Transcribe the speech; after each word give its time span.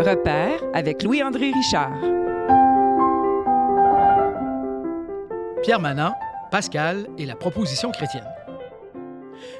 Repère 0.00 0.62
avec 0.72 1.02
Louis-André 1.02 1.52
Richard. 1.52 1.92
Pierre 5.62 5.78
Manant, 5.78 6.14
Pascal 6.50 7.06
et 7.18 7.26
la 7.26 7.36
proposition 7.36 7.90
chrétienne. 7.90 8.26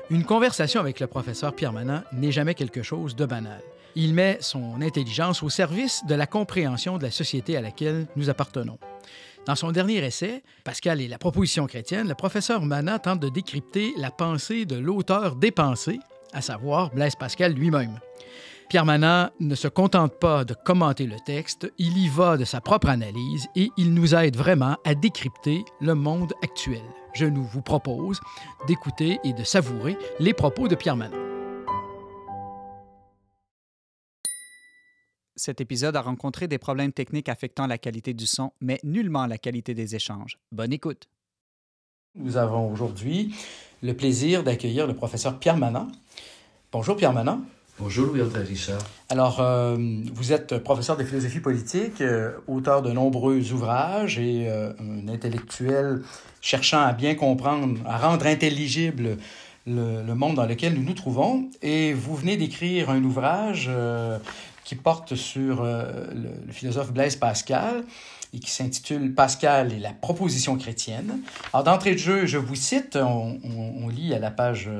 Une 0.09 0.25
conversation 0.25 0.81
avec 0.81 0.99
le 0.99 1.09
professeur 1.09 1.55
Pierre 1.55 1.75
Manant 1.75 2.01
n'est 2.15 2.33
jamais 2.33 2.55
quelque 2.55 2.83
chose 2.83 3.15
de 3.15 3.27
banal. 3.27 3.61
Il 3.97 4.15
met 4.15 4.39
son 4.41 4.81
intelligence 4.81 5.43
au 5.43 5.51
service 5.51 6.07
de 6.07 6.15
la 6.15 6.27
compréhension 6.27 6.97
de 6.97 7.03
la 7.03 7.11
société 7.11 7.59
à 7.59 7.61
laquelle 7.61 8.07
nous 8.17 8.31
appartenons. 8.31 8.79
Dans 9.45 9.57
son 9.57 9.73
dernier 9.73 9.99
essai, 9.99 10.43
Pascal 10.65 11.03
et 11.03 11.09
la 11.09 11.19
proposition 11.19 11.67
chrétienne, 11.67 12.09
le 12.09 12.15
professeur 12.15 12.63
Manant 12.63 12.99
tente 12.99 13.21
de 13.21 13.29
décrypter 13.29 13.93
la 13.99 14.11
pensée 14.11 14.65
de 14.65 14.77
l'auteur 14.77 15.37
des 15.37 15.51
pensées, 15.51 16.01
à 16.33 16.41
savoir 16.41 16.89
Blaise 16.95 17.15
Pascal 17.15 17.53
lui-même. 17.53 18.01
Pierre 18.71 18.85
Manant 18.85 19.31
ne 19.41 19.57
se 19.57 19.67
contente 19.67 20.21
pas 20.21 20.45
de 20.45 20.55
commenter 20.55 21.09
le 21.09 21.17
texte, 21.19 21.73
il 21.79 21.99
y 21.99 22.09
va 22.09 22.37
de 22.37 22.45
sa 22.45 22.61
propre 22.61 22.89
analyse 22.89 23.49
et 23.57 23.69
il 23.77 23.93
nous 23.93 24.15
aide 24.15 24.37
vraiment 24.37 24.77
à 24.85 24.95
décrypter 24.95 25.65
le 25.81 25.97
monde 25.97 26.35
actuel. 26.41 26.85
Je 27.13 27.25
nous 27.27 27.43
vous 27.43 27.63
propose 27.63 28.21
d'écouter 28.69 29.19
et 29.25 29.33
de 29.33 29.43
savourer 29.43 29.99
les 30.21 30.35
propos 30.35 30.69
de 30.69 30.77
Pierre 30.77 30.95
Manant. 30.95 31.17
Cet 35.35 35.61
épisode 35.61 35.97
a 35.97 36.01
rencontré 36.01 36.47
des 36.47 36.59
problèmes 36.59 36.93
techniques 36.93 37.29
affectant 37.29 37.67
la 37.67 37.77
qualité 37.77 38.15
du 38.15 38.29
son, 38.29 38.53
mais 38.61 38.79
nullement 38.85 39.27
la 39.27 39.39
qualité 39.39 39.75
des 39.75 39.97
échanges. 39.97 40.39
Bonne 40.53 40.73
écoute. 40.73 41.09
Nous 42.15 42.37
avons 42.37 42.71
aujourd'hui 42.71 43.35
le 43.83 43.95
plaisir 43.95 44.45
d'accueillir 44.45 44.87
le 44.87 44.95
professeur 44.95 45.41
Pierre 45.41 45.57
Manant. 45.57 45.89
Bonjour 46.71 46.97
Pierre 46.97 47.13
Manant. 47.13 47.41
Bonjour 47.81 48.13
Richard. 48.13 48.79
Alors, 49.09 49.41
euh, 49.41 49.75
vous 50.13 50.35
êtes 50.35 50.59
professeur 50.59 50.99
de 50.99 51.05
philosophie 51.05 51.41
politique, 51.41 52.03
euh, 52.03 52.33
auteur 52.47 52.83
de 52.83 52.93
nombreux 52.93 53.53
ouvrages 53.53 54.19
et 54.19 54.49
euh, 54.49 54.75
un 54.79 55.09
intellectuel 55.09 56.03
cherchant 56.43 56.83
à 56.83 56.93
bien 56.93 57.15
comprendre, 57.15 57.79
à 57.87 57.97
rendre 57.97 58.27
intelligible 58.27 59.17
le, 59.67 60.15
monde 60.15 60.35
dans 60.35 60.45
lequel 60.45 60.75
nous 60.75 60.83
nous 60.83 60.93
trouvons. 60.93 61.49
Et 61.63 61.95
vous 61.95 62.15
venez 62.17 62.37
d'écrire 62.37 62.91
un 62.91 63.03
ouvrage 63.03 63.71
qui 64.65 64.75
porte 64.75 65.15
sur 65.15 65.65
le, 65.65 66.53
philosophe 66.53 66.93
Blaise 66.93 67.17
Pascal 67.17 67.85
et 68.33 68.39
qui 68.39 68.51
s'intitule 68.51 69.15
Pascal 69.15 69.73
et 69.73 69.79
la 69.79 69.93
proposition 69.93 70.57
chrétienne. 70.57 71.21
Alors, 71.53 71.65
d'entrée 71.65 71.93
de 71.93 71.99
jeu, 71.99 72.27
je 72.27 72.39
vous 72.39 72.55
cite, 72.55 72.97
on, 72.97 73.89
lit 73.89 74.15
à 74.15 74.19
la 74.19 74.31
page 74.31 74.71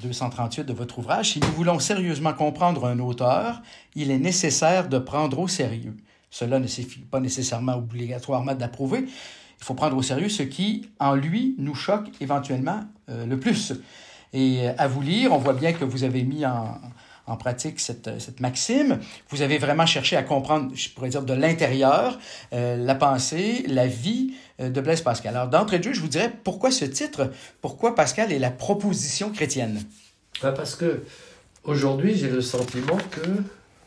238 0.00 0.64
de 0.64 0.72
votre 0.72 0.98
ouvrage, 0.98 1.32
Si 1.32 1.40
nous 1.40 1.52
voulons 1.52 1.78
sérieusement 1.78 2.34
comprendre 2.34 2.86
un 2.86 2.98
auteur, 2.98 3.62
il 3.94 4.10
est 4.10 4.18
nécessaire 4.18 4.88
de 4.88 4.98
prendre 4.98 5.38
au 5.38 5.48
sérieux. 5.48 5.96
Cela 6.30 6.58
ne 6.58 6.66
signifie 6.66 7.00
pas 7.00 7.20
nécessairement 7.20 7.76
obligatoirement 7.76 8.54
d'approuver. 8.54 9.06
Il 9.06 9.64
faut 9.64 9.74
prendre 9.74 9.96
au 9.96 10.02
sérieux 10.02 10.28
ce 10.28 10.42
qui, 10.42 10.90
en 10.98 11.14
lui, 11.14 11.54
nous 11.58 11.74
choque 11.74 12.08
éventuellement 12.20 12.80
euh, 13.08 13.26
le 13.26 13.38
plus. 13.38 13.74
Et 14.32 14.66
à 14.66 14.88
vous 14.88 15.02
lire, 15.02 15.32
on 15.32 15.38
voit 15.38 15.52
bien 15.52 15.72
que 15.72 15.84
vous 15.84 16.04
avez 16.04 16.22
mis 16.24 16.44
en, 16.46 16.80
en 17.26 17.36
pratique 17.36 17.80
cette, 17.80 18.20
cette, 18.20 18.40
maxime. 18.40 18.98
Vous 19.30 19.42
avez 19.42 19.58
vraiment 19.58 19.86
cherché 19.86 20.16
à 20.16 20.22
comprendre, 20.22 20.72
je 20.74 20.88
pourrais 20.88 21.08
dire, 21.08 21.22
de 21.22 21.32
l'intérieur, 21.32 22.18
euh, 22.52 22.76
la 22.76 22.94
pensée, 22.94 23.64
la 23.68 23.86
vie 23.86 24.34
euh, 24.60 24.70
de 24.70 24.80
Blaise 24.80 25.02
Pascal. 25.02 25.36
Alors, 25.36 25.48
d'entrée 25.48 25.78
de 25.78 25.84
jeu, 25.84 25.92
je 25.92 26.00
vous 26.00 26.08
dirais, 26.08 26.32
pourquoi 26.42 26.70
ce 26.70 26.84
titre? 26.84 27.30
Pourquoi 27.60 27.94
Pascal 27.94 28.32
est 28.32 28.38
la 28.38 28.50
proposition 28.50 29.30
chrétienne? 29.30 29.82
Ben 30.42 30.52
parce 30.52 30.74
que 30.74 31.04
aujourd'hui, 31.64 32.16
j'ai 32.16 32.28
le 32.28 32.40
sentiment 32.40 32.98
que, 33.10 33.20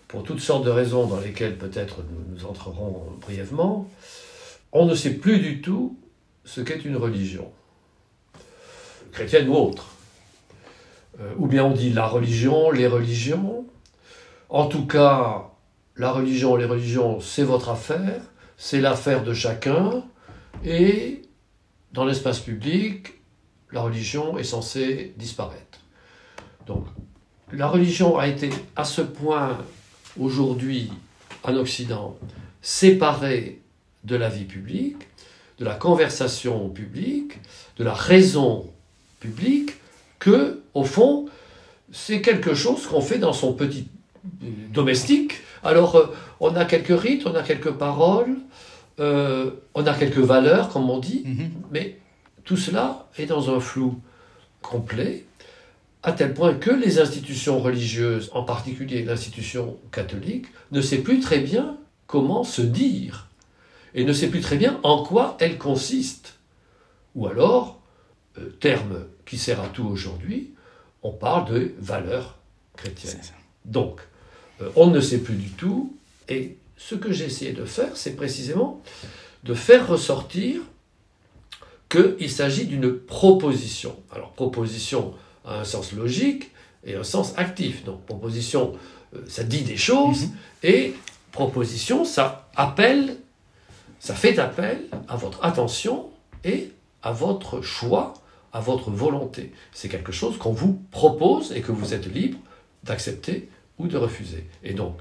pour 0.07 0.23
toutes 0.23 0.39
sortes 0.39 0.65
de 0.65 0.69
raisons 0.69 1.07
dans 1.07 1.19
lesquelles 1.19 1.57
peut-être 1.57 2.03
nous, 2.09 2.35
nous 2.35 2.45
entrerons 2.45 3.03
brièvement, 3.21 3.89
on 4.71 4.85
ne 4.85 4.95
sait 4.95 5.11
plus 5.11 5.39
du 5.39 5.61
tout 5.61 5.97
ce 6.45 6.61
qu'est 6.61 6.85
une 6.85 6.95
religion, 6.95 7.51
chrétienne 9.11 9.49
ou 9.49 9.55
autre. 9.55 9.94
Euh, 11.19 11.33
ou 11.37 11.47
bien 11.47 11.63
on 11.63 11.71
dit 11.71 11.91
la 11.91 12.07
religion, 12.07 12.71
les 12.71 12.87
religions. 12.87 13.65
En 14.49 14.67
tout 14.67 14.85
cas, 14.85 15.51
la 15.95 16.11
religion, 16.11 16.55
les 16.55 16.65
religions, 16.65 17.19
c'est 17.19 17.43
votre 17.43 17.69
affaire, 17.69 18.21
c'est 18.57 18.81
l'affaire 18.81 19.23
de 19.23 19.33
chacun, 19.33 20.03
et 20.63 21.21
dans 21.93 22.05
l'espace 22.05 22.39
public, 22.39 23.13
la 23.71 23.81
religion 23.81 24.37
est 24.37 24.43
censée 24.43 25.13
disparaître. 25.17 25.79
Donc, 26.67 26.85
la 27.51 27.67
religion 27.67 28.17
a 28.17 28.27
été 28.27 28.49
à 28.75 28.83
ce 28.83 29.01
point, 29.01 29.57
aujourd'hui, 30.19 30.91
en 31.43 31.55
Occident, 31.55 32.17
séparée 32.61 33.61
de 34.03 34.15
la 34.15 34.29
vie 34.29 34.45
publique, 34.45 35.07
de 35.59 35.65
la 35.65 35.75
conversation 35.75 36.69
publique, 36.69 37.39
de 37.77 37.83
la 37.83 37.93
raison 37.93 38.69
publique, 39.19 39.73
que, 40.19 40.61
au 40.75 40.83
fond, 40.83 41.25
c'est 41.91 42.21
quelque 42.21 42.53
chose 42.53 42.85
qu'on 42.85 43.01
fait 43.01 43.17
dans 43.17 43.33
son 43.33 43.53
petit 43.53 43.87
domestique. 44.71 45.41
Alors, 45.63 45.95
euh, 45.95 46.13
on 46.39 46.55
a 46.55 46.65
quelques 46.65 46.99
rites, 46.99 47.25
on 47.25 47.33
a 47.33 47.41
quelques 47.41 47.71
paroles, 47.71 48.37
euh, 48.99 49.51
on 49.73 49.85
a 49.87 49.93
quelques 49.93 50.17
valeurs, 50.17 50.69
comme 50.69 50.89
on 50.89 50.99
dit, 50.99 51.23
mm 51.25 51.31
-hmm. 51.33 51.49
mais 51.71 51.97
tout 52.43 52.57
cela 52.57 53.07
est 53.17 53.25
dans 53.25 53.49
un 53.55 53.59
flou 53.59 53.99
complet, 54.61 55.25
à 56.03 56.11
tel 56.11 56.33
point 56.33 56.53
que 56.53 56.71
les 56.71 56.99
institutions 56.99 57.57
religieuses, 57.59 58.29
en 58.33 58.43
particulier 58.43 59.03
l'institution 59.03 59.77
catholique, 59.91 60.47
ne 60.71 60.81
sait 60.81 61.01
plus 61.07 61.19
très 61.19 61.39
bien 61.39 61.77
comment 62.05 62.43
se 62.43 62.61
dire, 62.61 63.27
et 63.95 64.03
ne 64.03 64.13
sait 64.13 64.29
plus 64.33 64.41
très 64.41 64.57
bien 64.57 64.73
en 64.83 64.97
quoi 65.03 65.37
elle 65.39 65.57
consiste. 65.57 66.27
Ou 67.15 67.21
alors, 67.27 67.79
euh, 68.37 68.49
terme 68.59 68.97
qui 69.27 69.37
sert 69.37 69.61
à 69.61 69.69
tout 69.75 69.87
aujourd'hui, 69.95 70.54
on 71.05 71.11
parle 71.11 71.53
de 71.53 71.71
valeurs 71.77 72.35
chrétiennes. 72.75 73.21
Donc, 73.63 74.01
euh, 74.59 74.71
on 74.75 74.87
ne 74.87 74.99
sait 74.99 75.19
plus 75.19 75.35
du 75.35 75.49
tout, 75.49 75.95
et 76.27 76.57
ce 76.77 76.95
que 76.95 77.11
j'ai 77.11 77.25
essayé 77.25 77.53
de 77.53 77.63
faire, 77.63 77.95
c'est 77.95 78.15
précisément 78.15 78.81
de 79.43 79.53
faire 79.53 79.87
ressortir 79.87 80.61
qu'il 81.89 82.31
s'agit 82.31 82.65
d'une 82.65 82.91
proposition. 82.91 83.95
Alors, 84.11 84.31
proposition 84.31 85.13
a 85.45 85.59
un 85.59 85.63
sens 85.63 85.91
logique 85.91 86.49
et 86.83 86.95
un 86.95 87.03
sens 87.03 87.33
actif. 87.37 87.83
Donc, 87.85 88.03
proposition, 88.07 88.73
euh, 89.15 89.19
ça 89.27 89.43
dit 89.43 89.61
des 89.61 89.77
choses, 89.77 90.23
mm 90.23 90.29
-hmm. 90.29 90.67
et 90.73 90.93
proposition, 91.31 92.03
ça 92.03 92.49
appelle, 92.55 93.17
ça 93.99 94.15
fait 94.15 94.39
appel 94.39 94.77
à 95.07 95.15
votre 95.17 95.39
attention 95.45 96.09
et 96.43 96.71
à 97.03 97.11
votre 97.11 97.61
choix 97.61 98.15
à 98.55 98.61
votre 98.61 98.89
volonté. 98.89 99.51
C'est 99.73 99.89
quelque 99.89 100.13
chose 100.13 100.37
qu'on 100.37 100.53
vous 100.53 100.81
propose 100.89 101.51
et 101.51 101.59
que 101.59 101.73
vous 101.73 101.93
êtes 101.93 102.05
libre 102.05 102.37
d'accepter 102.85 103.49
ou 103.77 103.87
de 103.87 103.97
refuser. 103.97 104.47
Et 104.63 104.73
donc, 104.73 104.97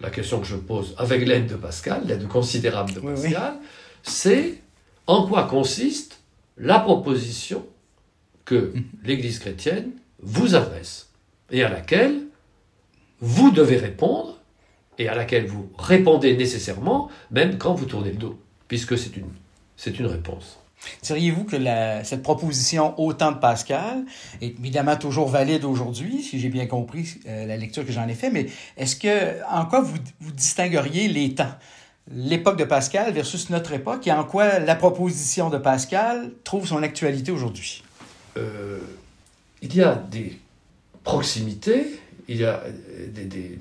la 0.00 0.08
question 0.08 0.40
que 0.40 0.46
je 0.46 0.56
pose 0.56 0.94
avec 0.96 1.28
l'aide 1.28 1.46
de 1.46 1.54
Pascal, 1.54 2.06
l'aide 2.06 2.26
considérable 2.26 2.94
de 2.94 3.00
Pascal, 3.00 3.58
oui, 3.60 3.60
oui. 3.60 3.66
c'est 4.02 4.54
en 5.06 5.26
quoi 5.26 5.44
consiste 5.44 6.20
la 6.56 6.78
proposition 6.80 7.66
que 8.46 8.72
l'Église 9.02 9.38
chrétienne 9.38 9.90
vous 10.20 10.54
adresse 10.54 11.10
et 11.50 11.62
à 11.62 11.68
laquelle 11.68 12.22
vous 13.20 13.50
devez 13.50 13.76
répondre 13.76 14.38
et 14.96 15.08
à 15.08 15.14
laquelle 15.14 15.46
vous 15.46 15.70
répondez 15.76 16.38
nécessairement, 16.38 17.10
même 17.30 17.58
quand 17.58 17.74
vous 17.74 17.84
tournez 17.84 18.12
le 18.12 18.16
dos, 18.16 18.38
puisque 18.66 18.96
c'est 18.96 19.14
une, 19.18 19.28
c'est 19.76 19.98
une 19.98 20.06
réponse. 20.06 20.58
Diriez-vous 21.02 21.44
que 21.44 21.56
cette 22.04 22.22
proposition 22.22 22.98
au 22.98 23.12
temps 23.12 23.32
de 23.32 23.38
Pascal 23.38 24.04
est 24.40 24.58
évidemment 24.58 24.96
toujours 24.96 25.28
valide 25.28 25.64
aujourd'hui, 25.64 26.22
si 26.22 26.38
j'ai 26.38 26.48
bien 26.48 26.66
compris 26.66 27.20
euh, 27.26 27.46
la 27.46 27.56
lecture 27.56 27.84
que 27.84 27.92
j'en 27.92 28.08
ai 28.08 28.14
fait, 28.14 28.30
mais 28.30 28.46
est-ce 28.76 28.96
que 28.96 29.42
en 29.50 29.66
quoi 29.66 29.80
vous, 29.80 29.96
vous 30.20 30.32
distingueriez 30.32 31.08
les 31.08 31.34
temps? 31.34 31.54
L'époque 32.10 32.58
de 32.58 32.64
Pascal 32.64 33.12
versus 33.12 33.48
notre 33.48 33.72
époque 33.72 34.06
et 34.06 34.12
en 34.12 34.24
quoi 34.24 34.58
la 34.58 34.74
proposition 34.74 35.48
de 35.48 35.56
Pascal 35.56 36.32
trouve 36.44 36.66
son 36.66 36.82
actualité 36.82 37.32
aujourd'hui? 37.32 37.82
Euh, 38.36 38.78
il 39.62 39.74
y 39.74 39.82
a 39.82 39.94
des 39.94 40.38
proximités, 41.02 42.00
il 42.28 42.36
y 42.36 42.44
a 42.44 42.62
des 43.08 43.58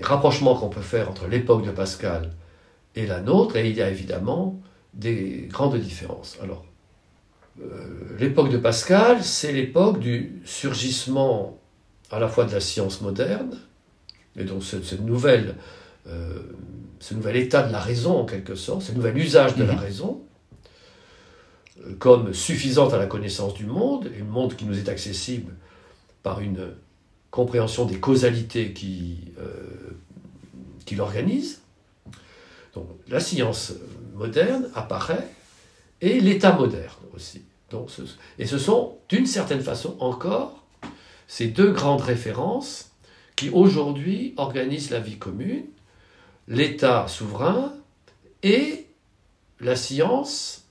rapprochements 0.00 0.56
qu'on 0.56 0.68
peut 0.68 0.80
faire 0.80 1.08
entre 1.08 1.28
l'époque 1.28 1.64
de 1.64 1.70
Pascal 1.70 2.32
et 2.96 3.06
la 3.06 3.20
nôtre, 3.20 3.56
et 3.56 3.70
il 3.70 3.76
y 3.76 3.82
a 3.82 3.88
évidemment 3.88 4.60
des 4.94 5.48
grandes 5.50 5.78
différences. 5.78 6.38
Alors, 6.42 6.64
euh, 7.60 8.16
l'époque 8.18 8.50
de 8.50 8.58
Pascal, 8.58 9.22
c'est 9.22 9.52
l'époque 9.52 9.98
du 9.98 10.40
surgissement 10.44 11.58
à 12.10 12.18
la 12.18 12.28
fois 12.28 12.44
de 12.44 12.52
la 12.52 12.60
science 12.60 13.00
moderne, 13.00 13.58
et 14.36 14.44
donc 14.44 14.62
ce, 14.62 14.82
ce 14.82 14.94
nouvelle, 14.96 15.56
euh, 16.06 16.38
ce 17.00 17.14
nouvel 17.14 17.36
état 17.36 17.62
de 17.62 17.72
la 17.72 17.80
raison 17.80 18.18
en 18.18 18.24
quelque 18.24 18.54
sorte, 18.54 18.82
ce 18.82 18.92
nouvel 18.92 19.16
usage 19.18 19.56
de 19.56 19.64
la 19.64 19.76
raison, 19.76 20.22
euh, 21.86 21.94
comme 21.98 22.32
suffisante 22.32 22.92
à 22.94 22.98
la 22.98 23.06
connaissance 23.06 23.54
du 23.54 23.66
monde, 23.66 24.10
et 24.14 24.18
le 24.18 24.24
monde 24.24 24.56
qui 24.56 24.64
nous 24.64 24.78
est 24.78 24.88
accessible 24.88 25.52
par 26.22 26.40
une 26.40 26.68
compréhension 27.30 27.86
des 27.86 27.98
causalités 27.98 28.72
qui, 28.72 29.32
qui 30.84 30.94
l'organise. 30.94 31.62
Donc 32.74 32.86
la 33.08 33.20
science 33.20 33.72
moderne 34.14 34.68
apparaît 34.74 35.28
et 36.00 36.20
l'État 36.20 36.52
moderne 36.52 37.02
aussi. 37.14 37.42
Et 38.38 38.46
ce 38.46 38.58
sont 38.58 38.98
d'une 39.08 39.26
certaine 39.26 39.60
façon 39.62 39.96
encore 40.00 40.62
ces 41.26 41.48
deux 41.48 41.72
grandes 41.72 42.02
références 42.02 42.90
qui 43.36 43.48
aujourd'hui 43.50 44.34
organisent 44.36 44.90
la 44.90 45.00
vie 45.00 45.16
commune, 45.16 45.64
l'État 46.48 47.08
souverain 47.08 47.72
et 48.42 48.86
la 49.60 49.76
science 49.76 50.64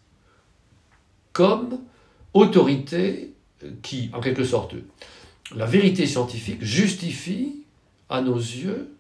comme 1.34 1.80
autorité 2.34 3.34
qui, 3.82 4.10
en 4.14 4.22
quelque 4.22 4.44
sorte, 4.44 4.76
la 5.56 5.66
vérité 5.66 6.06
scientifique 6.06 6.64
justifie 6.64 7.64
à 8.10 8.22
nos 8.22 8.38
yeux 8.38 8.94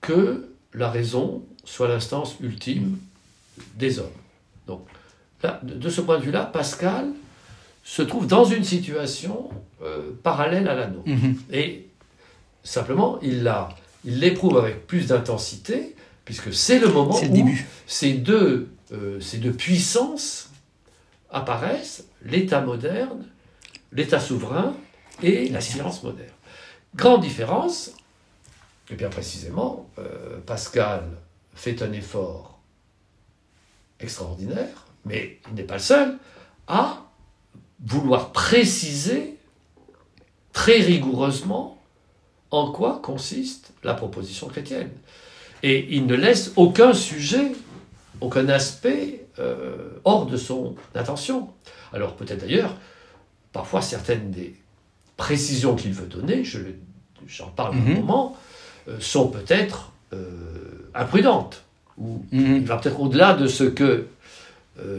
que 0.00 0.48
la 0.72 0.90
raison 0.90 1.44
soit 1.64 1.88
l'instance 1.88 2.36
ultime 2.40 2.98
des 3.76 3.98
hommes. 3.98 4.06
Donc, 4.66 4.86
de 5.62 5.88
ce 5.88 6.00
point 6.00 6.18
de 6.18 6.24
vue-là, 6.24 6.44
Pascal 6.44 7.12
se 7.82 8.02
trouve 8.02 8.26
dans 8.26 8.44
une 8.44 8.64
situation 8.64 9.50
euh, 9.82 10.12
parallèle 10.22 10.68
à 10.68 10.74
la 10.74 10.86
nôtre. 10.86 11.08
Mhm. 11.08 11.36
Et 11.50 11.88
simplement, 12.62 13.18
il 13.22 13.50
l'éprouve 14.04 14.58
avec 14.58 14.86
plus 14.86 15.08
d'intensité, 15.08 15.96
puisque 16.24 16.52
c'est 16.52 16.78
le 16.78 16.88
moment 16.88 17.18
où 17.18 17.48
Ces, 17.86 18.12
deux, 18.12 18.68
euh, 18.92 19.20
ces 19.20 19.38
deux 19.38 19.52
puissances 19.52 20.50
apparaissent, 21.30 22.04
l'État 22.22 22.60
moderne, 22.60 23.24
l'État 23.92 24.20
souverain 24.20 24.74
et 25.22 25.48
la 25.48 25.60
science 25.60 26.02
moderne. 26.02 26.28
Grande 26.94 27.22
différence, 27.22 27.92
et 28.90 28.94
bien 28.94 29.08
précisément, 29.08 29.88
euh, 29.98 30.38
Pascal 30.44 31.04
fait 31.54 31.82
un 31.82 31.92
effort 31.92 32.49
extraordinaire, 34.00 34.86
mais 35.04 35.38
il 35.48 35.54
n'est 35.54 35.64
pas 35.64 35.74
le 35.74 35.80
seul, 35.80 36.18
à 36.66 37.04
vouloir 37.84 38.32
préciser 38.32 39.36
très 40.52 40.80
rigoureusement 40.80 41.80
en 42.50 42.72
quoi 42.72 43.00
consiste 43.02 43.72
la 43.84 43.94
proposition 43.94 44.48
chrétienne. 44.48 44.90
Et 45.62 45.94
il 45.94 46.06
ne 46.06 46.14
laisse 46.14 46.52
aucun 46.56 46.94
sujet, 46.94 47.52
aucun 48.20 48.48
aspect 48.48 49.26
euh, 49.38 49.90
hors 50.04 50.26
de 50.26 50.36
son 50.36 50.74
attention. 50.94 51.50
Alors 51.92 52.16
peut-être 52.16 52.40
d'ailleurs, 52.40 52.74
parfois 53.52 53.82
certaines 53.82 54.30
des 54.30 54.56
précisions 55.16 55.76
qu'il 55.76 55.92
veut 55.92 56.06
donner, 56.06 56.44
j'en 57.26 57.48
parle 57.48 57.74
un 57.74 57.80
mhm. 57.80 57.94
moment, 58.00 58.36
euh, 58.88 58.98
sont 59.00 59.28
peut-être 59.28 59.92
euh, 60.12 60.90
imprudentes. 60.94 61.64
Ou 62.00 62.24
mhm. 62.32 62.56
il 62.56 62.66
va 62.66 62.76
peut-être 62.78 63.00
au-delà 63.00 63.34
de 63.34 63.46
ce 63.46 63.64
que 63.64 64.06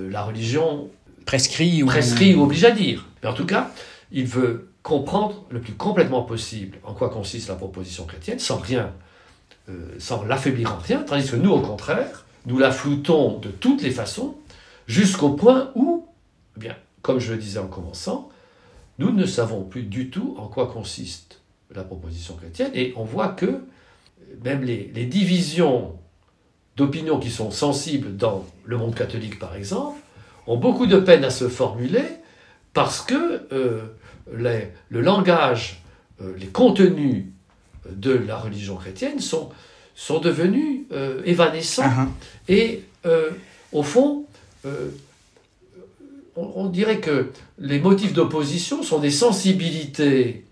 la 0.10 0.22
religion 0.22 0.90
prescrit 1.26 1.82
ou... 1.82 1.88
prescrit 1.88 2.36
ou 2.36 2.44
oblige 2.44 2.66
à 2.66 2.72
dire. 2.72 3.08
Mais 3.24 3.30
en 3.30 3.34
tout 3.34 3.48
cas, 3.48 3.72
il 4.12 4.28
veut 4.28 4.72
comprendre 4.84 5.46
le 5.50 5.62
plus 5.62 5.74
complètement 5.74 6.24
possible 6.24 6.78
en 6.84 6.94
quoi 6.94 7.10
consiste 7.10 7.50
la 7.50 7.56
proposition 7.56 8.06
chrétienne, 8.06 8.40
sans 8.40 8.58
rien, 8.58 8.94
euh, 9.70 9.96
sans 10.00 10.24
l'affaiblir 10.24 10.74
en 10.74 10.78
rien, 10.78 11.04
tandis 11.04 11.30
que 11.30 11.36
nous, 11.36 11.52
au 11.52 11.62
contraire, 11.62 12.26
nous 12.46 12.58
la 12.58 12.72
floutons 12.72 13.38
de 13.40 13.50
toutes 13.50 13.84
les 13.84 13.92
façons, 13.92 14.36
jusqu'au 14.88 15.30
point 15.30 15.72
où, 15.76 16.08
eh 16.58 16.60
bien, 16.60 16.76
comme 17.02 17.20
je 17.20 17.32
le 17.32 17.38
disais 17.38 17.60
en 17.60 17.68
commençant, 17.68 18.30
nous 18.98 19.12
ne 19.12 19.26
savons 19.26 19.64
plus 19.64 19.84
du 19.84 20.10
tout 20.10 20.36
en 20.38 20.48
quoi 20.48 20.68
consiste 20.68 21.42
la 21.74 21.84
proposition 21.84 22.36
chrétienne, 22.36 22.72
et 22.74 22.94
on 22.96 23.04
voit 23.04 23.30
que 23.30 23.62
même 24.44 24.64
les, 24.64 24.92
les 24.94 25.06
divisions 25.06 25.96
d'opinion 26.78 27.20
qui 27.20 27.30
sont 27.30 27.52
sensibles 27.52 28.16
dans 28.16 28.46
le 28.66 28.78
monde 28.78 28.96
catholique, 28.96 29.40
par 29.40 29.56
exemple, 29.56 30.00
ont 30.48 30.58
beaucoup 30.58 30.88
de 30.88 30.98
peine 30.98 31.24
à 31.24 31.30
se 31.30 31.48
formuler 31.48 32.04
parce 32.74 33.02
que 33.02 33.48
euh, 33.52 33.82
le 34.32 35.02
langage, 35.02 35.84
euh, 36.22 36.34
les 36.38 36.48
contenus 36.48 37.26
de 37.90 38.12
la 38.12 38.38
religion 38.38 38.76
chrétienne 38.76 39.20
sont, 39.20 39.50
sont 39.96 40.20
devenus 40.20 40.82
euh, 40.92 41.22
évanescents. 41.26 41.84
Uh-huh. 41.84 42.08
Et 42.48 42.84
au 43.72 43.82
fond, 43.84 44.26
on, 46.36 46.66
dirait 46.68 47.00
que 47.00 47.32
les 47.58 47.80
motifs 47.80 48.14
d'opposition 48.14 48.84
sont 48.84 49.00
des 49.00 49.10
sensibilités 49.10 50.46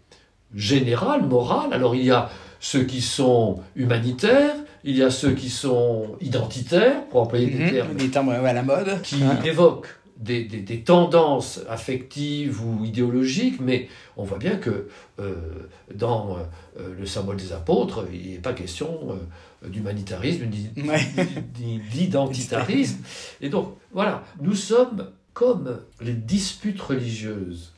générales, 0.56 1.24
morales. 1.28 1.74
Alors 1.74 1.96
il 1.96 2.06
y 2.06 2.12
a 2.12 2.32
ceux 2.60 2.84
qui 2.84 3.02
sont 3.02 3.62
humanitaires, 3.76 4.56
il 4.84 4.98
y 4.98 5.04
a 5.04 5.12
ceux 5.12 5.32
qui 5.32 5.50
sont 5.50 6.16
identitaires, 6.22 7.06
pour 7.08 7.22
employer 7.22 7.48
des 7.48 7.66
mm-hmm. 7.66 7.72
termes, 7.72 7.94
des 7.96 8.10
termes 8.10 8.30
à 8.30 8.54
la 8.54 8.64
mode, 8.64 9.02
qui 9.02 9.22
évoquent 9.46 10.00
des, 10.20 10.44
des, 10.44 10.82
tendances 10.82 11.62
affectives 11.70 12.62
ou 12.62 12.84
idéologiques, 12.84 13.62
mais 13.62 13.88
on 14.18 14.26
voit 14.26 14.38
bien 14.38 14.58
que 14.58 14.90
euh, 15.20 15.36
dans 15.96 16.38
euh, 16.78 16.94
le 16.98 17.06
symbole 17.06 17.38
des 17.38 17.54
apôtres, 17.54 18.06
il 18.12 18.32
n'est 18.32 18.38
pas 18.38 18.54
question 18.54 19.18
euh, 19.64 19.70
d'humanitarisme 19.70 20.46
ni 20.48 20.70
d'identitarisme. 21.92 22.98
Et 23.42 23.50
donc, 23.50 23.76
voilà, 23.94 24.24
nous 24.42 24.56
sommes 24.56 25.10
comme 25.34 25.80
les 26.02 26.14
disputes 26.14 26.82
religieuses 26.82 27.74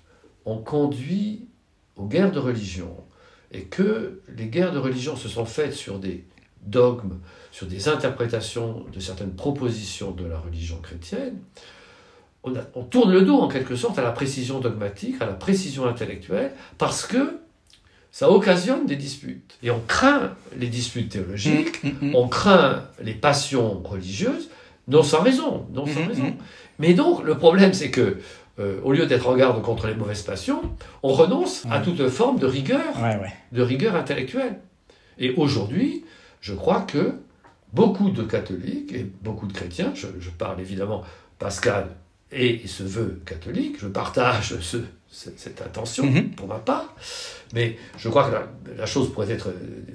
ont 0.45 0.57
conduit 0.57 1.47
aux 1.95 2.07
guerres 2.07 2.31
de 2.31 2.39
religion, 2.39 2.95
et 3.51 3.63
que 3.63 4.21
les 4.35 4.47
guerres 4.47 4.71
de 4.71 4.79
religion 4.79 5.15
se 5.15 5.27
sont 5.27 5.45
faites 5.45 5.73
sur 5.73 5.99
des 5.99 6.23
dogmes, 6.63 7.19
sur 7.51 7.67
des 7.67 7.87
interprétations 7.87 8.85
de 8.93 8.99
certaines 8.99 9.33
propositions 9.33 10.11
de 10.11 10.25
la 10.25 10.39
religion 10.39 10.77
chrétienne, 10.77 11.37
on, 12.43 12.83
tourne 12.83 13.11
le 13.11 13.21
dos 13.21 13.37
en 13.37 13.47
quelque 13.47 13.75
sorte 13.75 13.99
à 13.99 14.01
la 14.01 14.11
précision 14.11 14.59
dogmatique, 14.59 15.21
à 15.21 15.25
la 15.25 15.33
précision 15.33 15.85
intellectuelle, 15.85 16.51
parce 16.77 17.05
que 17.05 17.39
ça 18.11 18.31
occasionne 18.31 18.85
des 18.85 18.95
disputes. 18.95 19.57
Et 19.63 19.69
on 19.69 19.79
craint 19.87 20.33
les 20.57 20.67
disputes 20.67 21.09
théologiques, 21.09 21.83
mm, 21.83 21.89
mm, 21.89 22.09
mm. 22.09 22.15
on 22.15 22.27
craint 22.27 22.83
les 23.01 23.13
passions 23.13 23.81
religieuses, 23.83 24.49
non 24.87 25.03
sans 25.03 25.21
raison, 25.21 25.67
non 25.71 25.85
sans 25.85 26.07
raison. 26.07 26.35
Mais 26.79 26.93
donc, 26.93 27.23
le 27.23 27.37
problème, 27.37 27.73
c'est 27.73 27.91
que, 27.91 28.17
euh, 28.59 28.79
au 28.83 28.91
lieu 28.91 29.05
d'être 29.05 29.27
en 29.27 29.35
garde 29.35 29.61
contre 29.61 29.87
les 29.87 29.95
mauvaises 29.95 30.23
passions, 30.23 30.61
on 31.03 31.13
renonce 31.13 31.65
à 31.69 31.79
toute 31.79 32.07
forme 32.09 32.39
de 32.39 32.45
rigueur, 32.45 32.95
de 33.51 33.61
rigueur 33.61 33.95
intellectuelle. 33.95 34.59
Et 35.17 35.33
aujourd'hui, 35.35 36.03
je 36.41 36.53
crois 36.53 36.81
que 36.81 37.13
beaucoup 37.73 38.09
de 38.09 38.23
catholiques 38.23 38.93
et 38.93 39.05
beaucoup 39.21 39.47
de 39.47 39.53
chrétiens, 39.53 39.91
je, 39.95 40.07
je 40.19 40.29
parle 40.29 40.59
évidemment 40.59 41.03
Pascal 41.39 41.87
et 42.31 42.67
se 42.67 42.83
veut 42.83 43.21
catholique. 43.25 43.79
Je 43.79 43.87
partage 43.87 44.55
cette, 45.09 45.61
intention 45.61 46.05
mhm. 46.05 46.31
pour 46.31 46.47
ma 46.47 46.59
part, 46.59 46.95
mais 47.53 47.77
je 47.97 48.09
crois 48.09 48.29
que 48.29 48.77
la, 48.77 48.85
chose 48.85 49.11
pourrait 49.11 49.31
être, 49.31 49.53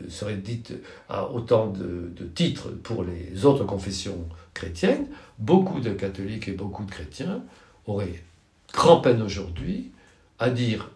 serait 0.08 0.36
dite 0.36 0.74
à 1.08 1.30
autant 1.30 1.68
de, 1.68 2.12
titres 2.34 2.68
pour 2.68 3.04
les 3.04 3.44
autres 3.44 3.64
confessions 3.64 4.28
chrétiennes. 4.54 5.06
Beaucoup 5.38 5.80
de 5.80 5.90
catholiques 5.90 6.48
et 6.48 6.52
beaucoup 6.52 6.84
de 6.84 6.90
chrétiens 6.90 7.42
auraient 7.86 8.22
grand 8.76 9.00
peine 9.00 9.22
aujourd'hui 9.22 9.90
à 10.38 10.50
dire 10.50 10.92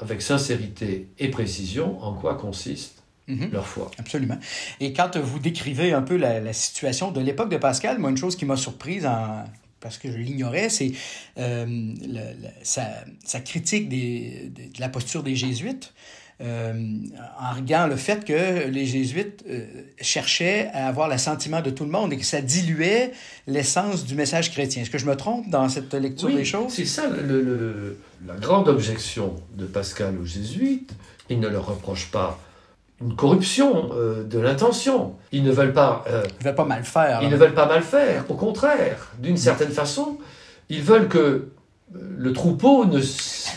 avec 0.00 0.20
sincérité 0.20 1.06
et 1.20 1.28
précision 1.28 2.02
en 2.02 2.14
quoi 2.14 2.34
consiste 2.34 3.04
mhm. 3.28 3.50
leur 3.52 3.68
foi. 3.68 3.92
Absolument. 3.98 4.38
Et 4.80 4.92
quand 4.92 5.16
vous 5.16 5.38
décrivez 5.38 5.92
un 5.92 6.02
peu 6.02 6.16
la, 6.16 6.40
la 6.40 6.52
situation 6.52 7.12
de 7.12 7.20
l'époque 7.20 7.50
de 7.50 7.58
Pascal, 7.58 8.00
moi, 8.00 8.10
une 8.10 8.16
chose 8.16 8.34
qui 8.34 8.44
m'a 8.44 8.56
surprise 8.56 9.06
en, 9.06 9.44
parce 9.82 9.98
que 9.98 10.10
je 10.10 10.16
l'ignorais, 10.16 10.70
c'est 10.70 10.92
euh, 11.38 11.92
sa, 12.62 13.40
critique 13.40 13.88
des, 13.88 14.50
de, 14.54 14.80
la 14.80 14.88
posture 14.88 15.22
des 15.22 15.36
jésuites. 15.36 15.92
Euh, 16.40 16.72
en 17.40 17.54
regardant 17.54 17.88
le 17.88 17.96
fait 17.96 18.24
que 18.24 18.66
les 18.68 18.84
jésuites 18.84 19.44
euh, 19.48 19.64
cherchaient 20.00 20.70
à 20.72 20.88
avoir 20.88 21.06
l'assentiment 21.06 21.60
de 21.60 21.70
tout 21.70 21.84
le 21.84 21.90
monde 21.90 22.12
et 22.12 22.16
que 22.16 22.24
ça 22.24 22.40
diluait 22.40 23.12
l'essence 23.46 24.04
du 24.04 24.16
message 24.16 24.50
chrétien. 24.50 24.82
Est-ce 24.82 24.90
que 24.90 24.98
je 24.98 25.06
me 25.06 25.14
trompe 25.14 25.48
dans 25.50 25.68
cette 25.68 25.94
lecture 25.94 26.30
des 26.30 26.44
choses? 26.44 26.72
C'est 26.72 26.86
ça 26.86 27.06
le, 27.06 27.96
la 28.26 28.34
grande 28.34 28.68
objection 28.68 29.36
de 29.56 29.66
Pascal 29.66 30.16
aux 30.20 30.24
jésuites. 30.24 30.92
Il 31.28 31.38
ne 31.38 31.48
leur 31.48 31.66
reproche 31.66 32.10
pas 32.10 32.40
une 33.00 33.14
corruption 33.14 33.90
euh, 33.92 34.24
de 34.24 34.38
l'intention. 34.40 35.14
Ils 35.32 35.44
ne 35.44 35.52
veulent 35.52 35.72
pas. 35.72 36.04
Ils 36.40 36.44
veulent 36.44 36.54
pas 36.54 36.64
mal 36.64 36.84
faire. 36.84 37.20
Ils 37.22 37.30
ne 37.30 37.36
veulent 37.36 37.54
pas 37.54 37.66
mal 37.66 37.82
faire. 37.82 38.24
Au 38.28 38.34
contraire, 38.34 39.12
d'une 39.18 39.36
certaine 39.36 39.70
façon, 39.70 40.18
ils 40.70 40.82
veulent 40.82 41.08
que 41.08 41.50
le 41.92 42.32
troupeau 42.32 42.84
ne, 42.84 43.00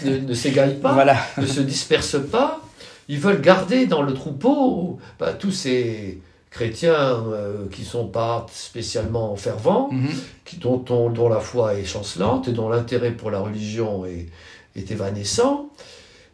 ne, 0.03 0.33
s'égale 0.33 0.79
pas, 0.79 1.05
ne 1.37 1.45
se 1.45 1.61
disperse 1.61 2.17
pas. 2.31 2.61
Ils 3.07 3.19
veulent 3.19 3.41
garder 3.41 3.85
dans 3.85 4.01
le 4.01 4.13
troupeau 4.13 4.99
bah, 5.19 5.33
tous 5.33 5.51
ces 5.51 6.19
chrétiens 6.49 7.23
qui 7.71 7.81
ne 7.81 7.85
sont 7.85 8.07
pas 8.07 8.45
spécialement 8.51 9.35
fervents, 9.35 9.89
mhm. 9.91 10.09
qui, 10.45 10.57
dont, 10.57 10.77
dont, 10.77 11.29
la 11.29 11.39
foi 11.39 11.75
est 11.75 11.85
chancelante 11.85 12.47
et 12.47 12.53
dont 12.53 12.69
l'intérêt 12.69 13.11
pour 13.11 13.29
la 13.29 13.39
religion 13.39 14.05
est, 14.05 14.27
est 14.75 14.89
évanescent. 14.91 15.69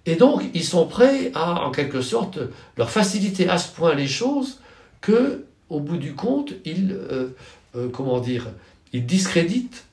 Et 0.05 0.15
donc, 0.15 0.43
ils 0.53 0.63
sont 0.63 0.87
prêts 0.87 1.31
à, 1.35 1.65
en 1.65 1.71
quelque 1.71 2.01
sorte, 2.01 2.39
leur 2.77 2.89
faciliter 2.89 3.49
à 3.49 3.57
ce 3.57 3.71
point 3.71 3.93
les 3.93 4.07
choses 4.07 4.59
que, 4.99 5.45
au 5.69 5.79
bout 5.79 5.97
du 5.97 6.15
compte, 6.15 6.53
ils, 6.65 6.91
euh, 6.93 7.35
euh, 7.75 7.89
comment 7.89 8.19
dire, 8.19 8.47
ils 8.93 9.05
discréditent 9.05 9.85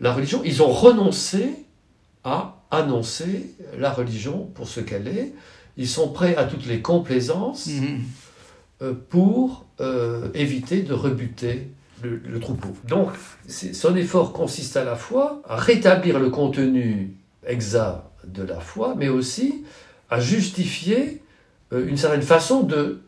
la 0.00 0.12
religion. 0.12 0.42
Ils 0.44 0.62
ont 0.62 0.70
renoncé 0.70 1.64
à 2.24 2.57
annoncer 2.70 3.50
la 3.78 3.90
religion 3.90 4.44
pour 4.54 4.68
ce 4.68 4.80
qu'elle 4.80 5.08
est. 5.08 5.32
Ils 5.76 5.88
sont 5.88 6.08
prêts 6.08 6.36
à 6.36 6.44
toutes 6.44 6.66
les 6.66 6.80
complaisances 6.80 7.66
Mhm. 7.66 8.00
euh, 8.82 8.94
pour 9.08 9.66
euh, 9.80 10.28
éviter 10.34 10.82
de 10.82 10.92
rebuter 10.92 11.68
le, 12.02 12.16
le 12.16 12.40
troupeau. 12.40 12.68
Donc, 12.86 13.10
son 13.48 13.96
effort 13.96 14.32
consiste 14.32 14.76
à 14.76 14.84
la 14.84 14.96
fois 14.96 15.42
à 15.48 15.56
rétablir 15.56 16.18
le 16.18 16.30
contenu 16.30 17.14
exact 17.46 18.02
de 18.24 18.42
la 18.42 18.60
foi, 18.60 18.94
mais 18.96 19.08
aussi 19.08 19.64
à 20.10 20.20
justifier 20.20 21.22
euh, 21.72 21.86
une 21.88 21.96
certaine 21.96 22.22
façon 22.22 22.62
de 22.62 23.00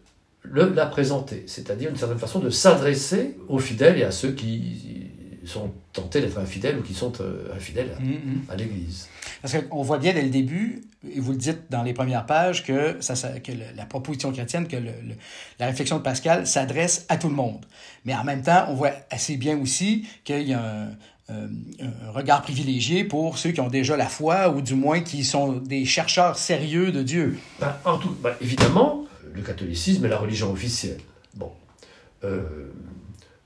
le- 0.42 0.72
la 0.74 0.86
présenter, 0.86 1.44
c'est-à-dire 1.46 1.90
une 1.90 1.96
certaine 1.96 2.18
façon 2.18 2.38
de 2.40 2.50
s'adresser 2.50 3.36
aux 3.48 3.58
fidèles 3.58 3.98
et 3.98 4.04
à 4.04 4.10
ceux 4.10 4.32
qui 4.32 5.09
sont 5.46 5.70
tentés 5.92 6.20
d'être 6.20 6.38
infidèles 6.38 6.78
ou 6.78 6.82
qui 6.82 6.94
sont 6.94 7.12
euh, 7.20 7.48
infidèles 7.54 7.90
à- 7.96 8.00
Mhm. 8.00 8.42
à 8.48 8.56
l'Église. 8.56 9.08
Parce 9.42 9.54
qu'on 9.56 9.82
voit 9.82 9.98
bien 9.98 10.12
dès 10.12 10.22
le 10.22 10.28
début, 10.30 10.82
et 11.10 11.18
vous 11.20 11.32
le 11.32 11.38
dites 11.38 11.60
dans 11.70 11.82
les 11.82 11.94
premières 11.94 12.26
pages, 12.26 12.64
que, 12.64 12.96
ça, 13.00 13.16
ça- 13.16 13.40
que 13.40 13.52
le- 13.52 13.58
la 13.76 13.86
proposition 13.86 14.32
chrétienne, 14.32 14.68
que 14.68 14.76
le- 14.76 14.90
le- 15.06 15.14
la 15.58 15.66
réflexion 15.66 15.96
de 15.98 16.02
Pascal 16.02 16.46
s'adresse 16.46 17.06
à 17.08 17.16
tout 17.16 17.28
le 17.28 17.34
monde. 17.34 17.64
Mais 18.04 18.14
en 18.14 18.24
même 18.24 18.42
temps, 18.42 18.66
on 18.68 18.74
voit 18.74 18.92
assez 19.10 19.36
bien 19.36 19.58
aussi 19.58 20.06
qu'il 20.24 20.46
y 20.48 20.52
a 20.52 20.62
un, 20.62 20.88
euh, 21.30 21.46
un 21.80 22.10
regard 22.10 22.42
privilégié 22.42 23.04
pour 23.04 23.38
ceux 23.38 23.52
qui 23.52 23.60
ont 23.60 23.68
déjà 23.68 23.96
la 23.96 24.08
foi, 24.08 24.50
ou 24.50 24.60
du 24.60 24.74
moins 24.74 25.00
qui 25.00 25.24
sont 25.24 25.52
des 25.54 25.84
chercheurs 25.84 26.36
sérieux 26.36 26.90
de 26.92 27.02
Dieu. 27.02 27.38
Ben, 27.60 27.74
en 27.84 27.98
tout, 27.98 28.14
ben, 28.22 28.34
évidemment, 28.40 29.06
le 29.32 29.40
catholicisme 29.42 30.04
est 30.04 30.08
la 30.08 30.18
religion 30.18 30.50
officielle. 30.52 30.98
Bon, 31.34 31.50
Euh, 32.22 32.42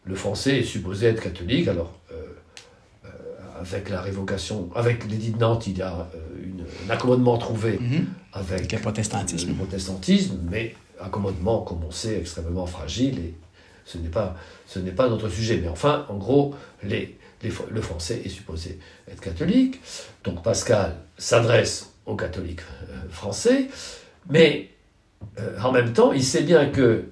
le 0.05 0.15
français 0.15 0.59
est 0.61 0.65
supposé 0.65 1.07
être 1.07 1.23
catholique, 1.23 1.69
alors 1.69 1.93
euh, 2.13 2.15
euh, 3.05 3.09
avec 3.61 3.89
la 3.89 4.01
révocation, 4.01 4.69
avec 4.75 5.09
l'édit 5.11 5.31
de 5.31 5.39
Nantes, 5.39 5.67
il 5.67 5.79
y 5.79 5.83
a 5.83 6.09
euh, 6.15 6.19
une- 6.45 6.65
un 6.87 6.91
accommodement 6.91 7.39
trouvé 7.39 7.79
Mhm. 7.81 8.07
avec 8.33 8.53
Avec 8.61 8.73
le 8.73 8.79
protestantisme. 8.81 9.49
le 9.49 9.55
protestantisme, 9.55 10.39
mais 10.51 10.75
accommodement, 11.01 11.63
comme 11.63 11.83
on 11.85 11.91
sait, 11.91 12.19
extrêmement 12.19 12.67
fragile, 12.67 13.19
et 13.19 13.35
ce 13.85 13.99
n'est 13.99 14.09
pas, 14.09 14.37
ce 14.67 14.79
n'est 14.79 14.93
pas 14.93 15.09
notre 15.09 15.29
sujet. 15.29 15.59
Mais 15.63 15.69
enfin, 15.69 16.07
en 16.09 16.17
gros, 16.17 16.55
les, 16.83 17.19
les 17.43 17.51
Fr- 17.51 17.69
le 17.71 17.81
français 17.81 18.21
est 18.25 18.29
supposé 18.29 18.79
être 19.11 19.21
catholique, 19.21 19.81
donc 20.25 20.43
Pascal 20.43 20.97
s'adresse 21.19 21.93
aux 22.07 22.17
catholiques 22.17 22.61
français, 23.11 23.69
mais 24.29 24.69
euh, 25.39 25.59
en 25.63 25.73
même 25.73 25.93
temps, 25.93 26.13
il 26.13 26.23
sait 26.23 26.43
bien 26.43 26.67
que 26.67 27.05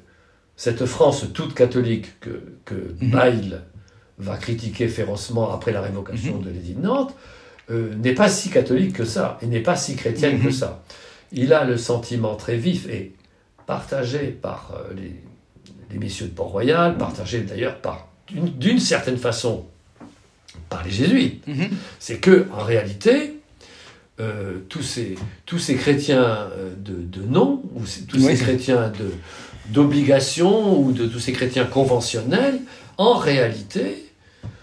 cette 0.62 0.86
France 0.86 1.24
toute 1.34 1.54
catholique 1.54 2.20
que, 2.20 2.40
que 2.64 2.94
Mhm. 3.00 3.10
Bayle 3.10 3.62
va 4.18 4.36
critiquer 4.36 4.86
férocement 4.86 5.52
après 5.52 5.72
la 5.72 5.80
révocation 5.80 6.38
de 6.38 6.50
l'édit 6.50 6.74
de 6.74 6.82
Nantes, 6.82 7.16
euh, 7.72 7.92
n'est 7.96 8.14
pas 8.14 8.28
si 8.28 8.48
catholique 8.48 8.92
que 8.92 9.04
ça, 9.04 9.38
et 9.42 9.46
n'est 9.46 9.58
pas 9.70 9.74
si 9.74 9.96
chrétienne 9.96 10.38
que 10.40 10.46
Mhm. 10.46 10.52
ça. 10.52 10.84
Il 11.32 11.52
a 11.52 11.64
le 11.64 11.76
sentiment 11.76 12.36
très 12.36 12.56
vif 12.56 12.86
et 12.88 13.12
partagé 13.66 14.28
par 14.28 14.72
euh, 14.76 14.94
les, 14.94 15.14
les 15.90 15.98
messieurs 15.98 16.26
de 16.28 16.32
Port-Royal, 16.32 16.96
partagé 16.96 17.40
d'ailleurs 17.40 17.78
par 17.78 18.06
d'une 18.30 18.78
certaine 18.78 19.16
façon 19.18 19.64
par 20.68 20.84
les 20.84 20.92
jésuites, 20.92 21.44
Mhm. 21.48 21.70
c'est 21.98 22.18
que 22.18 22.46
en 22.52 22.62
réalité, 22.62 23.34
euh, 24.20 24.58
tous, 24.68 24.82
ces, 24.82 25.16
tous 25.44 25.58
ces 25.58 25.74
chrétiens 25.74 26.48
de, 26.76 26.94
de 27.02 27.22
nom, 27.26 27.62
ou 27.74 27.80
tous 28.06 28.18
Oui. 28.24 28.36
ces 28.36 28.44
chrétiens 28.44 28.90
de 28.90 29.10
d'obligation, 29.66 30.78
ou 30.78 30.92
de 30.92 31.06
tous 31.06 31.20
ces 31.20 31.32
chrétiens 31.32 31.64
conventionnels, 31.64 32.60
en 32.98 33.14
réalité, 33.14 34.12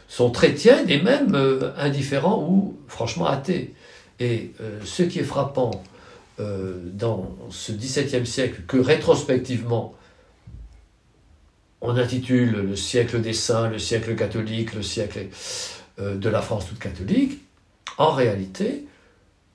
sont 0.07 0.31
très 0.31 0.53
tièdes 0.53 0.89
et 0.89 1.01
même 1.01 1.35
euh, 1.35 1.71
indifférents 1.77 2.45
ou 2.49 2.77
franchement 2.87 3.27
athées. 3.27 3.73
Et 4.19 4.51
euh, 4.59 4.79
ce 4.83 5.03
qui 5.03 5.19
est 5.19 5.23
frappant 5.23 5.83
euh, 6.39 6.79
dans 6.93 7.35
ce 7.51 7.71
XVIIe 7.71 8.25
siècle, 8.25 8.63
que 8.67 8.77
rétrospectivement, 8.77 9.95
on 11.81 11.95
intitule 11.95 12.51
le 12.51 12.75
siècle 12.75 13.21
des 13.21 13.33
saints, 13.33 13.69
le 13.69 13.79
siècle 13.79 14.15
catholique, 14.15 14.73
le 14.73 14.83
siècle 14.83 15.27
de 15.97 16.29
la 16.29 16.41
France 16.41 16.65
toute 16.67 16.79
catholique, 16.79 17.39
en 17.97 18.11
réalité, 18.11 18.85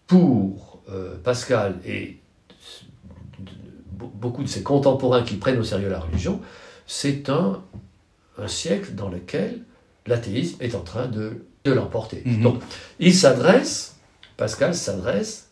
pour 0.06 0.80
Pascal 1.22 1.78
et 1.86 2.16
beaucoup 4.14 4.42
de 4.42 4.48
ses 4.48 4.62
contemporains 4.62 5.22
qui 5.22 5.36
prennent 5.36 5.58
au 5.58 5.64
sérieux 5.64 5.88
la 5.88 6.00
religion, 6.00 6.40
c'est 6.86 7.28
un, 7.30 7.62
un 8.38 8.48
siècle 8.48 8.94
dans 8.94 9.08
lequel 9.08 9.60
l'athéisme 10.06 10.56
est 10.60 10.74
en 10.74 10.80
train 10.80 11.06
de, 11.06 11.44
de 11.64 11.72
l'emporter. 11.72 12.22
Mhm. 12.24 12.42
Donc, 12.42 12.62
il 12.98 13.14
s'adresse, 13.14 13.96
Pascal 14.36 14.74
s'adresse 14.74 15.48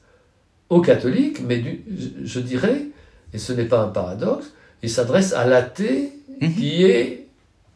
aux 0.68 0.80
catholiques, 0.80 1.40
mais 1.40 1.58
du- 1.58 1.82
je- 2.24 2.40
dirais, 2.40 2.82
et 3.32 3.38
ce 3.38 3.52
n'est 3.52 3.64
pas 3.64 3.80
un 3.82 3.88
paradoxe, 3.88 4.46
il 4.82 4.90
s'adresse 4.90 5.32
à 5.32 5.46
l'athée 5.46 6.12
Mhm. 6.40 6.54
qui 6.54 6.84
est 6.84 7.26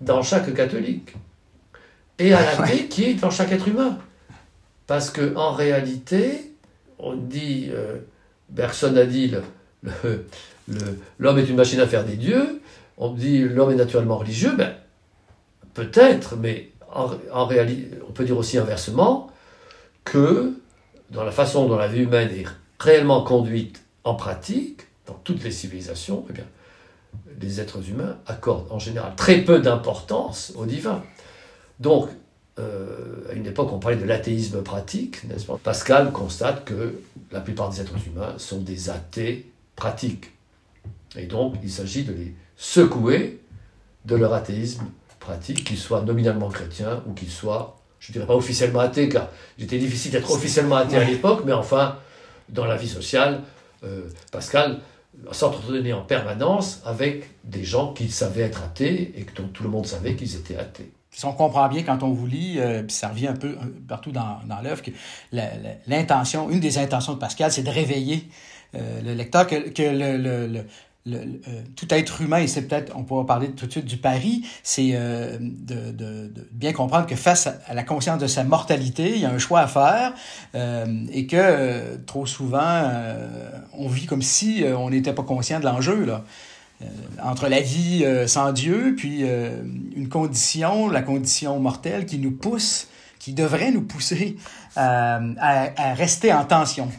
dans 0.00 0.22
chaque 0.22 0.52
catholique 0.54 1.14
et 2.18 2.32
à 2.32 2.40
l'athée 2.42 2.86
qui 2.88 3.04
est 3.04 3.14
dans 3.14 3.30
chaque 3.30 3.52
être 3.52 3.68
humain. 3.68 3.98
Parce 4.86 5.10
que 5.10 5.34
en 5.36 5.52
réalité, 5.52 6.52
on 6.98 7.14
dit, 7.16 7.68
euh, 7.70 7.96
Bergson 8.48 8.96
a 8.96 9.04
dit, 9.04 9.28
le- 9.82 10.26
l'homme 11.18 11.38
est 11.38 11.48
une 11.48 11.56
machine 11.56 11.80
à 11.80 11.86
faire 11.86 12.04
des 12.04 12.16
dieux, 12.16 12.60
on 12.98 13.12
dit 13.12 13.40
l'homme 13.40 13.70
est 13.70 13.76
naturellement 13.76 14.18
religieux, 14.18 14.52
ben, 14.56 14.74
peut-être, 15.74 16.36
mais 16.36 16.70
en, 17.32 17.46
réalité, 17.46 17.90
on 18.08 18.12
peut 18.12 18.24
dire 18.24 18.38
aussi 18.38 18.58
inversement, 18.58 19.30
que 20.04 20.54
dans 21.10 21.24
la 21.24 21.32
façon 21.32 21.68
dont 21.68 21.76
la 21.76 21.88
vie 21.88 22.02
humaine 22.02 22.30
est 22.30 22.46
réellement 22.78 23.22
conduite 23.22 23.82
en 24.04 24.14
pratique, 24.14 24.82
dans 25.06 25.18
toutes 25.24 25.44
les 25.44 25.50
civilisations, 25.50 26.24
eh 26.30 26.40
les 27.40 27.60
êtres 27.60 27.88
humains 27.88 28.16
accordent 28.26 28.70
en 28.70 28.78
général 28.78 29.14
très 29.16 29.42
peu 29.42 29.60
d'importance 29.60 30.52
au 30.56 30.64
divin. 30.64 31.02
Donc, 31.80 32.08
euh, 32.58 33.30
à 33.30 33.34
une 33.34 33.46
époque, 33.46 33.70
on 33.72 33.78
parlait 33.78 33.98
de 33.98 34.04
l'athéisme 34.04 34.62
pratique, 34.62 35.24
n'est-ce 35.24 35.44
pas? 35.44 35.58
Pascal 35.62 36.12
constate 36.12 36.64
que 36.64 36.94
la 37.30 37.40
plupart 37.40 37.68
des 37.68 37.82
êtres 37.82 37.96
humains 38.06 38.34
sont 38.38 38.60
des 38.60 38.88
athées 38.88 39.50
pratiques. 39.76 40.30
Et 41.16 41.26
donc, 41.26 41.54
il 41.62 41.70
s'agit 41.70 42.04
de 42.04 42.12
les 42.12 42.34
secouer 42.56 43.40
de 44.04 44.16
leur 44.16 44.32
athéisme 44.34 44.84
pratique, 45.20 45.64
qu'ils 45.64 45.78
soient 45.78 46.02
nominalement 46.02 46.48
chrétiens 46.48 47.02
ou 47.06 47.12
qu'ils 47.12 47.30
soient, 47.30 47.76
je 47.98 48.10
ne 48.10 48.14
dirais 48.14 48.26
pas 48.26 48.34
officiellement 48.36 48.80
athées, 48.80 49.08
car 49.08 49.28
il 49.58 49.64
était 49.64 49.78
difficile 49.78 50.12
d'être 50.12 50.30
officiellement 50.30 50.76
athée 50.76 50.96
à 50.96 51.04
l'époque, 51.04 51.42
mais 51.44 51.52
enfin, 51.52 51.96
dans 52.48 52.64
la 52.66 52.76
vie 52.76 52.88
sociale, 52.88 53.40
euh, 53.84 54.02
Pascal 54.30 54.78
s'entretenait 55.32 55.92
en 55.94 56.02
permanence 56.02 56.80
avec 56.84 57.30
des 57.42 57.64
gens 57.64 57.92
qui 57.94 58.08
savaient 58.10 58.42
être 58.42 58.62
athées 58.62 59.12
et 59.16 59.26
dont 59.36 59.48
tout 59.48 59.62
le 59.64 59.70
monde 59.70 59.86
savait 59.86 60.14
qu'ils 60.14 60.36
étaient 60.36 60.56
athées. 60.56 60.92
Puis 61.10 61.24
on 61.24 61.32
comprend 61.32 61.66
bien 61.68 61.82
quand 61.82 62.02
on 62.02 62.12
vous 62.12 62.26
lit, 62.26 62.56
euh, 62.58 62.82
puis 62.82 62.94
ça 62.94 63.08
revient 63.08 63.28
un 63.28 63.34
peu 63.36 63.56
partout 63.88 64.12
dans, 64.12 64.38
dans 64.46 64.60
l'œuvre, 64.60 64.82
que 64.82 64.90
l'intention, 65.86 66.50
une 66.50 66.60
des 66.60 66.78
intentions 66.78 67.14
de 67.14 67.18
Pascal, 67.18 67.50
c'est 67.50 67.62
de 67.62 67.70
réveiller 67.70 68.28
euh, 68.74 69.00
le 69.02 69.14
lecteur, 69.14 69.46
que, 69.46 69.68
que 69.70 69.82
le, 69.82 70.16
le- 70.18 70.46
le- 70.46 70.64
euh, 71.08 71.62
tout 71.76 71.86
être 71.94 72.20
humain, 72.20 72.38
et 72.38 72.48
c'est 72.48 72.62
peut-être, 72.62 72.96
on 72.96 73.04
pourra 73.04 73.24
parler 73.24 73.50
tout 73.50 73.66
de 73.66 73.70
suite 73.70 73.84
du 73.84 73.96
pari, 73.96 74.44
c'est 74.64 74.90
euh, 74.94 75.36
de, 75.40 76.32
bien 76.50 76.72
comprendre 76.72 77.06
que 77.06 77.14
face 77.14 77.46
à, 77.46 77.74
la 77.74 77.84
conscience 77.84 78.18
de 78.18 78.26
sa 78.26 78.42
mortalité, 78.42 79.12
il 79.14 79.20
y 79.20 79.24
a 79.24 79.30
un 79.30 79.38
choix 79.38 79.60
à 79.60 79.68
faire, 79.68 80.14
euh, 80.56 80.84
et 81.12 81.26
que 81.26 81.96
trop 82.06 82.26
souvent, 82.26 82.82
on 83.72 83.88
vit 83.88 84.06
comme 84.06 84.22
si 84.22 84.64
on 84.76 84.90
n'était 84.90 85.12
pas 85.12 85.22
conscient 85.22 85.60
de 85.60 85.64
l'enjeu, 85.64 86.04
là 86.04 86.24
entre 87.22 87.48
la 87.48 87.60
vie 87.60 88.04
sans 88.26 88.52
Dieu, 88.52 88.94
puis 88.98 89.22
une 89.22 90.10
condition, 90.10 90.90
la 90.90 91.00
condition 91.00 91.58
mortelle 91.58 92.04
qui 92.04 92.18
nous 92.18 92.32
pousse, 92.32 92.88
qui 93.18 93.32
devrait 93.32 93.70
nous 93.70 93.80
pousser 93.80 94.36
à, 94.76 95.20
rester 95.94 96.34
en 96.34 96.44
tension. 96.44 96.90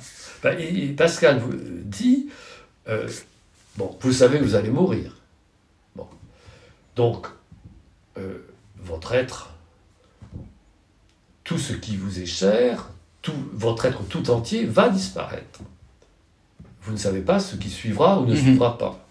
Ben, 0.42 0.96
Pascal 0.96 1.38
vous 1.38 1.54
dit, 1.84 2.30
bon, 3.78 3.96
vous 4.02 4.12
savez 4.12 4.40
que 4.40 4.44
vous 4.44 4.56
allez 4.56 4.70
mourir. 4.70 5.16
Bon. 5.96 6.08
Donc, 6.96 7.28
euh, 8.18 8.40
votre 8.78 9.14
être, 9.14 9.52
tout 11.44 11.58
ce 11.58 11.74
qui 11.74 11.96
vous 11.98 12.20
est 12.20 12.26
cher, 12.26 12.90
tout, 13.22 13.34
votre 13.54 13.86
être 13.86 14.04
tout 14.08 14.30
entier 14.30 14.66
va 14.66 14.90
disparaître. 14.90 15.60
Vous 16.82 16.92
ne 16.94 16.98
savez 16.98 17.22
pas 17.22 17.40
ce 17.40 17.56
qui 17.56 17.70
suivra 17.70 18.20
ou 18.20 18.26
ne 18.26 18.34
Mhm. 18.34 18.42
suivra 18.42 18.78
pas. 18.78 19.06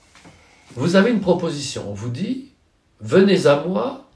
Vous 0.74 0.96
avez 0.96 1.10
une 1.10 1.20
proposition, 1.20 1.90
on 1.90 1.94
vous 1.94 2.10
dit, 2.10 2.52
venez 3.00 3.46
à 3.46 3.62
moi, 3.64 4.08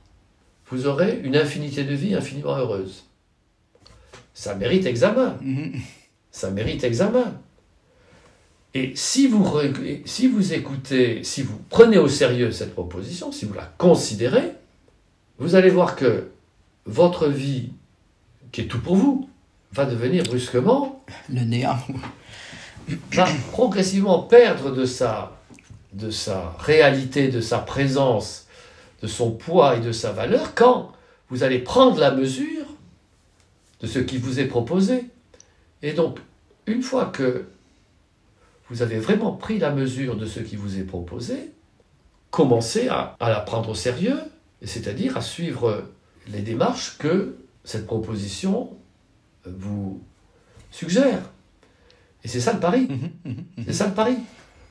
vous 0.71 0.87
aurez 0.87 1.21
une 1.25 1.37
infinité 1.37 1.85
de 1.85 1.95
vies 1.95 2.15
infiniment 2.15 2.57
heureuse. 2.57 3.05
Ça 4.35 4.55
mérite 4.55 4.87
examen 4.87 5.37
Mhm. 5.41 5.73
ça 6.31 6.51
mérite 6.51 6.85
examen. 6.85 7.35
Et 8.75 8.93
si 8.95 9.27
vous, 9.27 9.43
re- 9.43 10.03
si 10.05 10.29
vous 10.29 10.53
écoutez, 10.53 11.25
si 11.25 11.43
vous 11.43 11.59
prenez 11.71 11.99
au 11.99 12.09
sérieux 12.09 12.53
cette 12.53 12.73
proposition, 12.73 13.33
si 13.33 13.45
vous 13.45 13.55
la 13.55 13.73
considérez, 13.79 14.53
vous 15.39 15.55
allez 15.57 15.71
voir 15.71 15.97
que 15.97 16.29
votre 16.87 17.29
vie, 17.29 17.71
qui 18.53 18.63
est 18.63 18.67
tout 18.67 18.81
pour 18.81 18.97
vous, 18.97 19.29
va 19.73 19.87
devenir 19.87 20.23
brusquement 20.25 21.03
Le 21.29 21.41
néant. 21.43 21.79
va 23.13 23.29
progressivement 23.53 24.23
perdre 24.23 24.71
de 24.73 24.85
sa, 24.85 25.37
de 25.93 26.11
sa 26.11 26.55
réalité, 26.59 27.29
de 27.29 27.41
sa 27.41 27.59
présence, 27.59 28.47
de 29.03 29.07
son 29.09 29.33
poids 29.33 29.77
et 29.77 29.81
de 29.81 29.93
sa 29.93 30.13
valeur 30.13 30.55
quand 30.55 30.93
vous 31.29 31.43
allez 31.43 31.59
prendre 31.59 31.99
la 31.99 32.11
mesure 32.11 32.67
de 33.81 33.87
ce 33.87 33.99
qui 33.99 34.19
vous 34.19 34.41
est 34.41 34.47
proposé. 34.47 35.07
Et 35.83 35.93
donc, 35.93 36.19
une 36.67 36.83
fois 36.83 37.07
que 37.07 37.47
vous 38.71 38.83
avez 38.83 38.99
vraiment 38.99 39.33
pris 39.33 39.59
la 39.59 39.71
mesure 39.71 40.17
de 40.17 40.27
ce 40.27 40.41
qui 40.41 40.57
vous 40.57 40.79
est 40.79 40.85
proposé, 40.85 41.51
commencez 42.31 42.89
à, 42.89 43.17
à 43.21 43.29
la 43.29 43.41
prendre 43.41 43.71
au 43.71 43.75
sérieux, 43.75 44.19
c'est-à-dire 44.63 45.17
à 45.17 45.21
suivre 45.21 45.85
les 46.29 46.41
démarches 46.43 46.97
que 46.99 47.37
cette 47.65 47.87
proposition 47.87 48.71
vous 49.45 50.01
suggère. 50.71 51.21
Et 52.23 52.29
c'est 52.29 52.41
ça 52.41 52.53
le 52.53 52.61
pari. 52.61 52.89
C'est 53.67 53.73
ça 53.73 53.87
le 53.89 53.95
pari. 53.95 54.17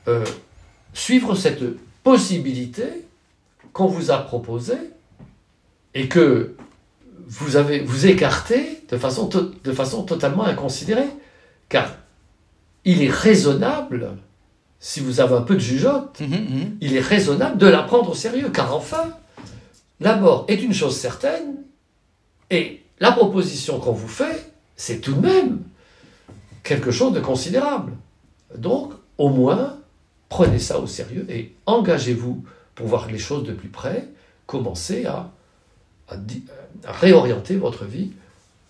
Euh, 0.08 0.24
suivre 0.94 1.34
cette 1.34 1.62
possibilité 2.02 2.84
qu'on 3.72 3.86
vous 3.86 4.10
a 4.10 4.18
proposée 4.18 4.78
et 5.94 6.08
que 6.08 6.54
vous 7.26 7.56
avez 7.56 7.80
vous 7.80 8.06
écartez 8.06 8.82
de 8.88 8.96
façon, 8.96 9.26
to- 9.28 9.52
de 9.62 9.72
façon 9.72 10.04
totalement 10.04 10.44
inconsidérée. 10.44 11.10
Car 11.68 11.96
il 12.84 13.02
est 13.02 13.10
raisonnable, 13.10 14.12
si 14.78 15.00
vous 15.00 15.20
avez 15.20 15.34
un 15.34 15.42
peu 15.42 15.54
de 15.54 15.60
jugeote, 15.60 16.20
Mhm, 16.20 16.28
mhm. 16.28 16.76
il 16.80 16.96
est 16.96 17.00
raisonnable 17.00 17.58
de 17.58 17.66
la 17.66 17.82
prendre 17.82 18.10
au 18.10 18.14
sérieux, 18.14 18.50
car 18.50 18.74
enfin, 18.74 19.10
la 20.00 20.16
mort 20.16 20.44
est 20.48 20.62
une 20.62 20.72
chose 20.72 20.96
certaine, 20.96 21.56
et 22.50 22.82
la 22.98 23.12
proposition 23.12 23.78
qu'on 23.78 23.92
vous 23.92 24.08
fait, 24.08 24.50
c'est 24.76 25.00
tout 25.00 25.12
de 25.14 25.20
même 25.20 25.60
quelque 26.62 26.90
chose 26.90 27.12
de 27.12 27.20
considérable. 27.20 27.92
Donc, 28.56 28.92
au 29.18 29.28
moins, 29.28 29.76
prenez 30.28 30.58
ça 30.58 30.78
au 30.80 30.86
sérieux 30.86 31.26
et 31.28 31.52
engagez-vous 31.66 32.44
pour 32.74 32.86
voir 32.86 33.06
les 33.08 33.18
choses 33.18 33.44
de 33.44 33.52
plus 33.52 33.68
près, 33.68 34.08
commencez 34.46 35.04
à, 35.06 35.30
à 36.08 36.16
di- 36.16 36.44
à 36.84 36.92
réorienter 36.92 37.56
votre 37.56 37.84
vie 37.84 38.10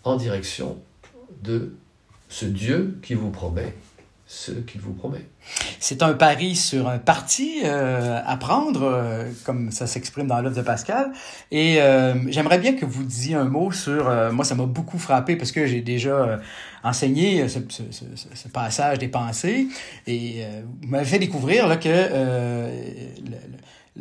en 0.04 0.16
direction 0.16 0.76
de 1.42 1.72
ce 2.28 2.44
Dieu 2.44 2.98
qui 3.02 3.14
vous 3.14 3.30
promet 3.30 3.74
ce 4.32 4.52
qu'il 4.52 4.80
vous 4.80 4.92
promet. 4.92 5.26
C'est 5.80 6.04
un 6.04 6.12
pari 6.12 6.54
sur 6.54 6.88
un 6.88 6.98
parti 6.98 7.62
euh, 7.64 8.20
à 8.24 8.36
prendre, 8.36 8.84
euh, 8.84 9.24
comme 9.44 9.72
ça 9.72 9.88
s'exprime 9.88 10.28
dans 10.28 10.40
l'œuvre 10.40 10.54
de 10.54 10.62
Pascal. 10.62 11.10
Et 11.50 11.82
euh, 11.82 12.14
j'aimerais 12.30 12.60
bien 12.60 12.76
que 12.76 12.84
vous 12.84 13.02
disiez 13.02 13.34
un 13.34 13.46
mot 13.46 13.72
sur... 13.72 14.08
euh, 14.08 14.30
moi, 14.30 14.44
ça 14.44 14.54
m'a 14.54 14.66
beaucoup 14.66 14.98
frappé 14.98 15.34
parce 15.34 15.50
que 15.50 15.66
j'ai 15.66 15.80
déjà 15.80 16.10
euh, 16.10 16.36
enseigné 16.84 17.48
ce, 17.48 17.58
ce, 17.68 17.82
ce, 17.90 18.04
ce 18.32 18.48
passage 18.48 19.00
des 19.00 19.08
pensées. 19.08 19.66
Et 20.06 20.44
vous 20.80 20.88
m'avez 20.88 21.04
fait 21.04 21.18
découvrir 21.18 21.66
là, 21.66 21.76
que 21.76 21.88
le- 21.88 23.30
le- 23.30 23.58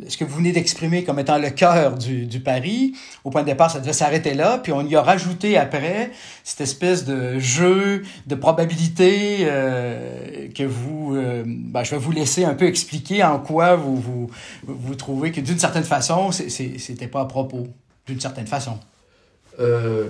ce 0.08 0.16
que 0.16 0.24
vous 0.24 0.36
venez 0.36 0.52
d'exprimer 0.52 1.04
comme 1.04 1.18
étant 1.18 1.38
le 1.38 1.50
cœur 1.50 1.96
du, 1.96 2.40
pari, 2.40 2.94
au 3.24 3.30
point 3.30 3.42
de 3.42 3.46
départ, 3.46 3.70
ça 3.70 3.80
devait 3.80 3.92
s'arrêter 3.92 4.34
là, 4.34 4.58
puis 4.58 4.72
on 4.72 4.86
y 4.86 4.96
a 4.96 5.02
rajouté 5.02 5.56
après 5.56 6.10
cette 6.44 6.60
espèce 6.60 7.04
de 7.04 7.38
jeu 7.38 8.02
de 8.26 8.34
probabilité 8.34 9.38
euh, 9.42 10.48
que 10.54 10.64
vous... 10.64 11.16
euh, 11.16 11.44
ben, 11.46 11.84
je 11.84 11.90
vais 11.92 11.98
vous 11.98 12.12
laisser 12.12 12.44
un 12.44 12.54
peu 12.54 12.66
expliquer 12.66 13.22
en 13.22 13.38
quoi 13.38 13.76
vous, 13.76 14.30
vous, 14.64 14.94
trouvez 14.94 15.32
que 15.32 15.40
d'une 15.40 15.58
certaine 15.58 15.84
façon, 15.84 16.30
c'était 16.32 17.08
pas 17.08 17.20
à 17.20 17.26
propos, 17.26 17.68
d'une 18.06 18.20
certaine 18.20 18.46
façon. 18.46 18.78
Euh, 19.58 20.08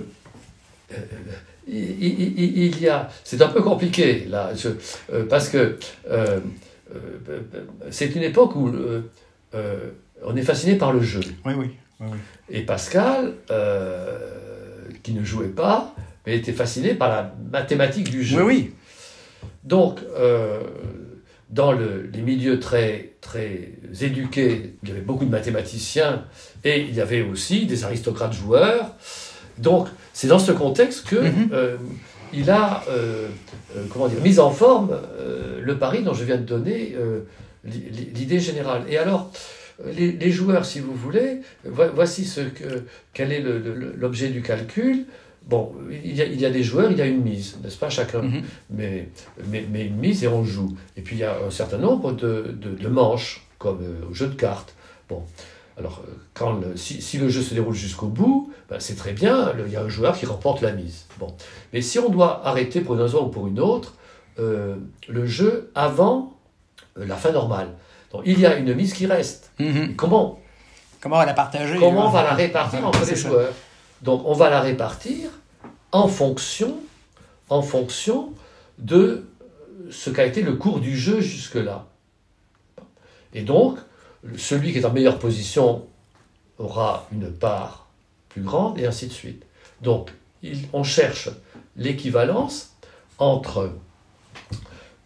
il, 1.67 2.81
y 2.81 2.89
a, 2.89 3.09
c'est 3.23 3.41
un 3.41 3.47
peu 3.47 3.61
compliqué 3.61 4.25
là, 4.27 4.51
parce 5.29 5.49
que 5.49 5.77
c'est 7.89 8.15
une 8.15 8.23
époque 8.23 8.55
où 8.55 8.71
euh, 9.55 9.89
on 10.23 10.35
est 10.35 10.41
fasciné 10.43 10.75
par 10.75 10.93
le 10.93 11.01
jeu. 11.01 11.21
Oui, 11.45 11.53
oui. 11.57 11.69
oui, 11.99 12.07
oui. 12.11 12.17
Et 12.49 12.61
Pascal, 12.61 13.33
euh, 13.49 14.17
qui 15.03 15.13
ne 15.13 15.23
jouait 15.23 15.47
pas, 15.47 15.93
mais 16.25 16.35
était 16.37 16.53
fasciné 16.53 16.93
par 16.93 17.09
la 17.09 17.33
mathématique 17.51 18.09
du 18.09 18.23
jeu. 18.23 18.43
Oui, 18.43 18.71
oui. 19.43 19.49
Donc, 19.63 19.99
euh, 20.17 20.59
dans 21.49 21.71
le- 21.71 22.09
les 22.13 22.21
milieux 22.21 22.59
très, 22.59 23.13
très 23.21 23.71
éduqués, 24.01 24.75
il 24.83 24.89
y 24.89 24.91
avait 24.91 25.01
beaucoup 25.01 25.25
de 25.25 25.29
mathématiciens 25.31 26.23
et 26.63 26.81
il 26.81 26.93
y 26.95 27.01
avait 27.01 27.21
aussi 27.23 27.65
des 27.65 27.83
aristocrates 27.83 28.33
joueurs. 28.33 28.95
Donc, 29.57 29.87
c'est 30.13 30.27
dans 30.27 30.39
ce 30.39 30.51
contexte 30.51 31.07
que 31.07 31.15
Mhm. 31.17 31.49
il 32.33 32.49
a, 32.49 32.83
comment 33.89 34.07
dire, 34.07 34.21
mis 34.21 34.39
en 34.39 34.49
forme 34.51 34.97
le 35.61 35.77
pari 35.77 36.03
dont 36.03 36.13
je 36.13 36.23
viens 36.23 36.37
de 36.37 36.43
donner 36.43 36.95
l'idée 37.63 38.39
générale. 38.39 38.83
Et 38.89 38.97
alors, 38.97 39.31
les, 39.85 40.11
les 40.11 40.31
joueurs, 40.31 40.65
si 40.65 40.79
vous 40.79 40.93
voulez, 40.93 41.41
vo- 41.65 41.91
voici 41.93 42.25
ce 42.25 42.41
que, 42.41 42.85
quel 43.13 43.31
est 43.31 43.41
l'objet 43.41 44.29
du 44.29 44.41
calcul. 44.41 45.05
Bon, 45.47 45.73
il 45.89 46.15
y, 46.15 46.21
a, 46.21 46.25
il 46.25 46.39
y 46.39 46.45
a 46.45 46.51
des 46.51 46.61
joueurs, 46.61 46.91
il 46.91 46.97
y 46.97 47.01
a 47.01 47.05
une 47.07 47.23
mise, 47.23 47.57
n'est-ce 47.63 47.77
pas, 47.77 47.89
chacun 47.89 48.21
Mhm. 48.21 48.41
mais, 48.69 49.09
mais, 49.47 49.65
mais 49.71 49.85
une 49.87 49.95
mise 49.95 50.23
et 50.23 50.27
on 50.27 50.43
joue. 50.43 50.75
Et 50.97 51.01
puis 51.01 51.15
il 51.15 51.19
y 51.19 51.23
a 51.23 51.35
un 51.45 51.49
certain 51.49 51.79
nombre 51.79 52.11
de, 52.11 52.55
de, 52.61 52.75
de 52.75 52.87
manches, 52.87 53.47
comme 53.57 53.79
euh, 53.81 54.09
au 54.09 54.13
jeu 54.13 54.27
de 54.27 54.35
cartes. 54.35 54.75
Bon, 55.09 55.23
alors 55.77 56.03
euh, 56.07 56.11
quand 56.35 56.53
le, 56.59 56.77
si, 56.77 57.01
si 57.01 57.17
le 57.17 57.27
jeu 57.27 57.41
se 57.41 57.55
déroule 57.55 57.73
jusqu'au 57.73 58.05
bout, 58.05 58.51
ben, 58.69 58.79
c'est 58.79 58.93
très 58.95 59.13
bien, 59.13 59.51
le- 59.53 59.65
il 59.65 59.73
y 59.73 59.75
a 59.77 59.81
un 59.81 59.89
joueur 59.89 60.15
qui 60.15 60.27
remporte 60.27 60.61
la 60.61 60.73
mise. 60.73 61.05
Bon. 61.19 61.33
Mais 61.73 61.81
si 61.81 61.97
on 61.97 62.09
doit 62.09 62.45
arrêter 62.47 62.81
pour 62.81 62.93
une 62.93 63.01
raison 63.01 63.25
ou 63.25 63.29
pour 63.29 63.47
une 63.47 63.59
autre, 63.59 63.95
euh, 64.37 64.75
le 65.09 65.25
jeu 65.25 65.71
avant 65.73 66.37
la 66.95 67.15
fin 67.15 67.31
normale. 67.31 67.69
Donc 68.11 68.23
il 68.25 68.39
y 68.39 68.45
a 68.45 68.55
une 68.55 68.73
mise 68.73 68.93
qui 68.93 69.05
reste. 69.05 69.51
Mhm. 69.59 69.95
Comment 69.95 70.39
Comment 71.01 71.15
on 71.15 71.19
va 71.19 71.25
la 71.25 71.33
partager? 71.33 71.77
Comment 71.79 72.07
on 72.07 72.11
va 72.11 72.23
la 72.23 72.33
répartir 72.35 72.85
entre 72.85 72.99
les 73.05 73.15
ça. 73.15 73.29
joueurs 73.29 73.53
Donc 74.01 74.21
on 74.25 74.33
va 74.33 74.49
la 74.49 74.61
répartir 74.61 75.29
en 75.91 76.07
fonction, 76.07 76.75
en 77.49 77.61
fonction 77.61 78.33
de 78.77 79.25
ce 79.89 80.09
qu'a 80.09 80.25
été 80.25 80.41
le 80.41 80.53
cours 80.53 80.79
du 80.79 80.95
jeu 80.97 81.19
jusque-là. 81.21 81.85
Et 83.33 83.41
donc, 83.41 83.77
celui 84.37 84.71
qui 84.71 84.79
est 84.79 84.85
en 84.85 84.91
meilleure 84.93 85.19
position 85.19 85.85
aura 86.59 87.07
une 87.11 87.31
part 87.31 87.87
plus 88.29 88.41
grande, 88.43 88.77
et 88.77 88.85
ainsi 88.85 89.07
de 89.07 89.11
suite. 89.13 89.43
Donc, 89.81 90.11
il- 90.43 90.67
on 90.73 90.83
cherche 90.83 91.29
l'équivalence 91.75 92.71
entre 93.17 93.71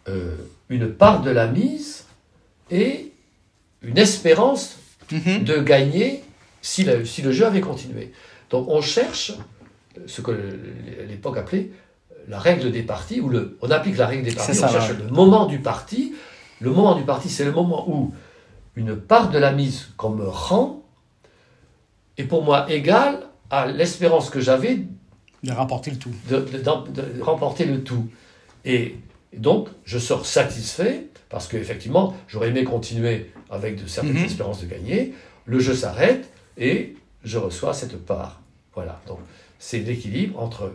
euh, 0.08 0.36
une 0.70 0.90
part 0.92 1.22
de 1.22 1.32
la 1.32 1.48
mise 1.48 2.06
et 2.72 3.12
une 3.82 3.98
espérance 3.98 4.78
Mhm. 5.12 5.44
de 5.44 5.58
gagner 5.60 6.24
si 6.64 6.84
le, 6.84 7.06
si 7.06 7.22
le 7.22 7.32
jeu 7.32 7.46
avait 7.46 7.62
continué. 7.62 8.12
Donc 8.50 8.68
on 8.68 8.82
cherche 8.82 9.34
ce 10.08 10.22
que 10.22 10.32
l'époque 11.08 11.38
appelait 11.38 11.70
la 12.28 12.40
règle 12.40 12.72
des 12.72 12.82
parties, 12.82 13.22
où 13.22 13.30
le, 13.30 13.56
on 13.62 13.70
applique 13.70 13.98
la 13.98 14.08
règle 14.08 14.24
des 14.24 14.32
parties, 14.34 14.56
ça, 14.56 14.68
on 14.68 14.72
cherche 14.72 14.90
ouais. 14.90 14.98
le 15.04 15.10
moment 15.12 15.46
du 15.46 15.60
parti. 15.60 16.16
Le 16.60 16.72
moment 16.72 16.96
du 16.96 17.04
parti, 17.04 17.30
c'est 17.30 17.46
le 17.46 17.52
moment 17.52 17.88
où 17.88 18.14
une 18.76 18.96
part 18.96 19.30
de 19.30 19.38
la 19.38 19.52
mise 19.52 19.90
qu'on 19.96 20.10
me 20.10 20.28
rend 20.28 20.82
est 22.18 22.24
pour 22.24 22.44
moi 22.44 22.66
égale 22.72 23.20
à 23.52 23.68
l'espérance 23.68 24.32
que 24.32 24.40
j'avais 24.40 24.80
De 25.44 25.52
remporter 25.52 25.92
le 25.92 25.98
tout. 25.98 26.12
de, 26.30 26.38
de- 26.40 26.58
d'en- 26.60 26.82
de 26.84 27.22
remporter 27.22 27.66
le 27.66 27.84
tout. 27.84 28.08
Et 28.64 28.96
donc, 29.38 29.70
je 29.86 29.98
sors 30.00 30.26
satisfait, 30.26 31.06
parce 31.30 31.48
qu'effectivement, 31.48 32.16
j'aurais 32.28 32.50
aimé 32.50 32.64
continuer 32.64 33.32
avec 33.50 33.82
de 33.82 33.88
certaines 33.88 34.14
Mhm. 34.18 34.26
espérances 34.26 34.62
de 34.62 34.68
gagner. 34.68 35.14
Le 35.46 35.60
jeu 35.60 35.74
s'arrête 35.74 36.30
et 36.58 36.96
je 37.24 37.38
reçois 37.38 37.74
cette 37.74 37.98
part. 38.06 38.42
Voilà, 38.74 39.02
donc 39.08 39.20
c'est 39.60 39.80
l'équilibre 39.80 40.40
entre 40.42 40.74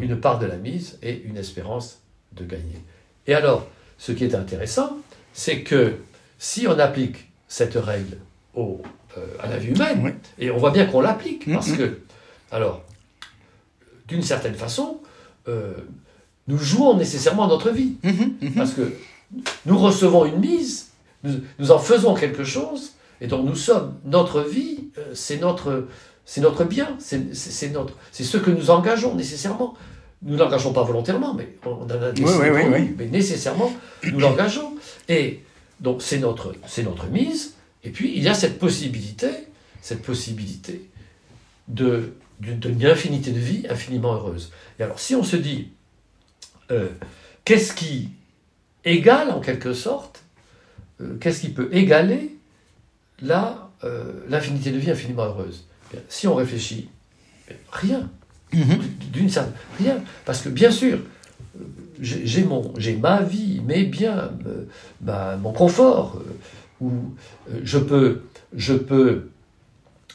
une 0.00 0.18
part 0.20 0.38
de 0.38 0.46
la 0.46 0.56
mise 0.56 0.98
et 1.02 1.22
une 1.24 1.36
espérance 1.36 2.00
de 2.32 2.44
gagner. 2.44 2.78
Et 3.26 3.34
alors, 3.34 3.66
ce 3.98 4.12
qui 4.12 4.24
est 4.24 4.34
intéressant, 4.34 4.98
c'est 5.32 5.62
que 5.62 5.96
si 6.38 6.66
on 6.68 6.78
applique 6.78 7.28
cette 7.48 7.74
règle 7.74 8.18
au, 8.54 8.80
euh, 9.18 9.26
à 9.40 9.48
la 9.48 9.58
vie 9.58 9.68
humaine, 9.72 10.00
Oui. 10.04 10.10
et 10.38 10.50
on 10.50 10.56
voit 10.58 10.70
bien 10.70 10.86
qu'on 10.86 11.00
l'applique, 11.00 11.46
Mhm. 11.46 11.54
parce 11.54 11.72
que, 11.72 12.00
alors, 12.52 12.82
d'une 14.08 14.22
certaine 14.22 14.54
façon, 14.54 15.00
euh, 15.48 15.72
nous 16.50 16.58
jouons 16.58 16.96
nécessairement 16.96 17.46
notre 17.46 17.70
vie. 17.70 17.94
Mhm, 18.02 18.34
mhm. 18.42 18.52
Parce 18.54 18.72
que 18.72 18.92
nous 19.66 19.78
recevons 19.78 20.24
une 20.24 20.40
mise, 20.40 20.88
nous, 21.22 21.34
nous 21.58 21.70
en 21.70 21.78
faisons 21.78 22.14
quelque 22.14 22.44
chose, 22.44 22.92
et 23.20 23.26
donc 23.26 23.46
nous 23.46 23.54
sommes, 23.54 23.94
notre 24.04 24.40
vie, 24.42 24.90
euh, 24.98 25.12
c'est 25.14 25.38
notre, 25.38 25.86
c'est 26.24 26.40
notre 26.40 26.64
bien, 26.64 26.96
c'est 26.98 27.72
notre, 27.72 27.94
c'est 28.12 28.24
ce 28.24 28.36
que 28.38 28.50
nous 28.50 28.70
engageons 28.70 29.14
nécessairement. 29.14 29.74
nous 30.22 30.36
l'engageons 30.36 30.72
pas 30.72 30.82
volontairement, 30.82 31.34
mais 31.34 31.56
on 31.64 31.84
en 31.84 31.90
a 31.90 32.10
Oui, 32.10 32.24
oui, 32.24 32.48
oui, 32.52 32.62
oui. 32.72 32.94
mais 32.98 33.06
nécessairement, 33.06 33.72
nous 34.10 34.18
l'engageons. 34.18 34.74
Et 35.08 35.40
donc, 35.80 36.02
c'est 36.02 36.18
notre, 36.18 36.54
c'est 36.66 36.82
notre 36.82 37.06
mise. 37.06 37.54
Et 37.84 37.90
puis, 37.90 38.12
il 38.14 38.22
y 38.22 38.28
a 38.28 38.34
cette 38.34 38.58
possibilité, 38.58 39.30
cette 39.80 40.02
possibilité 40.02 40.90
de, 41.68 42.12
d'une, 42.40 42.58
d'une 42.58 42.86
infinité 42.86 43.30
de 43.30 43.38
vie 43.38 43.66
infiniment 43.70 44.14
heureuse. 44.14 44.52
Et 44.78 44.82
alors, 44.82 44.98
si 44.98 45.14
on 45.14 45.24
se 45.24 45.36
dit, 45.36 45.68
euh, 46.70 46.88
qu'est-ce 47.44 47.72
qui 47.74 48.08
égale, 48.84 49.30
en 49.30 49.40
quelque 49.40 49.72
sorte, 49.72 50.22
euh, 51.00 51.16
qu'est-ce 51.20 51.40
qui 51.40 51.50
peut 51.50 51.68
égaler 51.72 52.36
la, 53.22 53.70
euh, 53.84 54.12
l'infinité 54.28 54.70
de 54.70 54.78
vie 54.78 54.90
infiniment 54.90 55.24
heureuse? 55.24 55.64
Bien, 55.92 56.00
Si 56.08 56.26
on 56.26 56.34
réfléchit, 56.34 56.88
rien. 57.72 58.08
D'une 59.12 59.30
certaine. 59.30 59.54
Rien. 59.78 60.02
Parce 60.24 60.42
que, 60.42 60.48
bien 60.48 60.70
sûr, 60.72 60.98
j'ai 62.00 62.42
mon, 62.44 62.72
j'ai 62.78 62.96
ma 62.96 63.22
vie, 63.22 63.60
mes 63.64 63.84
biens, 63.84 64.30
ma- 65.02 65.36
mon 65.36 65.52
confort, 65.52 66.20
où 66.80 66.90
je 67.62 67.78
peux, 67.78 68.22
je 68.54 68.74
peux 68.74 69.28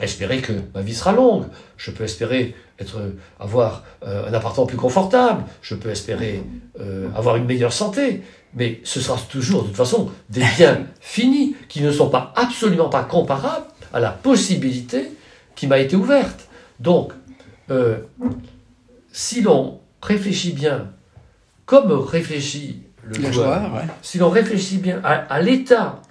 espérer 0.02 0.42
que 0.42 0.52
ma 0.74 0.82
vie 0.82 0.94
sera 0.94 1.14
longue, 1.14 1.46
je 1.78 1.92
peux 1.92 2.04
espérer 2.04 2.56
être, 2.80 3.00
avoir 3.40 3.84
euh, 4.06 4.30
un 4.30 4.34
appartement 4.34 4.66
plus 4.66 4.78
confortable, 4.78 5.44
je 5.62 5.76
peux 5.76 5.90
espérer 5.90 6.44
euh, 6.80 7.08
avoir 7.16 7.36
une 7.38 7.46
meilleure 7.46 7.74
santé, 7.74 8.22
mais 8.54 8.82
ce 8.84 9.00
sera 9.00 9.18
toujours 9.30 9.64
de 9.64 9.68
toute 9.68 9.78
façon 9.78 10.12
des 10.30 10.44
biens 10.58 10.86
finis 11.00 11.56
qui 11.70 11.82
ne 11.82 11.92
sont 11.92 12.10
pas 12.10 12.34
absolument 12.36 12.90
pas 12.90 13.04
comparables 13.04 13.66
à 13.94 14.00
la 14.00 14.12
possibilité 14.12 15.12
qui 15.56 15.68
m'a 15.68 15.80
été 15.80 15.96
ouverte. 15.96 16.48
Donc, 16.80 17.14
euh, 17.72 17.98
si 19.12 19.42
l'on 19.42 19.80
réfléchit 20.02 20.52
bien, 20.52 20.90
comme 21.66 21.92
réfléchit 21.92 22.84
le, 23.04 23.18
Le 23.18 23.32
joueur, 23.32 23.60
joueur, 23.62 23.74
ouais. 23.76 23.88
si 24.02 24.18
l'on 24.18 24.30
réfléchit 24.30 24.78
bien 24.78 25.00
à, 25.04 25.14
à 25.14 25.42
l'état 25.42 26.02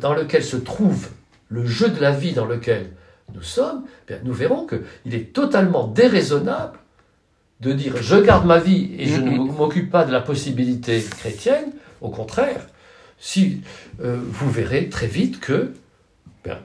dans 0.00 0.12
lequel 0.12 0.44
se 0.44 0.58
trouve 0.58 1.08
le 1.48 1.64
jeu 1.64 1.88
de 1.88 1.98
la 1.98 2.10
vie 2.10 2.32
dans 2.32 2.44
lequel 2.44 2.90
nous 3.32 3.42
sommes, 3.42 3.84
bien, 4.06 4.18
nous 4.24 4.32
verrons 4.34 4.66
qu'il 4.66 5.14
est 5.14 5.32
totalement 5.32 5.86
déraisonnable 5.86 6.78
de 7.60 7.72
dire 7.72 7.96
je 8.00 8.16
garde 8.16 8.46
ma 8.46 8.58
vie 8.58 8.90
et 8.98 9.06
je 9.06 9.20
ne 9.20 9.30
m'occupe 9.38 9.90
pas 9.90 10.04
de 10.04 10.12
la 10.12 10.20
possibilité 10.20 11.02
chrétienne. 11.02 11.72
Au 12.00 12.10
contraire, 12.10 12.66
si 13.18 13.62
euh, 14.02 14.18
vous 14.20 14.50
verrez 14.50 14.88
très 14.88 15.06
vite 15.06 15.40
que 15.40 15.72
bien, 16.44 16.58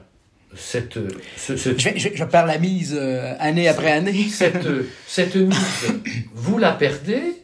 cette, 0.54 0.98
ce, 1.36 1.56
ce- 1.56 1.78
Je, 1.78 1.90
je- 1.96 2.08
je 2.14 2.24
perds 2.24 2.46
la 2.46 2.58
mise 2.58 2.96
euh, 3.00 3.34
année 3.38 3.68
après 3.68 3.90
année. 3.92 4.28
cette, 4.30 4.66
cette 5.06 5.36
mise, 5.36 5.86
vous 6.34 6.58
la 6.58 6.72
perdez, 6.72 7.42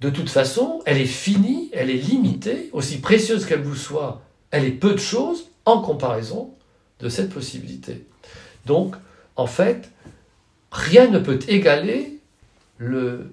de 0.00 0.10
toute 0.10 0.28
façon, 0.28 0.82
elle 0.84 0.98
est 1.00 1.06
finie, 1.06 1.70
elle 1.72 1.88
est 1.90 1.94
limitée, 1.94 2.68
aussi 2.72 2.98
précieuse 2.98 3.46
qu'elle 3.46 3.62
vous 3.62 3.76
soit, 3.76 4.20
elle 4.50 4.64
est 4.64 4.70
peu 4.72 4.92
de 4.92 4.98
choses 4.98 5.48
en 5.64 5.80
comparaison 5.80 6.53
de 7.00 7.08
cette 7.08 7.30
possibilité. 7.30 8.04
Donc, 8.66 8.94
en 9.36 9.46
fait, 9.46 9.90
rien 10.70 11.08
ne 11.08 11.18
peut 11.18 11.38
égaler 11.48 12.18
le, 12.78 13.30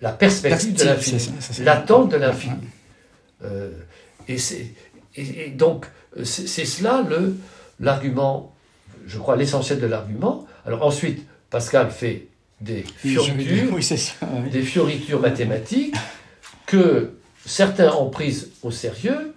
la 0.00 0.12
perspective 0.12 0.74
de 0.74 0.84
l'infini, 0.84 1.30
l'attente 1.60 2.10
de 2.10 2.16
l'infini. 2.16 2.56
Euh, 3.44 3.70
et, 4.28 4.38
c'est- 4.38 4.72
et- 5.16 5.46
et 5.46 5.50
donc, 5.50 5.86
c'est 6.22 6.46
c'est 6.46 6.64
cela 6.64 7.04
le- 7.08 7.36
l'argument, 7.80 8.54
je 9.06 9.18
crois, 9.18 9.36
l'essentiel 9.36 9.80
de 9.80 9.86
l'argument. 9.86 10.46
Alors 10.66 10.82
ensuite, 10.84 11.26
Pascal 11.50 11.90
fait 11.90 12.28
des 12.60 12.82
fioritures, 12.96 13.72
Oui, 13.74 13.82
c'est 13.82 13.96
ça. 13.98 14.14
oui. 14.32 14.50
des 14.50 14.62
fioritures 14.62 15.20
mathématiques 15.20 15.94
que 16.66 17.12
certains 17.44 17.92
ont 17.94 18.08
prises 18.10 18.50
au 18.62 18.70
sérieux. 18.70 19.34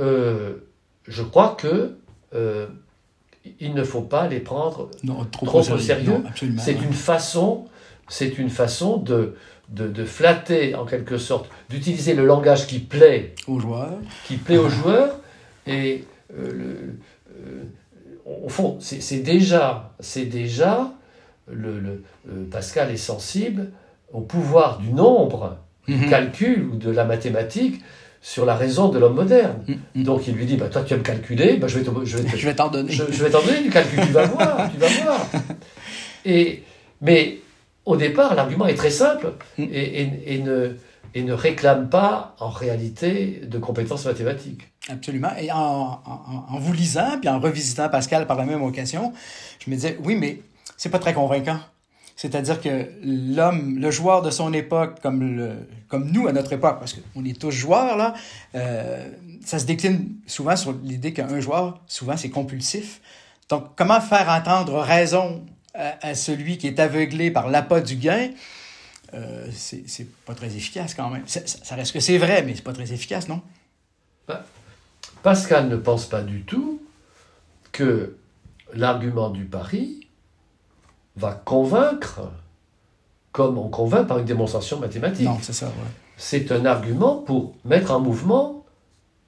Euh, 0.00 0.54
je 1.06 1.22
crois 1.22 1.54
que 1.56 1.96
euh, 2.34 2.66
il 3.60 3.74
ne 3.74 3.84
faut 3.84 4.00
pas 4.02 4.26
les 4.28 4.40
prendre 4.40 4.90
Non, 5.02 5.24
trop, 5.30 5.46
Trop 5.46 5.58
au 5.60 5.78
sérieux, 5.78 6.22
c'est 6.58 6.72
une 6.82 6.92
façon, 6.92 7.66
c'est 8.08 8.38
une 8.38 8.48
façon 8.50 8.96
de, 8.96 9.34
de, 9.68 9.86
de 9.88 10.04
flatter 10.04 10.74
en 10.74 10.86
quelque 10.86 11.18
sorte, 11.18 11.50
d'utiliser 11.68 12.14
le 12.14 12.24
langage 12.24 12.66
qui 12.66 12.78
plaît, 12.78 13.34
Aux 13.46 13.58
joueurs. 13.60 13.98
qui 14.26 14.36
plaît 14.36 14.56
aux 14.58 14.68
joueurs. 14.70 15.20
Et 15.66 16.04
euh, 16.38 16.52
le, 16.52 16.98
euh, 17.46 17.64
au 18.44 18.48
fond, 18.48 18.78
c'est 18.80 19.18
déjà, 19.22 19.92
c'est 20.00 20.24
déjà 20.26 20.90
le, 21.46 21.78
le- 21.80 22.02
euh, 22.30 22.44
Pascal 22.50 22.90
est 22.90 22.96
sensible 22.96 23.70
au 24.12 24.20
pouvoir 24.22 24.78
du 24.78 24.92
nombre, 24.92 25.58
du 25.86 25.94
Mhm. 25.96 26.08
calcul 26.08 26.64
ou 26.72 26.76
de 26.76 26.90
la 26.90 27.04
mathématique 27.04 27.82
sur 28.26 28.46
la 28.46 28.54
raison 28.56 28.88
de 28.88 28.98
l'homme 28.98 29.16
moderne. 29.16 29.62
Mhm. 29.94 30.02
Donc 30.02 30.26
il 30.26 30.34
lui 30.34 30.46
dit, 30.46 30.56
bah, 30.56 30.68
toi 30.68 30.82
tu 30.82 30.94
aimes 30.94 31.02
calculer, 31.02 31.58
bah, 31.58 31.68
je 31.68 31.78
vais 31.78 31.84
te- 31.84 32.04
je 32.04 32.16
vais 32.16 32.24
te- 32.24 32.36
Je 32.38 32.46
vais 32.46 32.54
t'en 32.54 32.68
donner. 32.68 32.90
je, 32.90 33.04
je 33.10 33.22
vais 33.22 33.28
t'en 33.30 33.42
donner 33.44 33.60
du 33.62 33.68
calcul, 33.68 34.00
tu 34.00 34.12
vas 34.12 34.24
voir, 34.26 34.70
tu 34.72 34.78
vas 34.78 34.88
voir. 35.02 35.26
Et, 36.24 36.62
mais 37.02 37.38
au 37.84 37.96
départ, 37.96 38.34
l'argument 38.34 38.66
est 38.66 38.74
très 38.76 38.90
simple 38.90 39.34
Mm. 39.58 39.62
et, 39.62 40.00
et- 40.02 40.34
et 40.34 40.38
ne, 40.38 40.70
et 41.14 41.22
ne 41.22 41.32
réclame 41.34 41.90
pas 41.90 42.34
en 42.40 42.48
réalité 42.48 43.42
de 43.46 43.58
compétences 43.58 44.06
mathématiques. 44.06 44.62
Absolument. 44.88 45.30
Et 45.38 45.52
en, 45.52 45.56
en- 45.58 46.44
en 46.48 46.58
vous 46.58 46.72
lisant, 46.72 47.18
puis 47.20 47.28
en 47.28 47.38
revisitant 47.38 47.90
Pascal 47.90 48.26
par 48.26 48.38
la 48.38 48.46
même 48.46 48.62
occasion, 48.62 49.12
je 49.62 49.70
me 49.70 49.76
disais, 49.76 49.98
oui, 50.02 50.16
mais 50.16 50.40
c'est 50.78 50.88
pas 50.88 50.98
très 50.98 51.12
convaincant. 51.12 51.58
C'est-à-dire 52.16 52.60
que 52.60 52.90
l'homme, 53.02 53.78
le 53.78 53.90
joueur 53.90 54.22
de 54.22 54.30
son 54.30 54.52
époque, 54.52 55.00
comme, 55.02 55.36
le, 55.36 55.52
comme 55.88 56.10
nous 56.10 56.28
à 56.28 56.32
notre 56.32 56.52
époque, 56.52 56.78
parce 56.78 56.94
qu'on 56.94 57.24
est 57.24 57.38
tous 57.38 57.50
joueurs, 57.50 57.96
là, 57.96 58.14
euh, 58.54 59.08
ça 59.44 59.58
se 59.58 59.66
décline 59.66 60.14
souvent 60.26 60.54
sur 60.56 60.72
l'idée 60.72 61.12
qu'un 61.12 61.40
joueur, 61.40 61.80
souvent, 61.86 62.16
c'est 62.16 62.30
compulsif. 62.30 63.00
Donc, 63.48 63.74
comment 63.76 64.00
faire 64.00 64.28
entendre 64.28 64.78
raison 64.78 65.44
à, 65.74 66.14
celui 66.14 66.56
qui 66.56 66.68
est 66.68 66.78
aveuglé 66.78 67.32
par 67.32 67.48
l'appât 67.48 67.80
du 67.80 67.96
gain? 67.96 68.30
Euh, 69.12 69.48
c'est 69.52 70.08
pas 70.24 70.34
très 70.34 70.56
efficace 70.56 70.94
quand 70.94 71.10
même. 71.10 71.24
Ça 71.26 71.74
reste 71.74 71.92
que 71.92 72.00
c'est 72.00 72.18
vrai, 72.18 72.42
mais 72.42 72.54
c'est 72.54 72.62
pas 72.62 72.72
très 72.72 72.92
efficace, 72.92 73.28
non? 73.28 73.42
Pascal 75.22 75.68
ne 75.68 75.76
pense 75.76 76.06
pas 76.06 76.22
du 76.22 76.42
tout 76.42 76.80
que 77.72 78.16
l'argument 78.72 79.30
du 79.30 79.44
pari 79.44 80.03
va 81.16 81.32
convaincre 81.44 82.20
comme 83.32 83.58
on 83.58 83.68
convainc 83.68 84.06
par 84.06 84.18
une 84.18 84.24
démonstration 84.24 84.78
mathématique. 84.78 85.26
Non, 85.26 85.38
c'est 85.42 85.52
ça, 85.52 85.66
ouais. 85.66 85.72
c'est 86.16 86.52
un 86.52 86.64
argument 86.64 87.16
pour 87.16 87.54
mettre 87.64 87.90
en 87.90 88.00
mouvement 88.00 88.64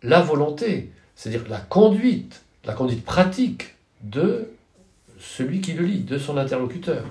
la 0.02 0.22
volonté, 0.22 0.92
c'est-à-dire 1.16 1.44
la 1.48 1.58
conduite, 1.58 2.42
la 2.64 2.72
conduite 2.72 3.04
pratique 3.04 3.74
de 4.02 4.48
celui 5.18 5.60
qui 5.60 5.72
le 5.72 5.84
lit, 5.84 6.00
de 6.00 6.18
son 6.18 6.36
interlocuteur. 6.36 7.04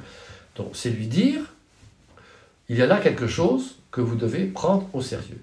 Donc 0.55 0.69
c'est 0.73 0.89
lui 0.89 1.07
dire, 1.07 1.53
il 2.69 2.77
y 2.77 2.81
a 2.81 2.85
là 2.85 2.99
quelque 2.99 3.27
chose 3.27 3.75
que 3.91 4.01
vous 4.01 4.15
devez 4.15 4.45
prendre 4.45 4.87
au 4.93 5.01
sérieux. 5.01 5.41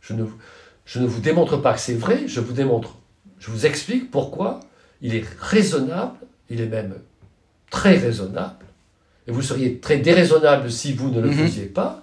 Je 0.00 0.14
ne, 0.14 0.24
je 0.84 0.98
ne 0.98 1.06
vous 1.06 1.20
démontre 1.20 1.56
pas 1.56 1.74
que 1.74 1.80
c'est 1.80 1.94
vrai, 1.94 2.26
je 2.26 2.40
vous 2.40 2.52
démontre, 2.52 2.96
je 3.38 3.50
vous 3.50 3.66
explique 3.66 4.10
pourquoi 4.10 4.60
il 5.00 5.14
est 5.14 5.24
raisonnable, 5.38 6.16
il 6.50 6.60
est 6.60 6.66
même 6.66 6.94
très 7.70 7.96
raisonnable, 7.96 8.64
et 9.28 9.30
vous 9.30 9.42
seriez 9.42 9.78
très 9.78 9.98
déraisonnable 9.98 10.72
si 10.72 10.94
vous 10.94 11.10
ne 11.10 11.20
le 11.20 11.28
Mhm. 11.28 11.34
faisiez 11.36 11.66
pas, 11.66 12.02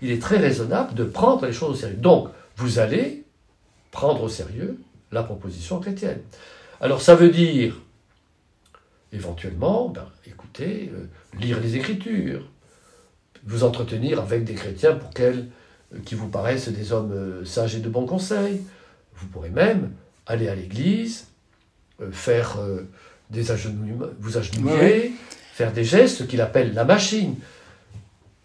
il 0.00 0.10
est 0.10 0.20
très 0.20 0.38
raisonnable 0.38 0.94
de 0.94 1.04
prendre 1.04 1.46
les 1.46 1.52
choses 1.52 1.70
au 1.70 1.74
sérieux. 1.74 1.96
Donc, 1.98 2.28
vous 2.56 2.78
allez 2.78 3.24
prendre 3.90 4.22
au 4.22 4.28
sérieux 4.28 4.78
la 5.12 5.22
proposition 5.22 5.78
chrétienne. 5.80 6.20
Alors, 6.80 7.02
ça 7.02 7.14
veut 7.14 7.28
dire, 7.28 7.76
éventuellement, 9.12 9.90
ben, 9.90 10.06
écoutez, 10.26 10.90
euh, 10.94 11.04
lire 11.38 11.60
les 11.60 11.76
Écritures, 11.76 12.48
vous 13.44 13.64
entretenir 13.64 14.20
avec 14.20 14.44
des 14.44 14.54
chrétiens 14.54 14.94
pour 14.94 15.10
quels, 15.10 15.48
euh, 15.94 15.98
qui 16.04 16.14
vous 16.14 16.28
paraissent 16.28 16.68
des 16.68 16.92
hommes 16.92 17.12
euh, 17.12 17.44
sages 17.44 17.74
et 17.76 17.80
de 17.80 17.88
bons 17.90 18.06
conseils. 18.06 18.62
Vous 19.16 19.26
pourrez 19.26 19.50
même 19.50 19.90
aller 20.26 20.48
à 20.48 20.54
l'église, 20.54 21.26
faire 22.10 22.56
des 23.30 23.50
agenouillements, 23.52 24.06
vous 24.18 24.38
agenouiller, 24.38 24.76
Ouais, 24.78 25.12
faire 25.52 25.72
des 25.72 25.84
gestes 25.84 26.26
qu'il 26.26 26.40
appelle 26.40 26.74
la 26.74 26.84
machine. 26.84 27.36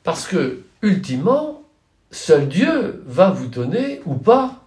Parce 0.03 0.27
que, 0.27 0.61
ultimement, 0.81 1.63
seul 2.11 2.47
Dieu 2.47 3.01
va 3.05 3.29
vous 3.31 3.47
donner 3.47 4.01
ou 4.05 4.15
pas 4.15 4.63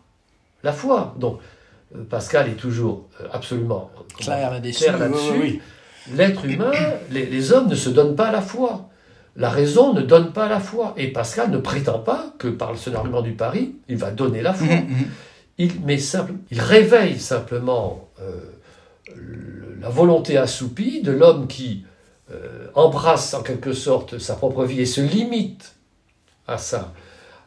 la 0.62 0.72
foi. 0.72 1.14
Donc, 1.18 1.38
euh, 1.94 2.02
Pascal 2.04 2.48
est 2.48 2.54
toujours 2.54 3.08
euh, 3.20 3.26
absolument 3.32 3.90
comment, 3.94 4.18
Claire 4.18 4.50
là-dessus. 4.50 4.84
clair 4.84 4.94
oui, 4.96 5.00
là-dessus. 5.00 5.30
oui, 5.32 5.38
oui. 5.42 5.60
L'être 6.16 6.44
humain, 6.44 6.72
les, 7.10 7.26
les 7.26 7.52
hommes 7.52 7.68
ne 7.68 7.74
se 7.74 7.90
donnent 7.90 8.16
pas 8.16 8.32
la 8.32 8.40
foi. 8.42 8.88
La 9.36 9.48
raison 9.50 9.92
ne 9.94 10.00
donne 10.02 10.32
pas 10.32 10.48
la 10.48 10.60
foi. 10.60 10.92
Et 10.96 11.08
Pascal 11.12 11.50
ne 11.50 11.58
prétend 11.58 11.98
pas 12.00 12.34
que 12.38 12.48
par 12.48 12.76
son 12.76 12.94
argument 12.94 13.22
du 13.22 13.32
pari, 13.32 13.76
il 13.88 13.96
va 13.96 14.10
donner 14.10 14.42
la 14.42 14.52
foi. 14.54 14.66
Mhm, 14.66 14.88
mhm. 14.88 15.06
Il, 15.58 15.72
mais 15.84 15.98
simple, 15.98 16.32
il 16.50 16.60
réveille 16.60 17.18
simplement 17.20 18.08
euh, 18.20 18.32
le- 19.14 19.76
la 19.80 19.88
volonté 19.90 20.36
assoupie 20.38 21.02
de 21.02 21.12
l'homme 21.12 21.46
qui 21.46 21.84
euh, 22.32 22.68
embrasse 22.74 23.34
en 23.34 23.42
quelque 23.42 23.72
sorte 23.72 24.18
sa 24.18 24.34
propre 24.36 24.64
vie 24.64 24.80
et 24.80 24.86
se 24.86 25.00
limite 25.00 25.74
à 26.46 26.58
sa, 26.58 26.92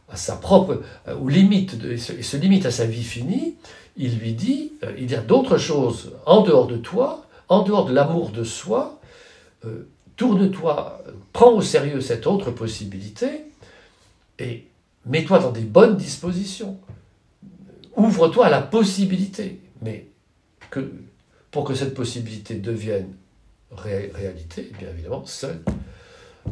à 0.10 0.16
sa 0.16 0.36
propre, 0.36 0.82
euh, 1.08 1.16
aux 1.16 1.30
limites, 1.30 1.78
de- 1.78 1.92
et 1.92 1.98
se, 1.98 2.38
limite 2.38 2.66
à 2.66 2.72
sa 2.72 2.86
vie 2.86 3.04
finie, 3.04 3.56
il 3.98 4.18
lui 4.20 4.34
dit, 4.34 4.74
euh, 4.84 4.94
il 4.98 5.10
y 5.12 5.16
a 5.16 5.22
d'autres 5.22 5.58
choses 5.58 6.14
en 6.26 6.42
dehors 6.42 6.68
de 6.68 6.78
toi, 6.78 7.26
en 7.50 7.64
dehors 7.64 7.86
de 7.86 7.94
l'amour 7.94 8.32
de 8.32 8.44
soi, 8.44 9.00
tourne-toi, 10.18 11.02
prends 11.32 11.54
au 11.54 11.62
sérieux 11.62 12.02
cette 12.02 12.28
autre 12.28 12.52
possibilité, 12.52 13.46
et 14.40 14.66
mets-toi 15.06 15.40
dans 15.40 15.52
des 15.52 15.62
bonnes 15.62 15.96
dispositions. 15.96 16.78
Ouvre-toi 17.96 18.48
à 18.48 18.50
la 18.50 18.62
possibilité, 18.62 19.62
mais 19.82 20.08
que, 20.70 20.92
pour 21.52 21.64
que 21.64 21.76
cette 21.76 21.94
possibilité 21.94 22.56
devienne 22.56 23.14
ré- 23.78 24.12
réalité, 24.14 24.72
bien 24.80 24.90
évidemment, 24.90 25.26
seule 25.26 25.62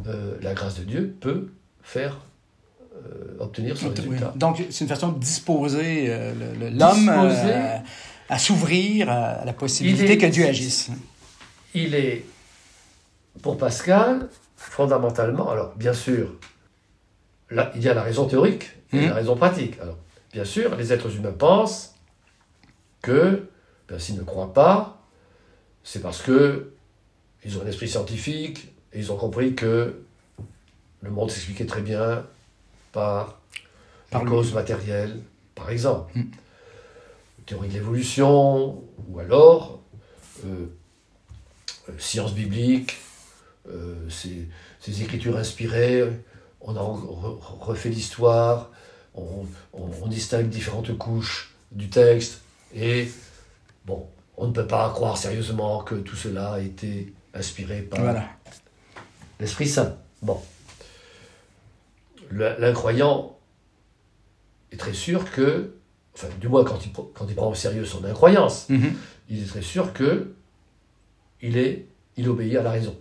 euh, 0.07 0.37
la 0.41 0.53
grâce 0.53 0.79
de 0.79 0.83
Dieu 0.83 1.15
peut 1.19 1.49
faire 1.81 2.19
euh, 2.95 3.35
obtenir 3.39 3.75
Oui. 3.81 3.89
résultat. 3.89 4.33
Donc, 4.35 4.63
c'est 4.69 4.83
une 4.85 4.89
façon 4.89 5.09
de 5.09 5.19
disposer 5.19 6.05
euh, 6.09 6.33
l'homme 6.71 7.09
à 8.29 8.39
s'ouvrir 8.39 9.09
à, 9.09 9.43
la 9.45 9.53
possibilité 9.53 10.13
est- 10.13 10.17
que 10.17 10.25
Dieu 10.27 10.45
agisse. 10.47 10.89
Il 11.73 11.95
est, 11.95 12.23
pour 13.41 13.57
Pascal, 13.57 14.29
fondamentalement, 14.55 15.49
alors 15.49 15.75
bien 15.75 15.93
sûr, 15.93 16.35
là, 17.49 17.71
il 17.75 17.81
y 17.81 17.89
a 17.89 17.93
la 17.93 18.03
raison 18.03 18.25
théorique 18.27 18.69
et 18.93 18.97
Mhm. 18.97 19.07
la 19.07 19.13
raison 19.15 19.35
pratique. 19.35 19.77
Alors, 19.81 19.97
bien 20.31 20.45
sûr, 20.45 20.75
les 20.75 20.93
êtres 20.93 21.13
humains 21.15 21.31
pensent 21.37 21.95
que 23.01 23.47
ben, 23.89 23.99
s'ils 23.99 24.15
ne 24.17 24.23
croient 24.23 24.53
pas, 24.53 25.01
c'est 25.83 26.01
parce 26.01 26.21
que 26.21 26.71
ils 27.45 27.57
ont 27.57 27.61
un 27.63 27.67
esprit 27.67 27.87
scientifique 27.89 28.67
et 28.93 28.99
ils 28.99 29.11
ont 29.11 29.17
compris 29.17 29.55
que 29.55 30.01
le 31.01 31.09
monde 31.09 31.31
s'expliquait 31.31 31.65
très 31.65 31.81
bien 31.81 32.25
par, 32.91 33.39
Par 34.09 34.23
les 34.23 34.29
causes 34.29 34.53
matérielles, 34.53 35.19
par 35.55 35.69
exemple. 35.69 36.11
Mhm. 36.15 36.31
Théorie 37.45 37.69
de 37.69 37.73
l'évolution, 37.73 38.83
ou 39.09 39.19
alors 39.19 39.81
euh, 40.45 40.65
euh, 41.89 41.93
science 41.97 42.33
biblique, 42.33 42.97
euh, 43.69 44.09
ces, 44.09 44.47
ces 44.79 45.01
écritures 45.01 45.37
inspirées, 45.37 46.03
on 46.61 46.75
a 46.75 46.79
re- 46.79 47.05
re- 47.05 47.39
refait 47.59 47.89
l'histoire, 47.89 48.69
on, 49.15 49.45
on- 49.73 49.89
on 50.03 50.07
distingue 50.07 50.47
différentes 50.49 50.95
couches 50.97 51.53
du 51.71 51.89
texte, 51.89 52.41
et 52.75 53.09
bon, 53.85 54.07
on 54.37 54.47
ne 54.47 54.53
peut 54.53 54.67
pas 54.67 54.89
croire 54.91 55.17
sérieusement 55.17 55.83
que 55.83 55.95
tout 55.95 56.15
cela 56.15 56.53
a 56.53 56.59
été 56.59 57.11
inspiré 57.33 57.81
par 57.81 58.01
Voilà. 58.01 58.25
l'Esprit 59.39 59.67
Saint. 59.67 59.95
Bon. 60.21 60.39
L'incroyant 62.31 63.37
est 64.71 64.77
très 64.77 64.93
sûr 64.93 65.29
que, 65.31 65.73
enfin, 66.13 66.27
du 66.39 66.47
moins 66.47 66.63
quand 66.63 66.85
il, 66.85 66.91
quand 66.93 67.25
il 67.27 67.35
prend 67.35 67.49
au 67.49 67.55
sérieux 67.55 67.83
son 67.85 68.05
incroyance, 68.05 68.69
Mhm. 68.69 68.93
il 69.29 69.43
est 69.43 69.47
très 69.47 69.61
sûr 69.61 69.91
que 69.93 70.33
il, 71.41 71.57
est, 71.57 71.87
il 72.17 72.29
obéit 72.29 72.55
à 72.55 72.61
la 72.63 72.71
raison. 72.71 72.95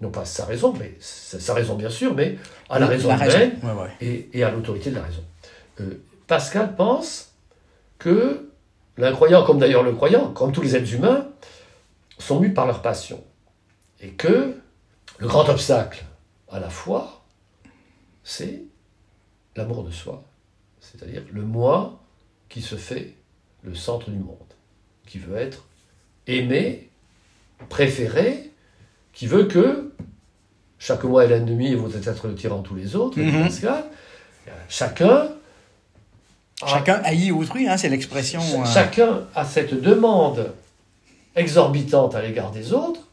Non 0.00 0.10
pas 0.10 0.24
sa 0.24 0.44
raison, 0.46 0.72
mais 0.78 0.94
sa, 1.00 1.40
sa 1.40 1.54
raison 1.54 1.74
bien 1.74 1.90
sûr, 1.90 2.14
mais 2.14 2.38
à 2.70 2.78
la 2.78 2.86
raison 2.86 3.12
humaine 3.14 3.58
Ouais, 3.62 3.72
ouais. 3.72 3.90
et, 4.00 4.30
et 4.32 4.44
à 4.44 4.50
l'autorité 4.50 4.90
de 4.90 4.94
la 4.96 5.02
raison. 5.02 5.24
Euh, 5.80 5.94
Pascal 6.26 6.76
pense 6.76 7.32
que 7.98 8.48
l'incroyant, 8.96 9.44
comme 9.44 9.58
d'ailleurs 9.58 9.82
le 9.82 9.92
croyant, 9.92 10.30
comme 10.32 10.52
tous 10.52 10.62
les 10.62 10.76
êtres 10.76 10.94
humains, 10.94 11.26
sont 12.18 12.38
mus 12.40 12.54
par 12.54 12.66
leur 12.66 12.80
passion. 12.80 13.22
Et 14.00 14.10
que 14.10 14.54
le 15.18 15.26
grand 15.26 15.48
obstacle 15.48 16.04
à 16.50 16.60
la 16.60 16.70
foi, 16.70 17.22
c'est 18.24 18.62
l'amour 19.56 19.82
de 19.84 19.90
soi. 19.90 20.22
C'est-à-dire 20.80 21.22
le 21.32 21.42
moi 21.42 22.00
qui 22.48 22.62
se 22.62 22.76
fait 22.76 23.14
le 23.62 23.74
centre 23.74 24.10
du 24.10 24.18
monde, 24.18 24.36
qui 25.06 25.18
veut 25.18 25.36
être 25.36 25.64
aimé, 26.26 26.88
préféré, 27.68 28.50
qui 29.12 29.26
veut 29.26 29.44
que 29.44 29.92
chaque 30.78 31.02
moi 31.04 31.24
est 31.24 31.28
l'ennemi 31.28 31.68
et 31.72 31.74
vous 31.74 31.96
êtes 31.96 32.06
être 32.06 32.28
le 32.28 32.34
tyran 32.36 32.58
de 32.58 32.62
tous 32.68 32.76
les 32.76 32.94
autres. 32.94 33.18
Pascal. 33.42 33.84
Chacun 34.68 35.28
a- 36.62 36.66
Chacun 36.66 37.00
haït 37.04 37.30
autrui, 37.32 37.68
hein, 37.68 37.76
c'est 37.76 37.88
l'expression. 37.88 38.40
Euh, 38.40 38.64
Chacun 38.64 39.26
a 39.34 39.44
cette 39.44 39.74
demande 39.74 40.52
exorbitante 41.34 42.14
à 42.14 42.22
l'égard 42.22 42.50
des 42.52 42.72
autres 42.72 43.07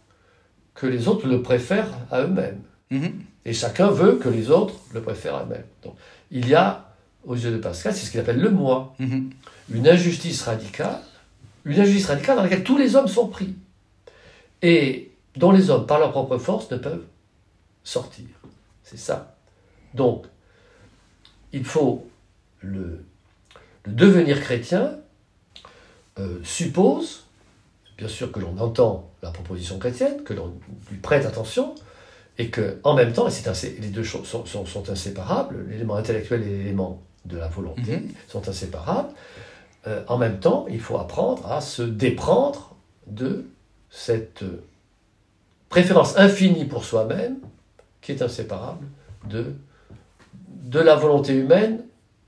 que 0.76 0.86
les 0.88 1.08
autres 1.08 1.28
le 1.28 1.42
préfèrent 1.42 1.90
à 2.12 2.22
eux-mêmes. 2.22 2.62
mhm. 2.92 3.14
Et 3.48 3.54
chacun 3.54 3.90
veut 3.90 4.16
que 4.16 4.28
les 4.30 4.50
autres 4.50 4.76
le 4.94 5.02
préfèrent 5.02 5.36
à 5.36 5.44
eux-mêmes. 5.44 5.66
Donc, 5.84 5.96
il 6.32 6.48
y 6.48 6.56
a, 6.56 6.94
aux 7.26 7.36
yeux 7.36 7.52
de 7.52 7.58
Pascal, 7.58 7.94
c'est 7.94 8.06
ce 8.06 8.12
qu'il 8.12 8.20
appelle 8.20 8.40
le 8.40 8.50
moi, 8.52 8.94
Mhm. 9.00 9.30
une 9.72 9.88
injustice 9.88 10.42
radicale, 10.44 11.00
une 11.64 11.80
injustice 11.80 12.08
radicale 12.08 12.38
dans 12.38 12.44
laquelle 12.44 12.64
tous 12.64 12.78
les 12.78 12.96
hommes 12.96 13.08
sont 13.08 13.28
pris, 13.28 13.56
et 14.62 15.12
dont 15.36 15.52
les 15.52 15.70
hommes, 15.70 15.86
par 15.86 16.00
leur 16.00 16.12
propre 16.12 16.38
force, 16.38 16.70
ne 16.72 16.78
peuvent 16.78 17.04
sortir. 17.84 18.26
C'est 18.84 18.98
ça. 19.00 19.36
Donc, 19.94 20.26
il 21.54 21.64
faut 21.64 22.08
le, 22.62 23.04
le 23.86 23.92
devenir 23.92 24.42
chrétien 24.42 24.98
euh, 26.18 26.40
suppose, 26.44 27.25
bien 27.98 28.08
sûr 28.08 28.32
que 28.32 28.40
l'on 28.40 28.58
entend 28.58 29.10
la 29.22 29.32
proposition 29.32 29.78
chrétienne, 29.80 30.24
que 30.24 30.34
l'on 30.34 30.54
lui 30.92 30.98
prête 30.98 31.26
attention, 31.26 31.76
et 32.38 32.50
que 32.50 32.80
en 32.84 32.94
même 32.96 33.14
temps, 33.14 33.28
et 33.30 33.78
les 33.80 33.88
deux 33.88 34.04
choses 34.04 34.28
sont, 34.28 34.46
sont- 34.46 34.66
sont 34.66 34.90
inséparables, 34.90 35.66
l'élément 35.70 35.96
intellectuel 35.96 36.44
et 36.44 36.58
l'élément 36.58 37.02
de 37.26 37.38
la 37.38 37.48
volonté 37.48 37.98
Mhm. 37.98 38.10
sont 38.28 38.48
inséparables. 38.50 39.10
Euh, 39.88 40.04
en 40.08 40.18
même 40.18 40.40
temps, 40.40 40.66
il 40.70 40.80
faut 40.82 40.98
apprendre 40.98 41.50
à 41.52 41.62
se 41.62 41.82
déprendre 41.84 42.76
de 43.08 43.46
cette 43.90 44.44
euh, 44.44 44.64
préférence 45.70 46.18
infinie 46.18 46.66
pour 46.66 46.84
soi-même 46.86 47.38
qui 48.02 48.12
est 48.12 48.22
inséparable 48.22 48.86
de, 49.30 49.54
de 50.66 50.80
la 50.80 50.96
volonté 50.96 51.34
humaine 51.34 51.82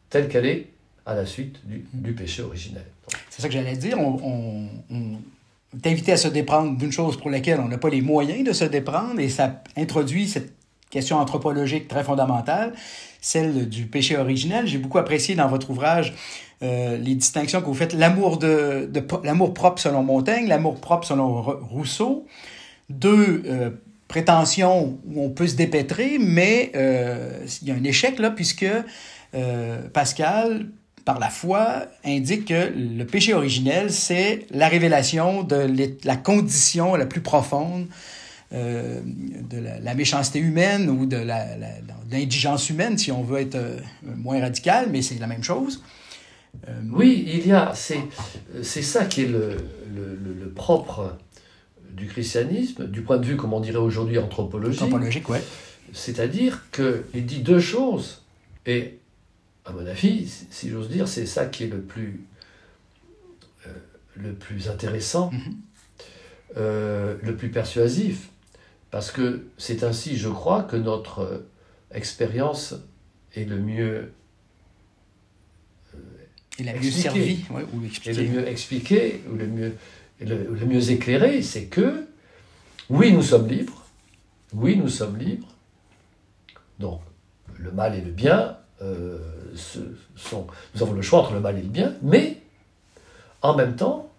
telle 0.09 0.29
qu'elle 0.29 0.45
est 0.45 0.67
à 1.05 1.15
la 1.15 1.25
suite 1.25 1.65
du, 1.67 1.85
du 1.93 2.13
péché 2.13 2.41
originel. 2.41 2.85
C'est 3.29 3.41
ça 3.41 3.47
que 3.47 3.53
j'allais 3.53 3.75
dire. 3.77 3.99
On, 3.99 4.17
on, 4.23 4.67
on 4.95 5.17
est 5.83 5.89
invité 5.89 6.11
à 6.11 6.17
se 6.17 6.27
déprendre 6.27 6.77
d'une 6.77 6.91
chose 6.91 7.17
pour 7.17 7.29
laquelle 7.29 7.59
on 7.59 7.67
n'a 7.67 7.77
pas 7.77 7.89
les 7.89 8.01
moyens 8.01 8.43
de 8.43 8.53
se 8.53 8.65
déprendre 8.65 9.19
et 9.19 9.29
ça 9.29 9.61
introduit 9.75 10.27
cette 10.27 10.53
question 10.89 11.17
anthropologique 11.17 11.87
très 11.87 12.03
fondamentale, 12.03 12.73
celle 13.21 13.67
du 13.67 13.85
péché 13.85 14.17
originel. 14.17 14.67
J'ai 14.67 14.77
beaucoup 14.77 14.97
apprécié 14.97 15.35
dans 15.35 15.47
votre 15.47 15.69
ouvrage 15.69 16.13
euh, 16.63 16.97
les 16.97 17.15
distinctions 17.15 17.61
que 17.61 17.65
vous 17.65 17.73
faites, 17.73 17.93
l'amour 17.93 18.37
de, 18.37 18.89
l'amour 19.23 19.53
propre 19.53 19.81
selon 19.81 20.03
Montaigne, 20.03 20.47
l'amour 20.47 20.79
propre 20.79 21.05
selon 21.05 21.41
Rousseau, 21.41 22.25
deux 22.89 23.43
euh, 23.45 23.69
prétentions 24.07 24.97
où 25.05 25.21
on 25.21 25.29
peut 25.29 25.47
se 25.47 25.55
dépêtrer, 25.55 26.17
mais 26.19 26.71
euh, 26.75 27.45
il 27.61 27.67
y 27.67 27.71
a 27.71 27.75
un 27.75 27.83
échec 27.83 28.19
là 28.19 28.31
puisque 28.31 28.65
Pascal 29.93 30.67
par 31.07 31.19
la 31.19 31.29
foi, 31.29 31.85
indique 32.03 32.49
que 32.49 32.69
le 32.75 33.05
péché 33.05 33.33
originel, 33.33 33.93
c'est 33.93 34.45
la 34.51 34.67
révélation 34.67 35.43
de 35.43 35.65
la 36.03 36.17
condition 36.17 36.95
la 36.95 37.05
plus 37.05 37.21
profonde 37.21 37.87
euh, 38.51 38.99
de 39.49 39.57
la, 39.57 39.79
la 39.79 39.95
méchanceté 39.95 40.39
humaine 40.39 40.89
ou 40.89 41.05
de 41.05 41.15
l'indigence 42.11 42.69
humaine, 42.69 42.97
si 42.97 43.13
on 43.13 43.23
veut 43.23 43.39
être 43.39 43.55
euh, 43.55 43.79
moins 44.03 44.41
radical, 44.41 44.89
mais 44.91 45.01
c'est 45.01 45.17
la 45.17 45.27
même 45.27 45.45
chose. 45.45 45.81
Euh, 46.67 46.73
Oui, 46.91 47.23
il 47.25 47.47
y 47.47 47.53
a, 47.53 47.71
c'est, 47.73 48.01
ça 48.61 49.05
qui 49.05 49.21
est 49.21 49.27
le, 49.27 49.55
le, 49.95 50.49
propre 50.49 51.17
du 51.89 52.07
christianisme, 52.07 52.85
du 52.85 53.01
point 53.01 53.17
de 53.17 53.25
vue, 53.25 53.37
comme 53.37 53.53
on 53.53 53.61
dirait 53.61 53.77
aujourd'hui, 53.77 54.17
anthropologique. 54.17 54.81
Anthropologique. 54.81 55.23
C'est-à-dire 55.93 56.65
qu'il 56.73 57.25
dit 57.25 57.39
deux 57.39 57.61
choses, 57.61 58.23
et 58.65 58.99
à 59.67 59.71
mon 59.73 59.85
avis, 59.85 60.27
si- 60.49 60.69
j'ose 60.69 60.89
dire, 60.89 61.07
c'est 61.07 61.25
ça 61.25 61.45
qui 61.45 61.65
est 61.65 61.67
le 61.67 61.81
plus, 61.81 62.21
euh, 63.67 63.69
le 64.15 64.33
plus 64.33 64.69
intéressant, 64.69 65.31
Mhm. 65.31 65.55
euh, 66.57 67.17
le 67.21 67.35
plus 67.35 67.49
persuasif, 67.49 68.29
parce 68.91 69.11
que 69.11 69.45
c'est 69.57 69.83
ainsi, 69.83 70.17
je 70.17 70.29
crois, 70.29 70.63
que 70.63 70.77
notre 70.77 71.19
euh, 71.19 71.47
expérience 71.91 72.75
est 73.35 73.43
le 73.45 73.59
mieux, 73.59 74.11
Et 76.59 76.63
la 76.63 76.73
mieux 76.73 76.79
Expliquer. 76.79 77.01
servie, 77.09 77.45
ouais, 77.51 77.65
ou 77.73 77.83
est 77.85 78.13
le 78.13 78.23
mieux 78.29 78.47
expliqué, 78.47 79.21
ou 79.31 79.35
le 79.35 79.45
mieux, 79.45 79.73
le, 80.21 80.55
le 80.55 80.65
mieux 80.65 80.89
éclairé, 80.89 81.43
c'est 81.43 81.65
que, 81.65 82.07
oui, 82.89 83.11
nous 83.13 83.21
sommes 83.21 83.47
libres, 83.47 83.85
oui, 84.53 84.75
nous 84.77 84.87
sommes 84.89 85.17
libres, 85.17 85.53
donc 86.79 87.01
le 87.59 87.71
mal 87.71 87.93
et 87.95 88.01
le 88.01 88.09
bien, 88.11 88.57
euh, 88.81 89.19
ce 89.57 89.79
sont, 90.15 90.47
nous 90.75 90.83
avons 90.83 90.93
le 90.93 91.01
choix 91.01 91.19
entre 91.19 91.33
le 91.33 91.39
mal 91.39 91.57
et 91.57 91.61
le 91.61 91.67
bien, 91.67 91.93
mais 92.01 92.37
en 93.41 93.55
même 93.55 93.75
temps, 93.75 94.09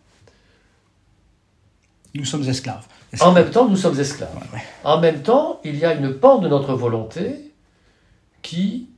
Nous 2.14 2.24
sommes 2.24 2.48
esclaves. 2.48 2.86
en 3.20 3.32
même 3.32 3.50
temps, 3.50 3.68
nous 3.68 3.76
sommes 3.76 3.98
esclaves. 3.98 4.34
Ouais, 4.34 4.58
ouais. 4.58 4.64
En 4.84 4.98
même 5.00 5.22
temps, 5.22 5.60
il 5.64 5.76
y 5.76 5.84
a 5.84 5.94
une 5.94 6.14
part 6.14 6.40
de 6.40 6.48
notre 6.48 6.74
volonté 6.74 7.52
qui 8.42 8.88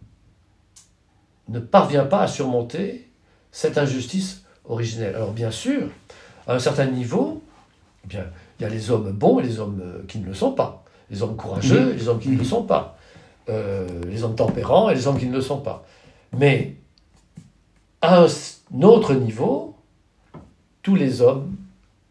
ne 1.48 1.59
parvient 1.59 2.05
pas 2.05 2.22
à 2.22 2.29
surmonter 2.29 3.09
cette 3.53 3.79
injustice 3.79 4.42
originelle. 4.64 5.16
Alors 5.16 5.33
bien 5.33 5.50
sûr, 5.50 5.88
à 6.46 6.55
un 6.55 6.59
certain 6.59 6.87
niveau, 6.87 7.42
eh 8.05 8.09
bien, 8.09 8.24
il 8.59 8.62
y 8.62 8.66
a 8.66 8.68
les 8.68 8.90
hommes 8.90 9.11
bons 9.12 9.40
et 9.40 9.42
les 9.42 9.59
hommes 9.59 9.81
euh, 9.83 10.03
qui 10.07 10.18
ne 10.18 10.26
le 10.26 10.35
sont 10.35 10.53
pas. 10.53 10.85
Les 11.11 11.22
hommes 11.22 11.37
courageux 11.37 11.92
et 11.92 11.96
les 11.96 12.09
hommes 12.09 12.20
qui 12.20 12.29
ne 12.29 12.38
le 12.38 12.44
sont 12.44 12.62
pas. 12.62 12.96
Euh, 13.48 13.88
les 14.07 14.22
hommes 14.22 14.37
tempérants 14.37 14.90
et 14.90 14.94
les 14.94 15.07
hommes 15.09 15.18
qui 15.18 15.26
ne 15.26 15.33
le 15.33 15.40
sont 15.40 15.59
pas. 15.59 15.85
Mais 16.33 16.75
à 18.01 18.23
un 18.25 18.83
autre 18.83 19.14
niveau, 19.14 19.77
tous 20.83 20.95
les 20.95 21.21
hommes 21.21 21.57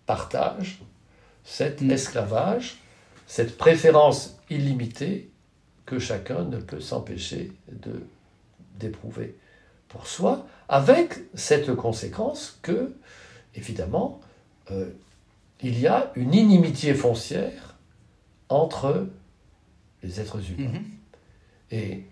partagent 0.05 0.79
cet 1.43 1.81
esclavage, 1.81 2.77
cette 3.27 3.57
préférence 3.57 4.37
illimitée 4.49 5.29
que 5.85 5.99
chacun 5.99 6.43
ne 6.43 6.57
peut 6.57 6.81
s'empêcher 6.81 7.51
de 7.71 8.03
d'éprouver 8.79 9.35
pour 9.89 10.07
soi, 10.07 10.47
avec 10.69 11.15
cette 11.33 11.75
conséquence 11.75 12.57
que, 12.61 12.95
évidemment, 13.55 14.21
euh, 14.71 14.89
il 15.61 15.77
y 15.77 15.87
a 15.87 16.11
une 16.15 16.33
inimitié 16.33 16.93
foncière 16.93 17.75
entre 18.47 19.07
les 20.01 20.21
êtres 20.21 20.39
humains 20.51 20.69
Mhm. 20.69 20.85
et 21.71 22.03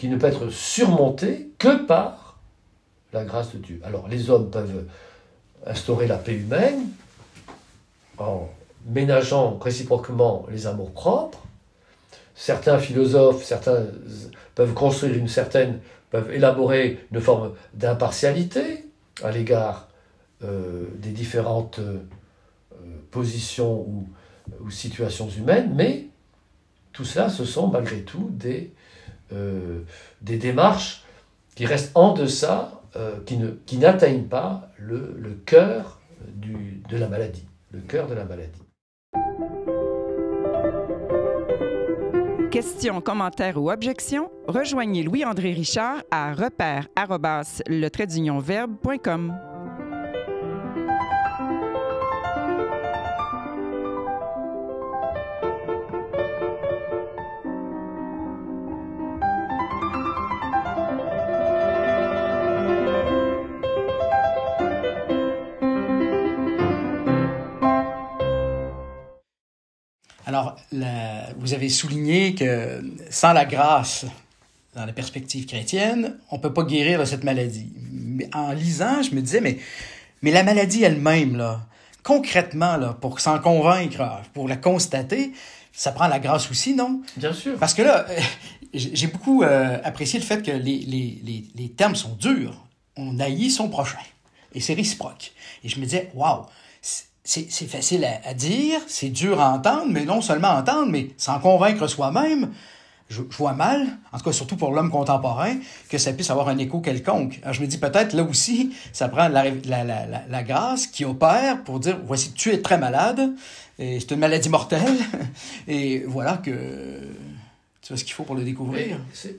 qui 0.00 0.08
ne 0.08 0.16
peut 0.16 0.28
être 0.28 0.48
surmontée 0.48 1.50
que 1.58 1.84
par 1.84 2.38
la 3.12 3.22
grâce 3.22 3.52
de 3.52 3.58
Dieu. 3.58 3.82
Alors 3.84 4.08
les 4.08 4.30
hommes 4.30 4.50
peuvent 4.50 4.86
instaurer 5.66 6.06
la 6.06 6.16
paix 6.16 6.36
humaine 6.36 6.88
en 8.16 8.48
ménageant 8.86 9.58
réciproquement 9.58 10.46
les 10.50 10.66
amours 10.66 10.92
propres. 10.92 11.44
Certains 12.34 12.78
philosophes, 12.78 13.44
certains 13.44 13.88
peuvent 14.54 14.72
construire 14.72 15.18
une 15.18 15.28
certaine, 15.28 15.80
peuvent 16.08 16.32
élaborer 16.32 17.06
une 17.12 17.20
forme 17.20 17.52
d'impartialité 17.74 18.86
à 19.22 19.30
l'égard 19.30 19.88
euh, 20.42 20.86
des 20.94 21.10
différentes 21.10 21.78
euh, 21.78 21.98
positions 23.10 23.86
ou 24.60 24.70
situations 24.70 25.28
humaines, 25.28 25.74
mais 25.74 26.06
tout 26.94 27.04
cela, 27.04 27.28
ce 27.28 27.44
sont 27.44 27.66
malgré 27.66 28.00
tout 28.00 28.30
des, 28.32 28.72
euh, 29.32 29.80
des 30.20 30.36
démarches 30.36 31.04
qui 31.54 31.66
restent 31.66 31.92
en 31.94 32.14
deçà, 32.14 32.80
euh, 32.96 33.20
qui, 33.26 33.36
ne, 33.36 33.50
qui 33.66 33.78
n'atteignent 33.78 34.24
pas 34.24 34.68
le, 34.78 35.14
le 35.18 35.30
cœur 35.30 36.00
du, 36.28 36.82
de 36.88 36.96
la 36.96 37.08
maladie. 37.08 37.46
Le 37.72 37.80
cœur 37.80 38.08
de 38.08 38.14
la 38.14 38.24
maladie. 38.24 38.62
Questions, 42.50 43.00
commentaires 43.00 43.62
ou 43.62 43.70
objections, 43.70 44.28
rejoignez 44.48 45.04
Louis-André 45.04 45.52
Richard 45.52 46.02
à 46.10 46.34
repère 46.34 46.88
Alors, 70.30 70.54
la- 70.70 71.26
vous 71.38 71.54
avez 71.54 71.68
souligné 71.68 72.36
que 72.36 72.80
sans 73.10 73.32
la 73.32 73.44
grâce, 73.44 74.06
dans 74.76 74.86
la 74.86 74.92
perspective 74.92 75.44
chrétienne, 75.44 76.18
on 76.30 76.36
ne 76.36 76.40
peut 76.40 76.52
pas 76.52 76.62
guérir 76.62 77.00
de 77.00 77.04
cette 77.04 77.24
maladie. 77.24 77.66
Mais 77.90 78.28
en 78.32 78.52
lisant, 78.52 79.02
je 79.02 79.12
me 79.12 79.22
disais, 79.22 79.40
mais, 79.40 79.58
mais 80.22 80.30
la 80.30 80.44
maladie 80.44 80.84
elle-même, 80.84 81.36
là, 81.36 81.66
concrètement, 82.04 82.76
là, 82.76 82.96
pour 83.00 83.18
s'en 83.18 83.40
convaincre, 83.40 84.22
pour 84.32 84.46
la 84.46 84.56
constater, 84.56 85.32
ça 85.72 85.90
prend 85.90 86.06
la 86.06 86.20
grâce 86.20 86.48
aussi, 86.48 86.76
non? 86.76 87.02
Bien 87.16 87.32
sûr. 87.32 87.58
Parce 87.58 87.74
que 87.74 87.82
là, 87.82 88.06
euh, 88.08 88.20
j'ai 88.72 88.94
j'ai 88.94 89.06
beaucoup 89.08 89.42
euh, 89.42 89.78
apprécié 89.82 90.20
le 90.20 90.24
fait 90.24 90.44
que 90.44 90.52
les, 90.52 90.78
les, 90.78 91.20
les, 91.24 91.44
les 91.56 91.68
termes 91.70 91.96
sont 91.96 92.14
durs. 92.14 92.54
On 92.96 93.18
haït 93.18 93.50
son 93.50 93.68
prochain. 93.68 93.98
Et 94.54 94.60
c'est 94.60 94.74
réciproque. 94.74 95.32
Et 95.64 95.68
je 95.68 95.80
me 95.80 95.84
disais, 95.86 96.12
waouh, 96.14 96.44
c'est 97.30 97.68
facile 97.68 98.04
à, 98.24 98.34
dire, 98.34 98.80
c'est 98.88 99.08
dur 99.08 99.40
à 99.40 99.50
entendre, 99.50 99.86
mais 99.88 100.04
non 100.04 100.20
seulement 100.20 100.48
entendre, 100.48 100.90
mais 100.90 101.10
s'en 101.16 101.38
convaincre 101.38 101.86
soi-même. 101.86 102.50
Je, 103.08 103.22
vois 103.22 103.54
mal, 103.54 103.86
en 104.12 104.18
tout 104.18 104.24
cas 104.24 104.32
surtout 104.32 104.56
pour 104.56 104.72
l'homme 104.72 104.90
contemporain, 104.90 105.56
que 105.88 105.98
ça 105.98 106.12
puisse 106.12 106.30
avoir 106.30 106.48
un 106.48 106.58
écho 106.58 106.80
quelconque. 106.80 107.40
Je 107.50 107.60
me 107.60 107.66
dis 107.66 107.78
peut-être 107.78 108.14
là 108.14 108.22
aussi, 108.22 108.72
ça 108.92 109.08
prend 109.08 109.28
la, 109.28 109.44
la, 110.28 110.42
grâce 110.42 110.86
qui 110.86 111.04
opère 111.04 111.62
pour 111.64 111.80
dire, 111.80 111.98
voici, 112.04 112.32
tu 112.32 112.52
es 112.52 112.62
très 112.62 112.78
malade, 112.78 113.32
c'est 113.78 114.10
une 114.10 114.18
maladie 114.18 114.48
mortelle, 114.48 114.96
et 115.68 116.04
voilà 116.06 116.36
que 116.36 116.50
tu 117.82 117.88
vois 117.88 117.96
ce 117.96 118.04
qu'il 118.04 118.14
faut 118.14 118.24
pour 118.24 118.36
le 118.36 118.44
découvrir. 118.44 118.98
Euh, 119.24 119.30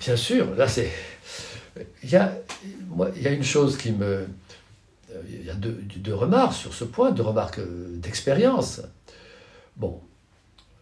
bien 0.00 0.16
sûr, 0.16 0.54
là 0.56 0.68
c'est. 0.68 0.90
Il 2.02 2.10
y 2.10 2.16
a, 2.16 2.32
moi, 2.88 3.10
il 3.16 3.22
y 3.22 3.28
a 3.28 3.32
une 3.32 3.44
chose 3.44 3.76
qui 3.76 3.92
me. 3.92 4.26
Il 5.28 5.44
y 5.46 5.50
a 5.50 5.54
deux, 5.54 5.80
deux 5.96 6.14
remarques 6.14 6.54
sur 6.54 6.74
ce 6.74 6.84
point, 6.84 7.10
deux 7.10 7.22
remarques 7.22 7.58
euh, 7.58 7.88
d'expérience. 7.96 8.80
Bon, 9.76 10.00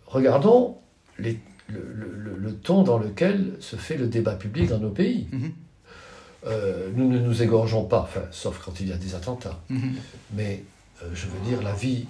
regardons 0.07 0.77
les- 1.18 1.38
le, 1.68 1.81
le- 1.92 2.14
le- 2.16 2.37
le 2.37 2.55
ton 2.55 2.83
dans 2.83 2.99
lequel 2.99 3.53
se 3.61 3.77
fait 3.77 3.96
le 3.96 4.07
débat 4.07 4.35
public 4.37 4.68
dans 4.68 4.79
nos 4.79 4.90
pays. 4.90 5.27
Mhm. 5.33 5.53
Euh, 6.46 6.90
nous 6.94 7.09
ne 7.09 7.18
nous 7.18 7.42
égorgeons 7.42 7.85
pas, 7.85 8.01
enfin, 8.03 8.22
sauf 8.31 8.61
quand 8.64 8.79
il 8.81 8.88
y 8.88 8.92
a 8.92 8.96
des 8.96 9.14
attentats. 9.16 9.59
Mhm. 9.68 9.94
Mais 10.35 10.62
euh, 11.03 11.09
je 11.12 11.27
veux 11.27 11.40
dire, 11.49 11.61
la 11.62 11.72
vie, 11.72 12.07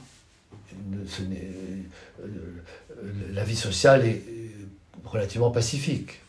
ce 1.08 1.22
euh, 1.22 2.26
la 3.32 3.44
vie 3.44 3.56
sociale 3.56 4.04
est 4.04 4.22
relativement 5.04 5.50
pacifique. 5.50 6.20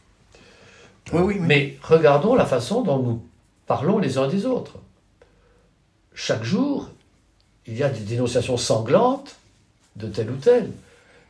Oui, 1.11 1.21
oui, 1.21 1.33
oui. 1.39 1.45
Mais 1.45 1.77
regardons 1.83 2.35
la 2.35 2.45
façon 2.45 2.81
dont 2.83 3.01
nous 3.01 3.25
parlons 3.65 3.97
les 3.99 4.17
uns 4.17 4.27
des 4.27 4.45
autres. 4.45 4.77
Chaque 6.19 6.43
jour, 6.43 6.89
il 7.67 7.77
y 7.77 7.83
a 7.83 7.89
des 7.89 7.99
dénonciations 7.99 8.57
sanglantes 8.57 9.35
de 9.97 10.07
tel 10.07 10.31
ou 10.31 10.35
tel. 10.37 10.71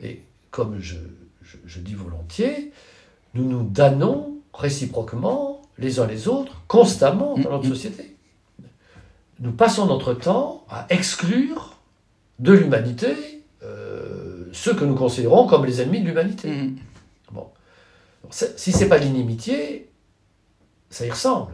Et 0.01 0.21
comme 0.49 0.79
je, 0.79 0.95
je- 1.41 1.57
je 1.65 1.79
dis 1.81 1.93
volontiers, 1.93 2.71
nous 3.33 3.43
nous 3.43 3.63
damnons 3.69 4.37
réciproquement 4.53 5.61
les 5.77 5.99
uns 5.99 6.07
les 6.07 6.29
autres 6.29 6.61
constamment 6.69 7.37
dans 7.37 7.49
notre 7.51 7.65
Mhm. 7.65 7.69
société. 7.75 8.15
Nous 9.41 9.51
passons 9.51 9.87
notre 9.87 10.13
temps 10.13 10.65
à 10.69 10.85
exclure 10.89 11.75
de 12.39 12.53
l'humanité 12.53 13.13
euh, 13.63 14.45
ceux 14.53 14.73
que 14.73 14.85
nous 14.85 14.95
considérons 14.95 15.47
comme 15.47 15.65
les 15.65 15.81
ennemis 15.81 15.99
de 16.01 16.05
l'humanité. 16.07 16.47
Mhm. 16.49 16.77
Bon. 17.33 17.47
Si 18.31 18.71
c'est 18.71 18.87
pas 18.87 18.99
l'inimitié, 18.99 19.89
ça 20.89 21.05
y 21.05 21.11
ressemble. 21.11 21.51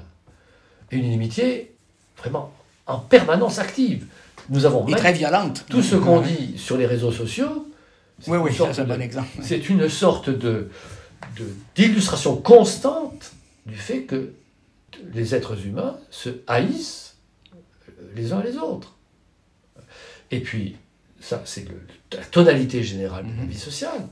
Et 0.91 0.97
une 0.97 1.05
inimitié 1.05 1.73
vraiment 2.17 2.51
en 2.87 2.99
permanence 2.99 3.59
active. 3.59 4.05
Nous 4.49 4.65
avons 4.65 4.85
Et 4.87 4.91
très 4.95 5.13
violente. 5.13 5.65
tout 5.69 5.81
ce 5.81 5.95
qu'on 5.95 6.21
dit 6.21 6.57
sur 6.57 6.77
les 6.77 6.85
réseaux 6.85 7.11
sociaux. 7.11 7.67
c'est 8.19 8.29
Oui, 8.31 8.37
une 8.37 8.43
oui, 8.43 8.51
c'est 8.55 8.79
un 8.81 8.83
de- 8.83 8.93
bon 8.93 9.01
exemple. 9.01 9.29
C'est 9.41 9.69
une 9.69 9.87
sorte 9.89 10.29
de 10.29 10.69
d'illustration 11.75 12.35
constante 12.35 13.31
du 13.65 13.75
fait 13.77 14.01
que 14.03 14.33
les 15.13 15.33
êtres 15.33 15.65
humains 15.65 15.95
se 16.11 16.29
haïssent 16.47 17.15
les 18.15 18.33
uns 18.33 18.43
les 18.43 18.57
autres. 18.57 18.93
Et 20.31 20.41
puis, 20.41 20.75
ça, 21.21 21.41
c'est 21.45 21.65
la 22.11 22.23
tonalité 22.25 22.83
générale 22.83 23.25
de 23.25 23.29
la 23.37 23.43
Mhm. 23.43 23.49
vie 23.49 23.57
sociale. 23.57 24.05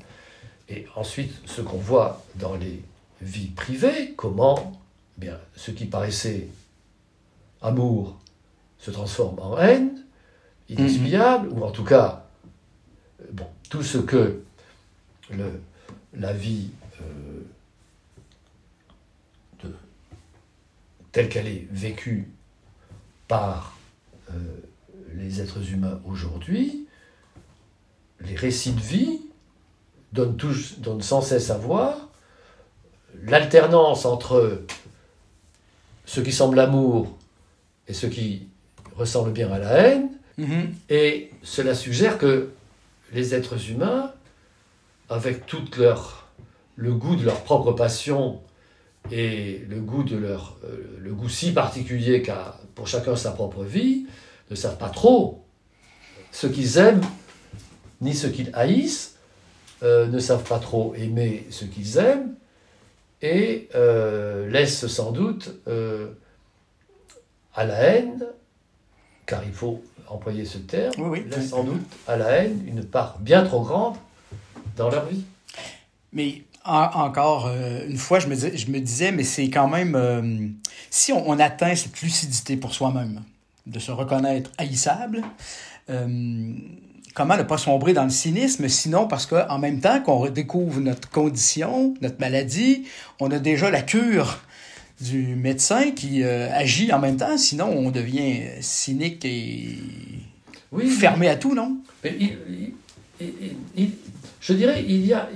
Et 0.69 0.85
ensuite, 0.95 1.33
ce 1.45 1.61
qu'on 1.61 1.77
voit 1.77 2.23
dans 2.35 2.55
les 2.55 2.81
vies 3.21 3.47
privées, 3.49 4.13
comment 4.15 4.79
eh 5.17 5.21
bien, 5.21 5.37
ce 5.57 5.71
qui 5.71 5.85
paraissait 5.85 6.47
amour 7.61 8.17
se 8.81 8.89
transforme 8.91 9.39
en 9.39 9.57
haine, 9.57 10.03
inexpiable, 10.67 11.49
ou 11.49 11.63
en 11.63 11.71
tout 11.71 11.83
cas, 11.83 12.25
euh, 13.21 13.25
bon, 13.31 13.45
tout 13.69 13.83
ce 13.83 13.99
que 13.99 14.41
le, 15.29 15.61
la 16.13 16.33
vie 16.33 16.71
euh, 17.01 17.41
telle 21.11 21.29
qu'elle 21.29 21.47
est 21.47 21.67
vécue 21.71 22.29
par 23.27 23.77
euh, 24.31 24.33
les 25.13 25.41
êtres 25.41 25.71
humains 25.71 25.99
aujourd'hui, 26.05 26.87
les 28.21 28.35
récits 28.35 28.71
de 28.71 28.79
vie 28.79 29.21
donnent, 30.13 30.37
donnent 30.77 31.01
sans 31.01 31.21
cesse 31.21 31.49
à 31.49 31.57
voir 31.57 32.09
l'alternance 33.23 34.05
entre 34.05 34.63
ce 36.05 36.21
qui 36.21 36.31
semble 36.31 36.55
l'amour 36.55 37.17
et 37.87 37.93
ce 37.93 38.07
qui 38.07 38.47
ressemble 38.95 39.31
bien 39.31 39.51
à 39.51 39.59
la 39.59 39.71
haine, 39.77 40.09
Mhm. 40.37 40.73
et 40.89 41.29
cela 41.43 41.75
suggère 41.75 42.17
que 42.17 42.49
les 43.13 43.35
êtres 43.35 43.69
humains, 43.69 44.11
avec 45.09 45.45
tout 45.45 45.63
leur, 45.77 46.27
le 46.75 46.93
goût 46.93 47.15
de 47.15 47.25
leur 47.25 47.41
propre 47.43 47.73
passion 47.73 48.39
et 49.11 49.61
le 49.69 49.81
goût 49.81 50.03
de 50.03 50.15
leur, 50.15 50.57
euh, 50.63 50.97
le 50.99 51.13
goût 51.13 51.27
si 51.29 51.51
particulier 51.51 52.21
qu'a 52.21 52.57
pour 52.75 52.87
chacun 52.87 53.15
sa 53.15 53.31
propre 53.31 53.63
vie, 53.63 54.05
ne 54.49 54.55
savent 54.55 54.77
pas 54.77 54.89
trop 54.89 55.43
ce 56.31 56.47
qu'ils 56.47 56.77
aiment 56.77 57.01
ni 57.99 58.13
ce 58.15 58.27
qu'ils 58.27 58.49
haïssent, 58.53 59.17
euh, 59.83 60.07
ne 60.07 60.19
savent 60.19 60.43
pas 60.47 60.59
trop 60.59 60.95
aimer 60.95 61.45
ce 61.49 61.65
qu'ils 61.65 61.97
aiment 61.97 62.33
et 63.21 63.67
euh, 63.75 64.49
laissent 64.49 64.87
sans 64.87 65.11
doute 65.11 65.51
à 67.53 67.65
la 67.65 67.75
haine, 67.75 68.25
car 69.25 69.41
il 69.45 69.53
faut 69.53 69.81
employer 70.07 70.45
ce 70.45 70.57
terme, 70.57 70.93
Oui, 70.97 71.25
sans 71.47 71.63
doute 71.63 71.81
à 72.07 72.17
la 72.17 72.29
haine 72.31 72.63
une 72.67 72.83
part 72.83 73.17
bien 73.19 73.43
trop 73.43 73.61
grande 73.61 73.95
dans 74.75 74.89
leur 74.89 75.05
vie. 75.05 75.23
Mais 76.13 76.41
en- 76.65 76.89
encore 77.05 77.47
euh, 77.47 77.85
une 77.87 77.97
fois, 77.97 78.19
je 78.19 78.27
me, 78.27 78.35
dis- 78.35 78.57
je 78.57 78.69
me 78.69 78.79
disais, 78.79 79.11
mais 79.11 79.23
c'est 79.23 79.49
quand 79.49 79.67
même. 79.69 79.95
euh, 79.95 80.47
si 80.89 81.13
on, 81.13 81.29
on 81.29 81.39
atteint 81.39 81.73
cette 81.75 82.01
lucidité 82.01 82.57
pour 82.57 82.73
soi-même, 82.73 83.21
de 83.65 83.79
se 83.79 83.91
reconnaître 83.91 84.51
haïssable, 84.57 85.21
euh, 85.89 86.53
comment 87.13 87.37
ne 87.37 87.43
pas 87.43 87.57
sombrer 87.57 87.93
dans 87.93 88.03
le 88.03 88.09
cynisme, 88.09 88.67
sinon 88.67 89.07
parce 89.07 89.25
qu'en 89.25 89.57
même 89.59 89.79
temps 89.79 90.01
qu'on 90.01 90.17
redécouvre 90.17 90.79
notre 90.81 91.09
condition, 91.09 91.93
notre 92.01 92.19
maladie, 92.19 92.85
on 93.19 93.31
a 93.31 93.39
déjà 93.39 93.69
la 93.71 93.81
cure 93.81 94.39
du 95.01 95.35
médecin 95.35 95.91
qui 95.91 96.23
euh, 96.23 96.49
agit 96.53 96.91
en 96.93 96.99
même 96.99 97.17
temps, 97.17 97.37
sinon 97.37 97.67
on 97.75 97.91
devient 97.91 98.41
cynique 98.61 99.25
et 99.25 99.75
Oui, 100.71 100.87
fermé 100.89 101.27
à 101.27 101.35
tout, 101.35 101.53
non? 101.55 101.77
Mais 102.03 102.15
il- 102.19 102.37
il- 102.49 102.73
il- 103.19 103.55
il- 103.75 103.89
je 104.39 104.53
dirais, 104.53 104.83
il 104.87 105.05
y 105.05 105.13
a, 105.13 105.29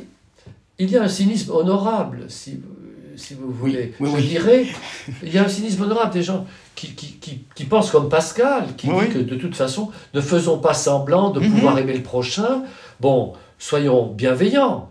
il 0.80 0.90
y 0.90 0.98
a 0.98 1.04
un 1.04 1.08
cynisme 1.08 1.52
honorable, 1.52 2.26
si, 2.30 2.52
vous- 2.56 3.18
si 3.18 3.34
vous 3.34 3.52
voulez. 3.52 3.94
oui, 4.00 4.10
je 4.12 4.16
oui. 4.16 4.28
dirais, 4.28 4.66
il 5.24 5.34
y 5.34 5.38
a 5.38 5.44
un 5.46 5.48
cynisme 5.50 5.84
honorable 5.84 6.14
des 6.14 6.24
gens 6.24 6.46
qui, 6.76 6.94
qui, 6.94 7.14
qui, 7.14 7.40
qui 7.56 7.64
pensent 7.66 7.92
comme 7.92 8.10
Pascal, 8.10 8.68
qui 8.78 8.88
dit 8.88 9.08
que 9.14 9.20
de 9.20 9.36
toute 9.36 9.56
façon, 9.56 9.90
ne 10.14 10.22
faisons 10.22 10.60
pas 10.60 10.74
semblant 10.74 11.30
de 11.32 11.40
Mhm. 11.40 11.52
pouvoir 11.52 11.80
aimer 11.80 11.94
le 11.94 12.04
prochain. 12.04 12.64
Bon, 13.00 13.34
soyons 13.60 14.08
bienveillants, 14.14 14.90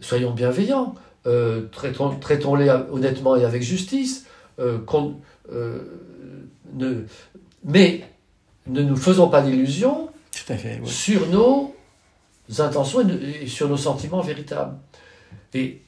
soyons 0.00 0.32
bienveillants, 0.32 0.94
euh, 1.26 1.66
traitons, 1.72 2.16
traitons-les 2.18 2.70
honnêtement 2.90 3.36
et 3.36 3.44
avec 3.44 3.62
justice, 3.62 4.26
euh, 4.58 4.78
euh, 5.52 5.80
ne, 6.74 7.04
mais 7.64 8.04
ne 8.66 8.82
nous 8.82 8.96
faisons 8.96 9.28
pas 9.28 9.42
d'illusions 9.42 10.08
sur 10.84 11.26
nos 11.28 11.74
intentions 12.58 13.08
et 13.08 13.46
sur 13.48 13.68
nos 13.68 13.76
sentiments 13.76 14.20
véritables. 14.20 14.76
Et 15.54 15.82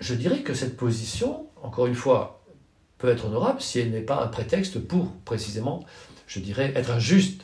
je 0.00 0.14
dirais 0.14 0.40
que 0.40 0.54
cette 0.54 0.76
position, 0.76 1.46
encore 1.62 1.86
une 1.86 1.94
fois, 1.94 2.42
peut 2.98 3.08
être 3.08 3.26
honorable 3.26 3.60
si 3.60 3.80
elle 3.80 3.90
n'est 3.90 4.00
pas 4.00 4.22
un 4.22 4.28
prétexte 4.28 4.78
pour, 4.78 5.12
précisément, 5.24 5.84
je 6.26 6.40
dirais, 6.40 6.72
être 6.74 6.90
injuste 6.90 7.42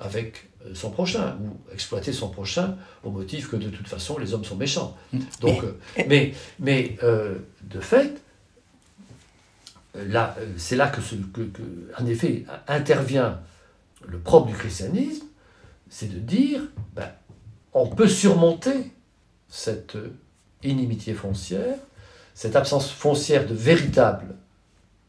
avec 0.00 0.48
son 0.72 0.90
prochain, 0.90 1.36
ou 1.42 1.72
exploiter 1.74 2.12
son 2.12 2.28
prochain 2.30 2.76
au 3.02 3.10
motif 3.10 3.50
que 3.50 3.56
de 3.56 3.68
toute 3.68 3.86
façon 3.88 4.16
les 4.18 4.32
hommes 4.32 4.44
sont 4.44 4.56
méchants. 4.56 4.96
Donc, 5.40 5.62
euh, 5.62 5.76
mais, 6.08 6.32
mais 6.58 6.96
euh, 7.02 7.38
de 7.62 7.80
fait, 7.80 8.20
euh, 9.96 10.04
là, 10.08 10.34
euh, 10.38 10.46
c'est 10.56 10.76
là 10.76 10.88
que, 10.88 11.00
ce- 11.00 11.14
que, 11.16 11.42
que, 11.42 11.62
en 11.98 12.06
effet, 12.06 12.44
intervient 12.66 13.40
le 14.06 14.18
propre 14.18 14.46
du 14.48 14.54
christianisme, 14.54 15.26
c'est 15.90 16.12
de 16.12 16.18
dire, 16.18 16.62
ben, 16.94 17.08
on 17.72 17.88
peut 17.88 18.08
surmonter 18.08 18.90
cette 19.48 19.96
euh, 19.96 20.12
inimitié 20.62 21.14
foncière, 21.14 21.76
cette 22.34 22.56
absence 22.56 22.90
foncière 22.90 23.46
de 23.46 23.54
véritable 23.54 24.34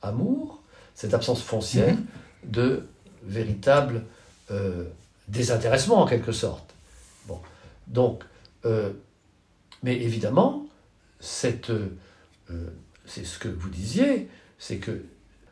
amour, 0.02 0.62
cette 0.94 1.14
absence 1.14 1.42
foncière 1.42 1.96
de 2.44 2.84
véritable 3.24 4.04
euh, 4.52 4.84
désintéressement 5.28 6.02
en 6.02 6.06
quelque 6.06 6.32
sorte. 6.32 6.74
Bon, 7.28 7.40
donc, 7.88 8.24
euh, 8.66 8.92
mais 9.84 9.96
évidemment, 9.96 10.66
cette, 11.20 11.70
euh, 11.70 11.90
c'est 13.06 13.26
ce 13.26 13.40
que 13.40 13.48
vous 13.48 13.70
disiez, 13.70 14.28
c'est 14.60 14.78
que 14.78 15.04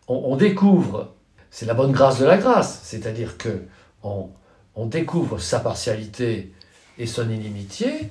on, 0.08 0.16
on 0.16 0.36
découvre, 0.36 1.14
c'est 1.52 1.66
la 1.66 1.74
bonne 1.74 1.92
grâce 1.92 2.20
de 2.20 2.26
la 2.26 2.38
grâce, 2.38 2.82
c'est-à-dire 2.84 3.38
que 3.38 3.64
on, 4.04 4.30
on 4.76 4.86
découvre 4.86 5.40
sa 5.40 5.60
partialité 5.60 6.52
et 6.98 7.06
son 7.08 7.30
inimitié 7.30 8.10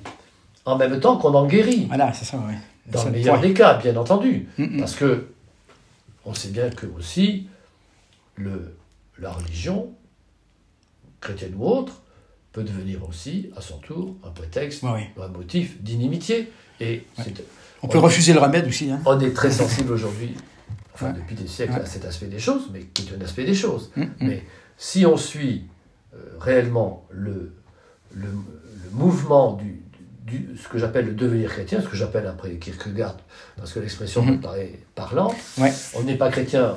en 0.65 0.77
même 0.77 0.99
temps 0.99 1.17
qu'on 1.17 1.33
en 1.33 1.45
guérit, 1.45 1.85
Voilà, 1.87 2.13
c'est 2.13 2.25
ça, 2.25 2.37
oui. 2.47 2.53
dans 2.87 3.01
le 3.01 3.05
le 3.09 3.11
meilleur 3.17 3.35
point. 3.39 3.47
des 3.47 3.53
cas, 3.53 3.73
bien 3.77 3.95
entendu. 3.97 4.47
Mm, 4.57 4.63
mm. 4.63 4.79
Parce 4.79 4.95
que 4.95 5.27
on 6.25 6.33
sait 6.33 6.49
bien 6.49 6.69
que 6.69 6.85
aussi 6.97 7.47
le, 8.35 8.75
la 9.19 9.31
religion, 9.31 9.93
chrétienne 11.23 11.53
ou 11.57 11.65
autre, 11.67 12.01
peut 12.51 12.63
devenir 12.63 13.07
aussi, 13.07 13.49
à 13.57 13.61
son 13.61 13.77
tour, 13.79 14.15
un 14.23 14.29
prétexte, 14.29 14.83
Oui, 14.83 15.01
un 15.19 15.27
motif 15.29 15.81
d'inimitié. 15.81 16.51
Et 16.79 17.03
On 17.81 17.87
peut 17.87 17.97
refuser 17.99 18.33
le 18.33 18.39
remède 18.39 18.67
aussi, 18.67 18.91
hein? 18.91 19.01
on 19.05 19.19
est 19.19 19.31
très 19.33 19.51
sensible 19.51 19.91
aujourd'hui, 19.93 20.35
enfin 20.93 21.07
Ouais. 21.07 21.19
depuis 21.19 21.35
des 21.35 21.47
siècles, 21.47 21.73
Ouais. 21.73 21.81
à 21.81 21.85
cet 21.85 22.05
aspect 22.05 22.27
des 22.27 22.39
choses, 22.39 22.69
mais 22.71 22.81
qui 22.93 23.07
est 23.07 23.15
un 23.17 23.21
aspect 23.21 23.45
des 23.45 23.55
choses. 23.55 23.91
Mm, 23.95 24.01
mm. 24.01 24.09
Mais 24.21 24.43
si 24.77 25.05
on 25.05 25.17
suit 25.17 25.65
euh, 26.13 26.17
réellement 26.39 27.05
le, 27.09 27.53
le, 28.13 28.27
le 28.27 28.89
mouvement 28.91 29.53
du, 29.53 29.81
du- 30.27 30.49
ce 30.61 30.67
que 30.67 30.77
j'appelle 30.77 31.05
le 31.07 31.13
devenir 31.13 31.49
chrétien, 31.49 31.81
ce 31.81 31.87
que 31.87 31.95
j'appelle 31.95 32.27
après 32.27 32.51
Kierkegaard, 32.57 33.17
parce 33.57 33.73
que 33.73 33.79
l'expression 33.79 34.23
me 34.23 34.37
paraît 34.39 34.73
parlante, 34.93 35.35
Ouais. 35.57 35.73
on 35.95 36.03
n'est 36.03 36.17
pas 36.17 36.29
chrétien, 36.29 36.75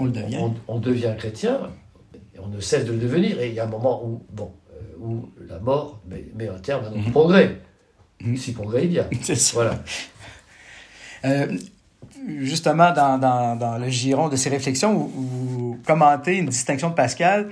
euh, 0.00 0.08
devient. 0.08 0.48
On 0.66 0.78
devient 0.80 1.14
chrétien, 1.16 1.60
et 2.34 2.38
on 2.40 2.48
ne 2.48 2.60
cesse 2.60 2.84
de 2.84 2.92
le 2.92 2.98
devenir, 2.98 3.40
et 3.40 3.48
il 3.48 3.54
y 3.54 3.60
a 3.60 3.64
un 3.64 3.68
moment 3.68 4.04
où, 4.04 4.22
bon, 4.30 4.52
euh, 4.72 4.96
où 5.00 5.28
la 5.48 5.58
mort 5.58 6.00
met, 6.08 6.24
met 6.34 6.48
un 6.48 6.58
terme 6.58 6.84
à 6.86 6.90
notre 6.90 7.04
Mhm. 7.04 7.10
progrès, 7.12 7.56
Mhm. 8.22 8.36
si 8.36 8.52
progrès 8.52 8.84
il 8.86 8.92
y 8.92 8.98
a. 8.98 9.06
Voilà. 9.54 9.82
Euh, 11.24 11.56
justement, 12.40 12.92
dans, 12.92 13.18
dans, 13.18 13.56
dans 13.56 13.78
le 13.78 13.88
giron 13.88 14.28
de 14.28 14.36
ces 14.36 14.50
réflexions, 14.50 14.92
vous, 14.94 15.08
vous 15.08 15.78
commentez 15.86 16.36
une 16.36 16.46
distinction 16.46 16.90
de 16.90 16.94
Pascal 16.94 17.48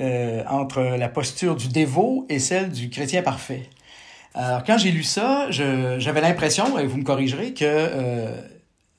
euh, 0.00 0.42
entre 0.48 0.80
la 0.82 1.08
posture 1.08 1.54
du 1.54 1.68
dévot 1.68 2.26
et 2.28 2.38
celle 2.38 2.70
du 2.70 2.88
chrétien 2.90 3.22
parfait. 3.22 3.68
Alors, 4.34 4.64
quand 4.64 4.78
j'ai 4.78 4.90
lu 4.90 5.02
ça, 5.02 5.50
je- 5.50 5.96
j'avais 5.98 6.22
l'impression, 6.22 6.78
et 6.78 6.86
vous 6.86 6.96
me 6.96 7.04
corrigerez, 7.04 7.52
que 7.52 7.64
euh, 7.66 8.34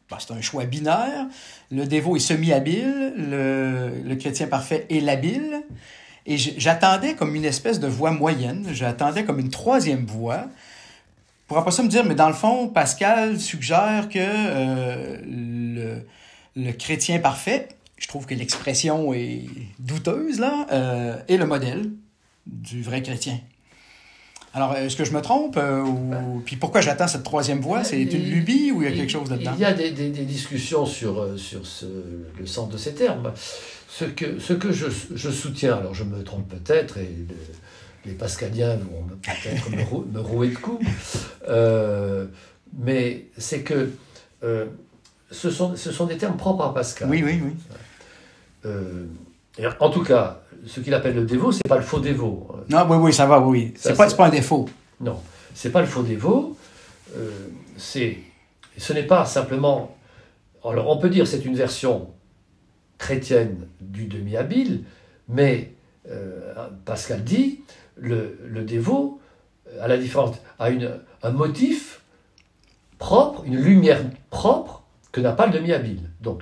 ben, 0.10 0.18
c'est 0.20 0.32
un 0.34 0.42
choix 0.42 0.66
binaire. 0.66 1.26
Le 1.72 1.86
dévot 1.86 2.16
est 2.16 2.20
semi-habile, 2.20 3.14
le, 3.18 3.90
le 4.14 4.20
chrétien 4.20 4.48
parfait 4.48 4.86
est 4.90 5.00
labile. 5.00 5.64
Et 6.26 6.38
j'attendais 6.38 7.16
comme 7.16 7.36
une 7.36 7.44
espèce 7.44 7.80
de 7.82 7.88
voie 7.88 8.12
moyenne, 8.12 8.66
j'attendais 8.72 9.26
comme 9.26 9.40
une 9.40 9.50
troisième 9.50 10.06
voie, 10.06 10.46
pour 11.48 11.58
après 11.58 11.72
ça 11.72 11.84
me 11.84 11.90
dire, 11.90 12.06
mais 12.06 12.16
dans 12.16 12.30
le 12.30 12.34
fond, 12.34 12.70
Pascal 12.70 13.38
suggère 13.42 14.08
que 14.08 14.20
euh, 14.20 15.18
le, 15.28 16.06
le 16.56 16.72
chrétien 16.72 17.20
parfait, 17.20 17.68
je 17.98 18.08
trouve 18.08 18.26
que 18.26 18.34
l'expression 18.34 19.14
est 19.14 19.42
douteuse, 19.80 20.40
là, 20.40 20.66
euh, 20.72 21.18
est 21.28 21.36
le 21.36 21.46
modèle 21.46 21.90
du 22.48 22.82
vrai 22.84 23.02
chrétien. 23.02 23.40
Alors, 24.54 24.76
est-ce 24.78 24.96
que 24.96 25.04
je 25.04 25.12
me 25.12 25.22
trompe? 25.22 25.58
euh, 25.58 25.82
ou... 25.82 26.42
Puis 26.46 26.56
pourquoi 26.56 26.80
j'attends 26.80 27.08
cette 27.08 27.24
troisième 27.24 27.60
voie? 27.60 27.84
C'est 27.84 28.02
une 28.02 28.30
lubie 28.30 28.72
ou 28.72 28.82
il 28.84 28.90
y 28.90 28.94
a 28.94 28.96
quelque 28.96 29.12
chose 29.12 29.30
là-dedans? 29.30 29.52
Il 29.56 29.62
y 29.62 29.66
a 29.66 29.74
des, 29.74 29.92
des- 29.92 30.10
des 30.12 30.26
discussions 30.26 30.86
sur, 30.86 31.20
euh, 31.20 31.38
sur 31.38 31.66
ce- 31.66 31.86
le 32.40 32.46
sens 32.46 32.70
de 32.70 32.78
ces 32.78 32.94
termes. 32.94 33.34
Ce 33.96 34.06
que, 34.06 34.40
ce 34.40 34.54
que 34.54 34.72
je, 34.72 34.88
je 35.14 35.30
soutiens, 35.30 35.78
alors 35.78 35.94
je 35.94 36.04
me 36.04 36.24
trompe 36.24 36.50
peut-être, 36.50 36.98
et 36.98 37.04
le- 37.30 37.36
les 38.06 38.14
pascaliens 38.14 38.76
vont 38.78 39.04
peut-être 39.22 39.70
me, 39.70 39.84
rou- 39.84 40.06
me 40.12 40.20
rouer 40.20 40.48
de 40.50 40.56
coups, 40.58 40.84
euh, 41.48 42.26
mais 42.80 43.26
c'est 43.38 43.62
que 43.62 43.92
euh, 44.44 44.66
ce, 45.30 45.52
sont, 45.52 45.76
ce 45.76 45.92
sont 45.92 46.08
des 46.08 46.18
termes 46.18 46.38
propres 46.38 46.64
à 46.64 46.74
Pascal. 46.74 47.08
Oui, 47.08 47.22
oui, 47.24 47.40
oui. 47.46 47.52
Euh, 48.66 49.06
et 49.60 49.66
en 49.80 49.90
tout 49.92 50.04
cas, 50.04 50.42
ce 50.66 50.80
qu'il 50.80 50.94
appelle 50.96 51.14
le 51.16 51.26
dévot, 51.26 51.52
c'est 51.52 51.68
pas 51.70 51.78
le 51.78 51.84
faux 51.84 52.00
dévot. 52.00 52.50
Non, 52.70 52.88
oui, 52.90 52.98
oui, 52.98 53.14
ça 53.14 53.28
va, 53.28 53.40
oui. 53.40 53.74
C'est 53.78 53.96
pas, 53.96 54.10
pas 54.10 54.26
un 54.26 54.30
défaut. 54.30 54.68
Non, 55.02 55.22
c'est 55.54 55.72
pas 55.72 55.82
le 55.82 55.88
faux 55.88 56.02
dévot. 56.02 56.58
c'est, 57.78 58.18
ce 58.78 58.92
n'est 58.94 59.04
pas 59.06 59.26
simplement. 59.26 59.96
Alors, 60.66 60.90
on 60.90 60.98
peut 60.98 61.10
dire 61.10 61.28
c'est 61.28 61.46
une 61.46 61.56
version 61.56 62.10
chrétienne 63.08 63.68
du 63.82 64.06
demi-habile, 64.06 64.84
mais 65.28 65.74
euh, 66.10 66.54
Pascal 66.86 67.22
dit 67.24 67.60
le, 67.98 68.40
le 68.48 68.64
dévot, 68.64 69.20
à 69.82 69.88
la 69.90 69.98
différence, 69.98 70.38
a 70.58 70.70
une, 70.70 70.90
un 71.22 71.32
motif 71.32 72.00
propre, 72.98 73.44
une 73.46 73.58
lumière 73.60 74.02
propre 74.30 74.84
que 75.12 75.20
n'a 75.20 75.34
pas 75.34 75.48
le 75.48 75.54
demi-habile. 75.54 76.10
Donc, 76.22 76.42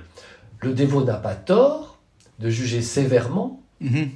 le 0.60 0.72
dévot 0.72 1.02
n'a 1.04 1.16
pas 1.16 1.34
tort 1.34 1.98
de 2.38 2.48
juger 2.48 2.80
sévèrement 2.82 3.60
Mhm. 3.80 4.10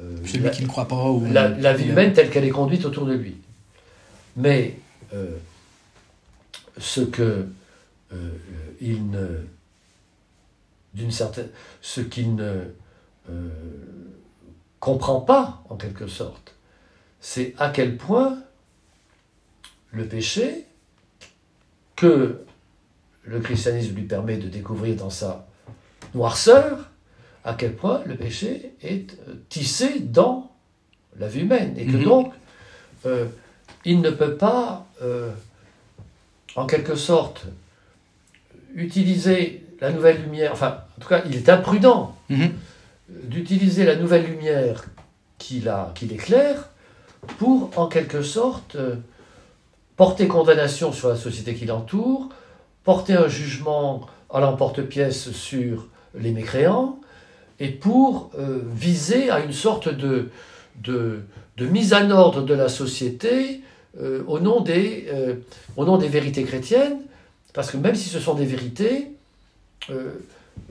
euh, 0.00 0.16
Celui 0.26 0.44
la- 0.44 0.50
qui 0.50 0.62
ne 0.64 0.68
croit 0.68 0.86
pas. 0.86 1.10
Ou... 1.10 1.24
la, 1.32 1.48
la 1.48 1.72
vie 1.72 1.88
humaine 1.88 2.12
telle 2.12 2.28
qu'elle 2.28 2.44
est 2.44 2.50
conduite 2.62 2.84
autour 2.84 3.06
de 3.06 3.14
lui. 3.14 3.38
Mais 4.36 4.74
euh, 5.14 5.38
ce 6.76 7.00
que 7.00 7.46
il 8.80 9.10
ne, 9.10 9.26
d'une 10.98 11.12
certaine, 11.12 11.48
ce 11.80 12.00
qu'il 12.00 12.34
ne 12.34 12.64
euh, 13.30 13.48
comprend 14.80 15.20
pas, 15.20 15.62
en 15.70 15.76
quelque 15.76 16.06
sorte, 16.08 16.54
c'est 17.20 17.54
à 17.58 17.70
quel 17.70 17.96
point 17.96 18.38
le 19.92 20.06
péché, 20.06 20.66
que 21.96 22.44
le 23.24 23.40
christianisme 23.40 23.94
lui 23.94 24.04
permet 24.04 24.36
de 24.36 24.48
découvrir 24.48 24.96
dans 24.96 25.10
sa 25.10 25.46
noirceur, 26.14 26.90
à 27.44 27.54
quel 27.54 27.74
point 27.74 28.02
le 28.04 28.16
péché 28.16 28.74
est 28.82 29.16
euh, 29.28 29.34
tissé 29.48 30.00
dans 30.00 30.52
la 31.18 31.28
vie 31.28 31.40
humaine, 31.40 31.74
et 31.76 31.86
que 31.86 31.96
Mhm. 31.96 32.04
donc 32.04 32.32
euh, 33.06 33.26
il 33.84 34.00
ne 34.00 34.10
peut 34.10 34.36
pas, 34.36 34.86
euh, 35.02 35.30
en 36.56 36.66
quelque 36.66 36.96
sorte, 36.96 37.46
utiliser 38.74 39.64
la 39.80 39.92
nouvelle 39.92 40.22
lumière, 40.22 40.52
enfin, 40.52 40.82
en 40.98 41.00
tout 41.00 41.08
cas, 41.08 41.22
il 41.26 41.36
est 41.36 41.48
imprudent 41.48 42.16
Mhm. 42.28 42.50
d'utiliser 43.08 43.84
la 43.84 43.94
nouvelle 43.94 44.26
lumière 44.26 44.84
qu'il 45.38 45.72
qu'il 45.94 46.12
éclaire 46.12 46.70
pour, 47.38 47.70
en 47.76 47.86
quelque 47.86 48.22
sorte, 48.22 48.74
euh, 48.74 48.96
porter 49.96 50.26
condamnation 50.26 50.92
sur 50.92 51.08
la 51.08 51.14
société 51.14 51.54
qui 51.54 51.66
l'entoure, 51.66 52.28
porter 52.82 53.14
un 53.14 53.28
jugement 53.28 54.06
à 54.28 54.40
l'emporte-pièce 54.40 55.30
sur 55.30 55.86
les 56.18 56.32
mécréants, 56.32 56.98
et 57.60 57.68
pour 57.68 58.32
euh, 58.36 58.58
viser 58.74 59.30
à 59.30 59.38
une 59.38 59.52
sorte 59.52 59.88
de, 59.88 60.30
de, 60.82 61.20
de 61.56 61.66
mise 61.66 61.94
en 61.94 62.10
ordre 62.10 62.42
de 62.42 62.54
la 62.54 62.68
société 62.68 63.62
euh, 64.00 64.24
au, 64.26 64.40
nom 64.40 64.60
des, 64.60 65.06
au 65.76 65.84
nom 65.84 65.96
des 65.96 66.08
vérités 66.08 66.42
chrétiennes, 66.42 66.98
parce 67.54 67.70
que 67.70 67.76
même 67.76 67.94
si 67.94 68.08
ce 68.08 68.18
sont 68.18 68.34
des 68.34 68.46
vérités, 68.46 69.12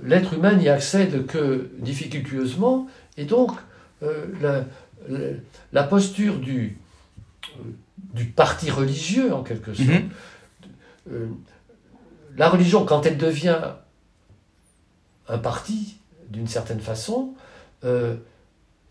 l'être 0.03 0.33
humain 0.33 0.53
n'y 0.53 0.69
accède 0.69 1.25
que 1.25 1.69
difficultueusement, 1.79 2.87
et 3.17 3.25
donc 3.25 3.51
euh, 4.03 4.25
la, 4.41 4.65
la, 5.09 5.19
la 5.73 5.83
posture 5.83 6.37
du, 6.39 6.77
euh, 7.59 7.61
du 8.13 8.25
parti 8.25 8.69
religieux, 8.71 9.33
en 9.33 9.43
quelque 9.43 9.73
sorte, 9.73 9.87
Mhm. 9.89 10.09
euh, 11.11 11.27
la 12.37 12.49
religion, 12.49 12.85
quand 12.85 13.05
elle 13.05 13.17
devient 13.17 13.59
un 15.27 15.37
parti, 15.39 15.97
d'une 16.29 16.47
certaine 16.47 16.79
façon, 16.81 17.33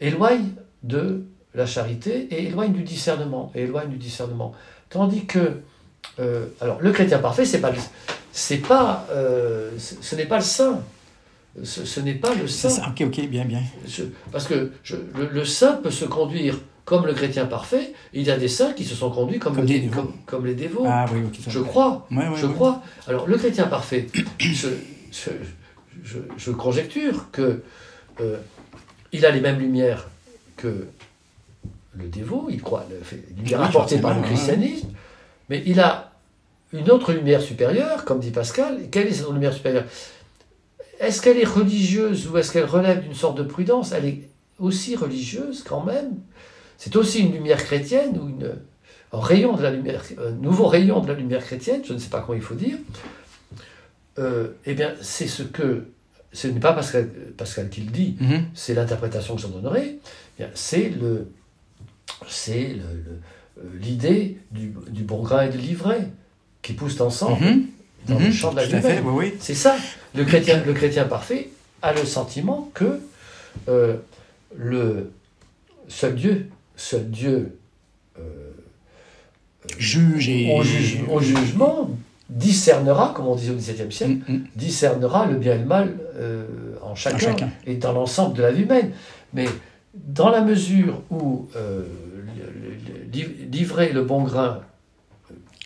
éloigne 0.01 0.49
de 0.82 1.24
la 1.55 1.64
charité 1.66 2.26
et 2.34 2.47
éloigne 2.49 2.72
du 2.72 2.82
discernement. 2.82 3.53
Et 3.55 3.62
éloigne 3.62 3.88
du 3.90 3.97
discernement. 3.99 4.53
Tandis 4.90 5.26
que, 5.26 5.61
alors, 6.61 6.80
le 6.80 6.90
chrétien 6.92 7.18
parfait, 7.18 7.44
c'est 7.44 7.61
pas, 7.61 7.70
le- 7.70 7.78
c'est 8.37 8.59
pas, 8.59 9.07
euh, 9.11 9.70
ce 9.78 10.14
n'est 10.14 10.26
pas 10.26 10.37
le 10.37 10.43
saint. 10.45 10.80
Ce, 11.64 11.87
ce 11.87 12.01
n'est 12.01 12.14
pas 12.14 12.34
le 12.34 12.47
saint. 12.47 12.68
ça. 12.68 12.87
Ok, 12.91 13.03
ok, 13.07 13.28
bien, 13.28 13.47
bien. 13.47 13.62
Je- 13.89 14.03
parce 14.30 14.47
que 14.47 14.72
je- 14.82 14.97
le, 15.14 15.28
le 15.32 15.45
saint 15.47 15.74
peut 15.82 15.91
se 15.91 16.05
conduire 16.05 16.59
comme 16.84 17.07
le 17.07 17.14
chrétien 17.14 17.47
parfait. 17.47 17.95
il 18.12 18.22
y 18.24 18.30
a 18.30 18.37
des 18.37 18.49
saints 18.49 18.72
qui 18.74 18.84
se 18.84 18.95
sont 18.95 19.11
conduits 19.11 19.39
comme, 19.39 19.55
Comme 19.55 19.62
le- 19.62 19.68
des 19.68 19.80
dévots. 19.80 20.03
comme- 20.03 20.12
comme 20.26 20.47
les 20.47 20.55
dévots. 20.55 20.84
Ah 20.87 21.07
oui, 21.12 21.20
ok. 21.26 21.37
ça 21.43 21.51
je 21.51 21.61
crois. 21.61 22.07
Ouais, 22.11 22.28
ouais, 22.28 22.37
je 22.37 22.47
ouais. 22.47 22.53
crois. 22.53 22.82
Alors, 23.09 23.26
le 23.26 23.37
chrétien 23.39 23.66
parfait, 23.68 24.07
je, 24.39 24.68
je, 25.11 25.30
je- 26.05 26.18
je 26.37 26.51
conjecture 26.51 27.30
que 27.32 27.62
euh, 28.20 28.37
il 29.12 29.24
a 29.24 29.30
les 29.30 29.41
mêmes 29.41 29.59
lumières 29.59 30.09
que 30.59 30.87
le 31.95 32.07
dévot, 32.09 32.49
il 32.51 32.61
croit, 32.61 32.87
le, 32.91 32.97
il 33.43 33.51
est 33.51 33.57
rapporté 33.57 33.99
par 33.99 34.14
le 34.14 34.22
christianisme, 34.22 34.89
mais 35.49 35.62
il 35.64 35.80
a 35.80 36.12
une 36.78 36.90
autre 36.90 37.12
lumière 37.12 37.40
supérieure, 37.42 38.04
comme 38.04 38.20
dit 38.20 38.30
Pascal. 38.30 38.80
Et 38.82 38.88
Quelle 38.88 39.06
est 39.08 39.12
cette 39.12 39.30
lumière 39.30 39.52
supérieure? 39.52 39.84
Est-ce 41.00 41.20
qu'elle 41.20 41.38
est 41.38 41.44
religieuse 41.46 42.28
ou 42.28 42.38
est-ce 42.38 42.50
qu'elle 42.52 42.64
relève 42.64 43.02
d'une 43.02 43.14
sorte 43.14 43.36
de 43.38 43.42
prudence? 43.42 43.92
Elle 43.92 44.06
est 44.06 44.20
aussi 44.58 44.96
religieuse 44.96 45.62
quand 45.62 45.84
même. 45.84 46.12
C'est 46.78 46.96
aussi 46.96 47.20
une 47.20 47.32
lumière 47.32 47.62
chrétienne 47.62 48.18
ou 48.18 48.28
une, 48.28 48.52
un 49.12 49.20
rayon 49.20 49.56
de 49.56 49.62
la 49.62 49.70
lumière, 49.70 50.02
un 50.18 50.30
nouveau 50.30 50.66
rayon 50.66 51.00
de 51.00 51.08
la 51.08 51.14
lumière 51.14 51.44
chrétienne, 51.44 51.82
je 51.84 51.92
ne 51.92 51.98
sais 51.98 52.08
pas 52.08 52.20
comment 52.20 52.34
il 52.36 52.42
faut 52.42 52.54
dire. 52.54 52.76
Euh, 54.18 54.48
eh 54.64 54.74
bien, 54.74 54.94
c'est 55.02 55.26
ce 55.26 55.42
que 55.42 55.84
ce 56.32 56.48
n'est 56.48 56.60
pas 56.60 56.72
Pascal, 56.72 57.08
Pascal 57.36 57.68
qui 57.68 57.82
le 57.82 57.90
dit, 57.90 58.16
Mhm. 58.20 58.44
c'est 58.54 58.74
l'interprétation 58.74 59.36
que 59.36 59.42
j'en 59.42 59.48
donnerai. 59.50 59.98
Eh 60.40 60.44
C'est 60.54 60.88
le, 60.90 61.28
c'est 62.28 62.68
le- 62.68 62.74
le- 62.76 63.20
euh, 63.62 63.68
l'idée 63.80 64.38
du, 64.50 64.74
du 64.90 65.02
bon 65.02 65.22
grain 65.22 65.42
et 65.44 65.48
de 65.50 65.56
l'ivraie 65.58 66.08
qui 66.66 66.72
poussent 66.72 67.00
ensemble 67.00 67.40
Mhm. 67.44 67.62
dans 68.08 68.18
le 68.18 68.26
Mhm. 68.26 68.32
champ 68.32 68.50
de 68.50 68.56
la 68.56 68.66
lumière. 68.66 69.02
oui, 69.04 69.12
oui. 69.16 69.34
C'est 69.40 69.54
ça. 69.54 69.76
Le 70.14 70.24
chrétien, 70.24 70.62
le 70.66 70.72
chrétien 70.72 71.04
parfait 71.04 71.50
a 71.82 71.92
le 71.92 72.04
sentiment 72.04 72.70
que 72.74 73.00
euh, 73.68 73.94
le 74.56 75.12
seul 75.88 76.14
Dieu, 76.16 76.48
seul 76.76 77.08
Dieu 77.10 77.56
euh, 78.18 78.22
Juge 79.78 80.28
et. 80.28 80.52
au, 80.56 80.62
juge- 80.62 81.04
au 81.10 81.20
jugement 81.20 81.90
discernera, 82.28 83.12
comme 83.14 83.26
on 83.28 83.36
disait 83.36 83.52
au 83.52 83.56
XVIIe 83.56 83.92
siècle, 83.92 84.12
Mhm, 84.28 84.34
mhm. 84.34 84.44
discernera 84.56 85.26
le 85.26 85.36
bien 85.36 85.54
et 85.54 85.58
le 85.58 85.64
mal 85.64 85.96
euh, 86.16 86.44
en, 86.82 86.94
chacun, 86.96 87.18
chacun. 87.18 87.50
et 87.66 87.76
dans 87.76 87.92
l'ensemble 87.92 88.36
de 88.36 88.42
la 88.42 88.50
vie 88.52 88.62
humaine. 88.62 88.90
Mais 89.34 89.46
dans 89.94 90.30
la 90.30 90.40
mesure 90.40 91.02
où 91.10 91.48
euh, 91.56 91.82
et 93.14 93.92
le 93.92 94.02
bon 94.02 94.22
grain 94.22 94.60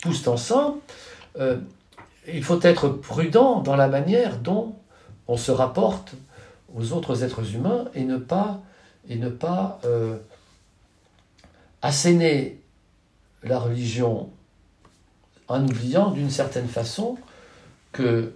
poussent 0.00 0.26
ensemble, 0.26 0.78
euh, 1.38 1.56
il 2.28 2.42
faut 2.44 2.60
être 2.62 2.88
prudent 2.88 3.60
dans 3.60 3.76
la 3.76 3.88
manière 3.88 4.38
dont 4.38 4.76
on 5.28 5.36
se 5.36 5.50
rapporte 5.50 6.14
aux 6.74 6.92
autres 6.92 7.24
êtres 7.24 7.54
humains 7.54 7.86
et 7.94 8.04
ne 8.04 8.16
pas, 8.16 8.60
et 9.08 9.16
ne 9.16 9.28
pas 9.28 9.80
euh, 9.84 10.16
asséner 11.82 12.60
la 13.42 13.58
religion 13.58 14.30
en 15.48 15.64
oubliant 15.64 16.10
d'une 16.10 16.30
certaine 16.30 16.68
façon 16.68 17.16
que 17.92 18.34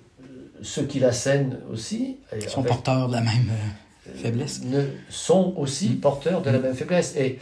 ceux 0.62 0.84
qui 0.84 0.98
l'assènent 0.98 1.60
aussi 1.70 2.16
et 2.32 2.38
Ils 2.38 2.48
sont 2.48 2.60
avec- 2.60 2.72
porteurs 2.72 3.08
de 3.08 3.14
la 3.14 3.20
même 3.20 3.50
euh, 4.08 4.14
faiblesse. 4.16 4.62
ne 4.64 4.84
sont 5.10 5.54
aussi 5.56 5.90
porteurs 5.90 6.42
de 6.42 6.50
la 6.50 6.58
même 6.58 6.74
faiblesse. 6.74 7.14
Et 7.16 7.38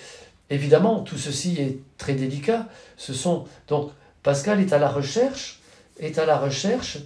évidemment, 0.50 1.00
tout 1.00 1.16
ceci 1.18 1.56
est 1.60 1.78
très 1.98 2.14
délicat. 2.14 2.66
Ce 2.96 3.14
sont 3.14 3.44
donc 3.68 3.92
Pascal 4.22 4.60
est 4.60 4.72
à 4.72 4.78
la 4.78 4.88
recherche 4.88 5.62
est 5.98 6.18
à 6.18 6.26
la 6.26 6.38
recherche 6.38 6.98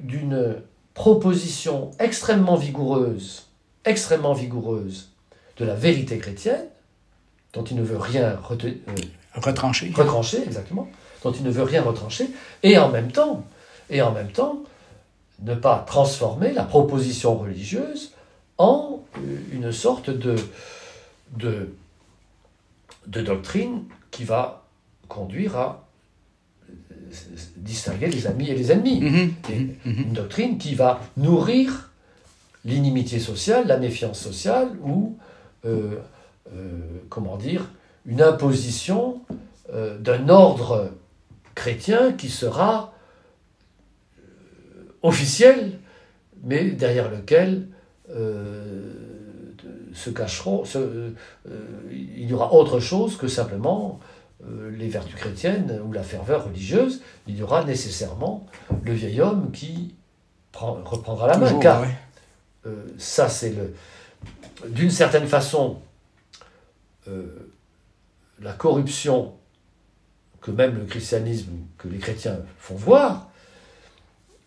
d'une 0.00 0.62
proposition 0.92 1.90
extrêmement 1.98 2.56
vigoureuse, 2.56 3.48
extrêmement 3.84 4.32
vigoureuse 4.32 5.10
de 5.56 5.64
la 5.64 5.74
vérité 5.74 6.18
chrétienne, 6.18 6.66
dont 7.52 7.64
il 7.64 7.76
ne 7.76 7.82
veut 7.82 7.96
rien 7.96 8.24
euh, 8.24 8.36
retrancher, 9.34 10.42
exactement, 10.42 10.88
dont 11.22 11.32
il 11.32 11.44
ne 11.44 11.50
veut 11.50 11.62
rien 11.62 11.82
retrancher, 11.82 12.28
et 12.62 12.76
en 12.78 12.88
même 12.88 13.10
temps, 13.12 13.44
et 13.90 14.02
en 14.02 14.12
même 14.12 14.30
temps, 14.30 14.62
ne 15.40 15.54
pas 15.54 15.84
transformer 15.86 16.52
la 16.52 16.64
proposition 16.64 17.36
religieuse 17.36 18.12
en 18.58 19.00
euh, 19.18 19.36
une 19.52 19.72
sorte 19.72 20.10
de, 20.10 20.36
de, 21.36 21.74
de 23.06 23.20
doctrine 23.20 23.84
qui 24.10 24.24
va 24.24 24.64
conduire 25.08 25.56
à 25.56 25.83
distinguer 27.56 28.08
les 28.08 28.26
amis 28.26 28.48
et 28.50 28.54
les 28.54 28.72
ennemis. 28.72 29.00
Mhm, 29.00 29.32
Et 29.52 29.58
mhm, 29.58 29.74
mhm. 29.84 30.02
Une 30.04 30.12
doctrine 30.12 30.58
qui 30.58 30.74
va 30.74 31.00
nourrir 31.16 31.90
l'inimitié 32.64 33.18
sociale, 33.18 33.66
la 33.66 33.76
méfiance 33.78 34.18
sociale 34.18 34.68
ou, 34.82 35.16
euh, 35.66 35.96
euh, 36.54 36.80
comment 37.08 37.36
dire, 37.36 37.68
une 38.06 38.22
imposition 38.22 39.20
euh, 39.72 39.98
d'un 39.98 40.28
ordre 40.28 40.90
chrétien 41.54 42.12
qui 42.12 42.28
sera 42.30 42.92
officiel, 45.02 45.78
mais 46.42 46.70
derrière 46.70 47.10
lequel 47.10 47.68
se 49.94 50.10
cacheront, 50.10 50.64
se- 50.64 51.12
il 51.90 52.28
y 52.28 52.32
aura 52.32 52.52
autre 52.52 52.80
chose 52.80 53.16
que 53.16 53.28
simplement 53.28 54.00
les 54.72 54.88
vertus 54.88 55.14
chrétiennes 55.16 55.80
ou 55.86 55.92
la 55.92 56.02
ferveur 56.02 56.44
religieuse. 56.44 57.02
Il 57.26 57.36
y 57.36 57.42
aura 57.42 57.64
nécessairement 57.64 58.46
le 58.82 58.92
vieil 58.92 59.20
homme 59.20 59.50
qui 59.52 59.94
prend- 60.52 60.78
reprendra 60.84 61.26
la 61.28 61.38
main. 61.38 61.46
Toujours, 61.46 61.60
car 61.60 61.84
euh, 62.66 62.86
ça, 62.98 63.28
c'est 63.28 63.50
le. 63.50 63.74
D'une 64.68 64.90
certaine 64.90 65.26
façon, 65.26 65.78
euh, 67.08 67.50
la 68.40 68.52
corruption 68.52 69.34
que 70.40 70.50
même 70.50 70.76
le 70.78 70.84
christianisme, 70.84 71.50
que 71.78 71.88
les 71.88 71.98
chrétiens 71.98 72.38
font 72.58 72.74
voir, 72.74 73.30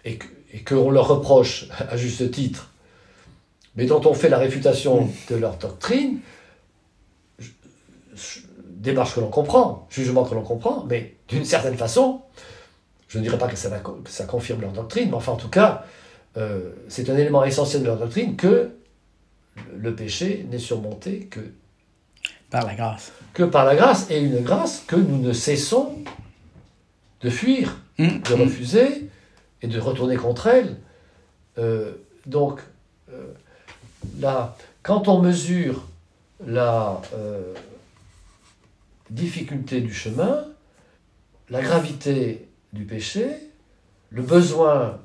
et 0.06 0.18
que- 0.18 0.28
et 0.54 0.64
qu'on 0.64 0.91
leur 0.91 1.08
reproche 1.08 1.68
à 1.89 1.98
juste 1.98 2.30
titre, 2.32 2.70
mais 3.76 3.86
dont 3.86 4.02
on 4.06 4.14
fait 4.14 4.30
la 4.30 4.38
réfutation 4.38 5.10
de 5.30 5.36
leur 5.36 5.58
doctrine, 5.58 6.20
je- 7.39 7.50
je- 8.16 8.39
démarche 8.88 9.14
que 9.16 9.20
l'on 9.20 9.30
comprend, 9.30 9.88
jugement 9.90 10.24
que 10.24 10.34
l'on 10.34 10.42
comprend, 10.42 10.86
mais 10.90 11.16
d'une 11.28 11.46
certaine 11.46 11.78
façon, 11.78 12.22
Je 13.10 13.20
ne 13.20 13.24
dirais 13.24 13.38
pas 13.38 13.48
que 13.48 13.56
ça, 13.56 13.70
que 13.80 14.10
ça 14.10 14.26
confirme 14.26 14.62
leur 14.62 14.74
doctrine, 14.74 15.10
mais 15.10 15.16
enfin 15.16 15.32
en 15.32 15.38
tout 15.38 15.50
cas, 15.50 15.86
euh, 16.36 16.72
c'est 16.90 17.10
un 17.10 17.16
élément 17.16 17.44
essentiel 17.46 17.82
de 17.82 17.88
leur 17.88 17.98
doctrine 17.98 18.36
que 18.36 18.72
le 19.78 19.96
péché 19.96 20.46
n'est 20.50 20.60
surmonté 20.60 21.28
que 21.32 21.40
par 22.50 22.66
la 22.66 22.76
grâce. 22.76 23.12
Que 23.34 23.44
par 23.44 23.66
la 23.66 23.76
grâce, 23.76 24.10
et 24.10 24.20
une 24.20 24.42
grâce 24.42 24.84
que 24.86 24.98
nous 24.98 25.20
ne 25.20 25.32
cessons 25.34 25.94
de 27.22 27.30
fuir, 27.30 27.78
Hum, 28.00 28.22
de 28.22 28.34
hum. 28.34 28.42
refuser 28.42 29.10
et 29.62 29.68
de 29.68 29.80
retourner 29.80 30.18
contre 30.18 30.48
elle. 30.48 30.76
Euh, 31.58 31.94
donc, 32.28 32.60
euh, 33.12 33.34
là, 34.20 34.56
quand 34.84 35.08
on 35.08 35.20
mesure 35.22 35.88
la 36.46 37.02
difficulté 39.10 39.82
du 39.82 39.93
chemin, 39.93 40.45
la 41.49 41.62
gravité 41.62 42.47
du 42.74 42.84
péché, 42.86 43.28
le 44.10 44.22
besoin 44.22 44.99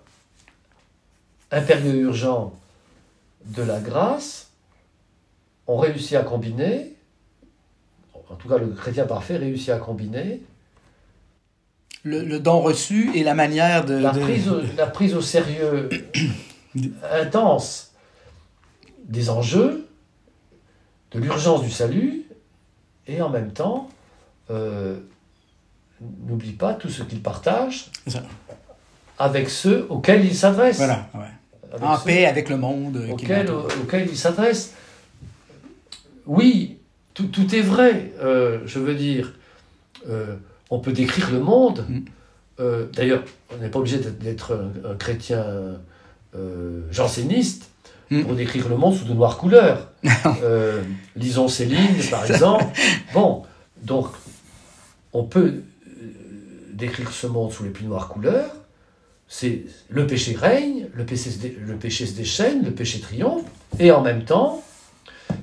impérieux 1.51 1.95
et 1.95 1.99
urgent 2.01 2.53
de 3.47 3.63
la 3.63 3.81
grâce, 3.81 4.51
on 5.67 5.77
réussit 5.77 6.15
à 6.17 6.23
combiner, 6.23 6.93
en 8.31 8.35
tout 8.37 8.49
cas 8.49 8.59
le 8.59 8.69
chrétien 8.69 9.07
parfait 9.07 9.37
réussit 9.37 9.69
à 9.71 9.79
combiner 9.79 10.41
Le, 12.05 12.23
le 12.25 12.41
don 12.41 12.61
reçu 12.61 13.11
et 13.17 13.23
la 13.23 13.35
manière 13.35 13.85
de. 13.85 13.95
la 13.95 14.13
de- 14.13 14.21
prise 14.21 14.49
au, 14.49 14.61
la 14.77 14.87
prise 14.87 15.15
au 15.15 15.21
sérieux 15.21 15.89
intense 17.13 17.93
des 19.05 19.29
enjeux, 19.31 19.87
de 21.13 21.19
l'urgence 21.19 21.63
du 21.63 21.71
salut, 21.71 22.23
et 23.07 23.21
en 23.23 23.29
même 23.31 23.53
temps, 23.53 23.89
euh, 24.51 24.97
n'oublie 26.27 26.53
pas 26.53 26.75
tout 26.75 26.89
ce 26.89 27.03
qu'il 27.03 27.23
partage 27.23 27.91
avec 29.19 29.49
ceux 29.51 29.87
auxquels 29.89 30.25
il 30.25 30.35
s'adresse. 30.35 30.77
Voilà, 30.79 31.09
ouais. 31.15 31.81
En 31.81 31.97
paix 31.99 32.27
avec 32.27 32.49
le 32.51 32.57
monde. 32.59 32.97
euh, 32.97 33.07
l'entoure. 33.09 33.67
auxquels 33.83 34.09
il 34.11 34.17
s'adresse. 34.17 34.75
Oui, 36.27 36.79
tout, 37.15 37.27
tout 37.27 37.55
est 37.55 37.61
vrai. 37.63 38.13
euh, 38.23 38.61
je 38.67 38.79
veux 38.79 38.95
dire, 38.95 39.35
euh, 40.09 40.37
on 40.71 40.79
peut 40.81 40.93
décrire 40.93 41.31
le 41.31 41.41
monde. 41.41 41.85
Mm. 41.89 41.99
Euh, 42.61 42.87
D'ailleurs, 42.93 43.23
on 43.53 43.57
n'est 43.59 43.69
pas 43.69 43.79
obligé 43.79 43.99
d'être- 43.99 44.55
un, 44.85 44.91
un 44.91 44.95
chrétien 44.97 45.45
euh, 46.35 46.81
janséniste 46.91 47.69
Mm. 48.11 48.23
pour 48.25 48.35
décrire 48.35 48.69
le 48.69 48.77
monde 48.77 48.95
sous 48.95 49.05
de 49.07 49.15
noires 49.15 49.39
couleurs. 49.39 49.91
Euh, 50.43 50.83
lisons 51.17 51.49
Céline, 51.49 51.97
par 52.11 52.25
exemple. 52.25 52.65
Bon, 53.15 53.43
donc, 53.83 54.09
on 55.13 55.25
peut 55.25 55.63
euh, 55.87 55.91
décrire 56.73 57.13
ce 57.13 57.27
monde 57.27 57.53
sous 57.53 57.63
les 57.65 57.71
plus 57.71 57.85
noires 57.85 58.09
couleurs. 58.09 58.51
C'est 59.29 59.65
le 59.89 60.07
péché 60.07 60.35
règne, 60.35 60.89
le 60.95 61.05
péché, 61.07 61.31
se 61.31 61.39
dé- 61.39 61.57
le 61.59 61.77
péché 61.77 62.07
se 62.07 62.15
déchaîne, 62.15 62.65
le 62.65 62.71
péché 62.73 63.01
triomphe, 63.01 63.45
et 63.79 63.91
en 63.91 64.03
même 64.03 64.25
temps, 64.25 64.63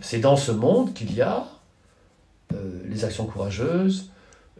c'est 0.01 0.19
dans 0.19 0.35
ce 0.35 0.51
monde 0.51 0.93
qu'il 0.93 1.13
y 1.15 1.21
a 1.21 1.47
euh, 2.53 2.81
les 2.87 3.03
actions 3.05 3.25
courageuses, 3.25 4.09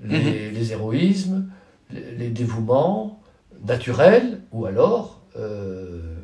les, 0.04 0.50
les 0.50 0.72
héroïsmes, 0.72 1.50
les, 1.91 2.12
les 2.18 2.30
dévouements 2.30 3.22
naturels, 3.66 4.39
ou 4.52 4.66
alors 4.66 5.20
euh, 5.38 6.16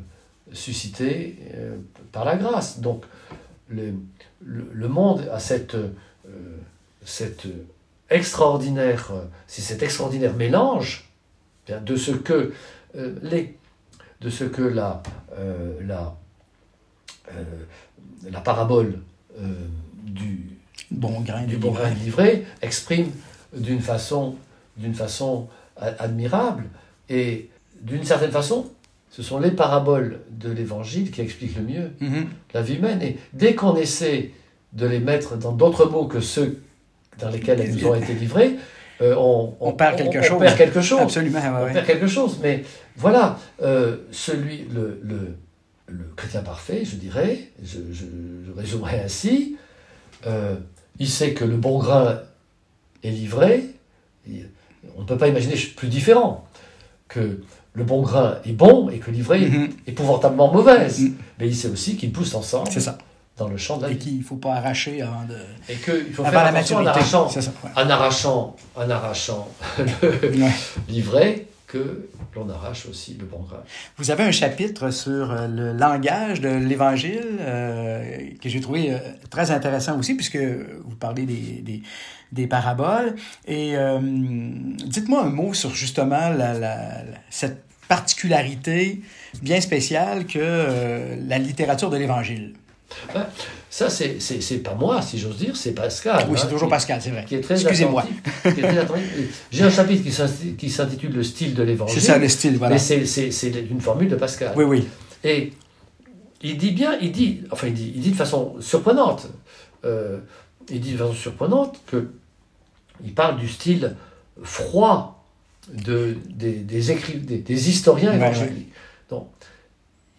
suscités 0.52 1.36
euh, 1.54 1.76
par 2.10 2.24
la 2.24 2.36
grâce. 2.36 2.80
Donc, 2.80 3.04
le, 3.68 3.94
le, 4.44 4.68
le 4.72 4.88
monde 4.88 5.28
a 5.32 5.38
cette, 5.40 5.74
euh, 5.74 5.88
cette 7.04 7.46
extraordinaire, 8.10 9.10
euh, 9.12 9.24
c'est 9.46 9.62
cet 9.62 9.82
extraordinaire 9.82 10.34
mélange 10.34 11.08
bien, 11.66 11.80
de 11.80 11.96
ce 11.96 12.12
que 12.12 12.52
euh, 12.96 13.14
les, 13.22 13.56
de 14.20 14.30
ce 14.30 14.44
que 14.44 14.62
la, 14.62 15.02
euh, 15.38 15.78
la, 15.82 16.16
euh, 17.32 17.44
la 18.30 18.40
parabole 18.40 19.00
euh, 19.40 19.52
du, 20.02 20.50
Bon 20.92 21.20
grain 21.20 21.42
du 21.42 21.56
de 21.56 21.60
bon 21.60 21.72
de 21.72 22.04
livret. 22.04 22.44
exprime 22.62 23.10
d'une 23.52 23.80
façon, 23.80 24.36
d'une 24.76 24.94
façon 24.94 25.48
admirable 25.76 26.64
et 27.08 27.50
d'une 27.80 28.04
certaine 28.04 28.30
façon, 28.30 28.70
ce 29.16 29.22
sont 29.22 29.38
les 29.38 29.50
paraboles 29.50 30.20
de 30.30 30.50
l'évangile 30.50 31.10
qui 31.10 31.22
expliquent 31.22 31.56
le 31.56 31.62
mieux 31.62 31.90
Mhm. 32.00 32.26
la 32.52 32.60
vie 32.60 32.74
humaine. 32.74 33.00
Et 33.00 33.16
dès 33.32 33.54
qu'on 33.54 33.74
essaie 33.76 34.32
de 34.74 34.86
les 34.86 35.00
mettre 35.00 35.36
dans 35.38 35.52
d'autres 35.52 35.86
mots 35.86 36.04
que 36.06 36.20
ceux 36.20 36.60
dans 37.18 37.30
lesquels 37.30 37.58
elles 37.62 37.72
nous 37.74 37.86
ont 37.86 37.94
été 37.94 38.12
livrées, 38.12 38.56
euh, 39.00 39.14
on, 39.16 39.54
On 39.60 39.72
perd 39.72 39.96
quelque 39.96 40.18
on 40.18 40.22
chose. 40.22 40.38
perd 40.38 40.56
quelque 40.58 40.82
chose. 40.82 41.00
Absolument, 41.00 41.38
ouais, 41.40 41.70
On 41.70 41.72
perd 41.72 41.86
quelque 41.86 42.06
chose. 42.06 42.38
Mais 42.42 42.62
voilà, 42.96 43.38
euh, 43.62 43.96
celui, 44.10 44.66
le, 44.70 45.00
le, 45.02 45.34
le 45.86 46.04
chrétien 46.14 46.42
parfait, 46.42 46.82
je 46.84 46.96
dirais, 46.96 47.38
je, 47.62 47.78
je, 47.92 48.04
je 48.46 48.52
résumerai 48.54 49.00
ainsi, 49.00 49.56
euh, 50.26 50.56
il 50.98 51.08
sait 51.08 51.32
que 51.32 51.44
le 51.44 51.56
bon 51.56 51.78
grain 51.78 52.20
est 53.02 53.10
livré. 53.10 53.64
On 54.96 55.00
ne 55.02 55.06
peut 55.06 55.16
pas 55.16 55.28
imaginer 55.28 55.54
plus 55.74 55.88
différent 55.88 56.46
que 57.08 57.40
le 57.74 57.84
bon 57.84 58.02
grain 58.02 58.38
est 58.44 58.52
bon 58.52 58.88
et 58.90 58.98
que 58.98 59.10
l'ivrée 59.10 59.40
Mhm. 59.48 59.68
est 59.86 59.90
épouvantablement 59.90 60.52
mauvaise. 60.52 61.00
Mhm. 61.00 61.14
Mais 61.38 61.48
il 61.48 61.54
sait 61.56 61.68
aussi 61.68 61.96
qu'ils 61.96 62.12
poussent 62.12 62.34
ensemble 62.34 62.68
C'est 62.72 62.80
ça. 62.80 62.96
dans 63.36 63.48
le 63.48 63.56
champ 63.58 63.76
de 63.76 63.82
la 63.82 63.90
Et 63.90 63.96
qu'il 63.98 64.18
ne 64.18 64.22
faut 64.24 64.36
pas 64.36 64.54
arracher 64.54 65.02
avant 65.02 65.24
de. 65.24 65.36
Et 65.68 65.74
qu'il 65.76 66.12
faut 66.14 66.22
Avant 66.22 66.32
faire 66.32 66.44
la 66.44 66.48
attention 66.58 66.76
en 66.78 66.82
maturité. 66.82 67.14
arrachant, 67.16 67.28
ça. 67.40 67.50
ouais. 67.64 67.70
en 67.76 67.90
arrachant, 67.90 68.56
en 68.74 68.90
arrachant 68.90 69.48
le 69.78 70.42
Ouais. 71.12 71.46
que 71.66 72.08
l'on 72.34 72.48
arrache 72.48 72.86
aussi 72.86 73.16
le 73.18 73.26
bon 73.26 73.40
grain. 73.40 73.60
Vous 73.98 74.10
avez 74.12 74.22
un 74.22 74.30
chapitre 74.30 74.90
sur 74.90 75.32
euh, 75.32 75.48
le 75.48 75.72
langage 75.72 76.40
de 76.40 76.48
l'Évangile 76.48 77.38
euh, 77.40 78.20
que 78.40 78.48
j'ai 78.48 78.60
trouvé 78.60 78.92
euh, 78.92 78.98
très 79.30 79.50
intéressant 79.50 79.98
aussi, 79.98 80.14
puisque 80.14 80.36
vous 80.36 80.94
parlez 80.98 81.26
des, 81.26 81.60
des, 81.62 81.82
des 82.36 82.46
paraboles. 82.46 83.16
Et 83.48 83.76
euh, 83.76 83.98
dites-moi 84.02 85.22
un 85.24 85.30
mot 85.30 85.52
sur 85.54 85.74
justement 85.74 86.28
la, 86.30 86.52
la- 86.54 86.54
la- 86.54 87.02
cette 87.30 87.62
particularité 87.88 89.00
bien 89.42 89.60
spéciale 89.60 90.26
que 90.26 90.38
euh, 90.40 91.16
la 91.26 91.38
littérature 91.38 91.90
de 91.90 91.96
l'Évangile. 91.96 92.54
Ça, 93.68 93.90
c'est, 93.90 94.20
c'est, 94.20 94.40
c'est 94.40 94.58
pas 94.58 94.74
moi, 94.74 95.02
si 95.02 95.18
j'ose 95.18 95.36
dire, 95.36 95.56
c'est 95.56 95.72
Pascal. 95.72 96.24
Oui, 96.30 96.38
c'est 96.38 96.44
hein, 96.46 96.48
toujours 96.48 96.68
qui- 96.68 96.70
Pascal, 96.70 97.00
c'est 97.02 97.10
vrai. 97.10 97.26
Excusez-moi. 97.30 98.04
J'ai 99.50 99.62
un 99.64 99.70
chapitre 99.70 100.02
qui 100.02 100.12
s'inti- 100.12 100.54
qui 100.56 100.70
s'intitule 100.70 101.12
Le 101.12 101.22
style 101.22 101.54
de 101.54 101.62
l'évangile. 101.62 102.00
C'est 102.00 102.06
ça 102.06 102.18
le 102.18 102.28
style, 102.28 102.56
voilà. 102.58 102.74
Mais 102.74 102.78
c'est, 102.78 103.04
c'est, 103.06 103.30
c'est 103.30 103.50
une 103.70 103.80
formule 103.80 104.08
de 104.08 104.16
Pascal. 104.16 104.52
Oui, 104.56 104.64
oui. 104.64 104.86
Et 105.24 105.52
il 106.42 106.56
dit 106.56 106.70
bien, 106.72 106.96
il 107.00 107.12
dit, 107.12 107.42
enfin 107.50 107.66
il 107.68 107.74
dit, 107.74 107.92
il 107.94 108.00
dit 108.00 108.10
de 108.12 108.16
façon 108.16 108.54
surprenante, 108.60 109.28
euh, 109.84 110.18
il 110.70 110.80
dit 110.80 110.92
de 110.92 110.98
façon 110.98 111.12
surprenante 111.14 111.80
que 111.86 112.08
il 113.04 113.14
parle 113.14 113.38
du 113.38 113.48
style 113.48 113.96
froid 114.42 115.24
de, 115.72 116.16
des, 116.28 116.52
des, 116.52 116.92
écri- 116.92 117.20
des, 117.20 117.38
des 117.38 117.68
historiens 117.68 118.12
évangéliques. 118.12 118.72
Donc, 119.10 119.28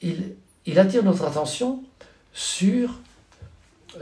il, 0.02 0.36
il 0.66 0.80
attire 0.80 1.04
notre 1.04 1.26
attention 1.26 1.84
sur 2.34 3.00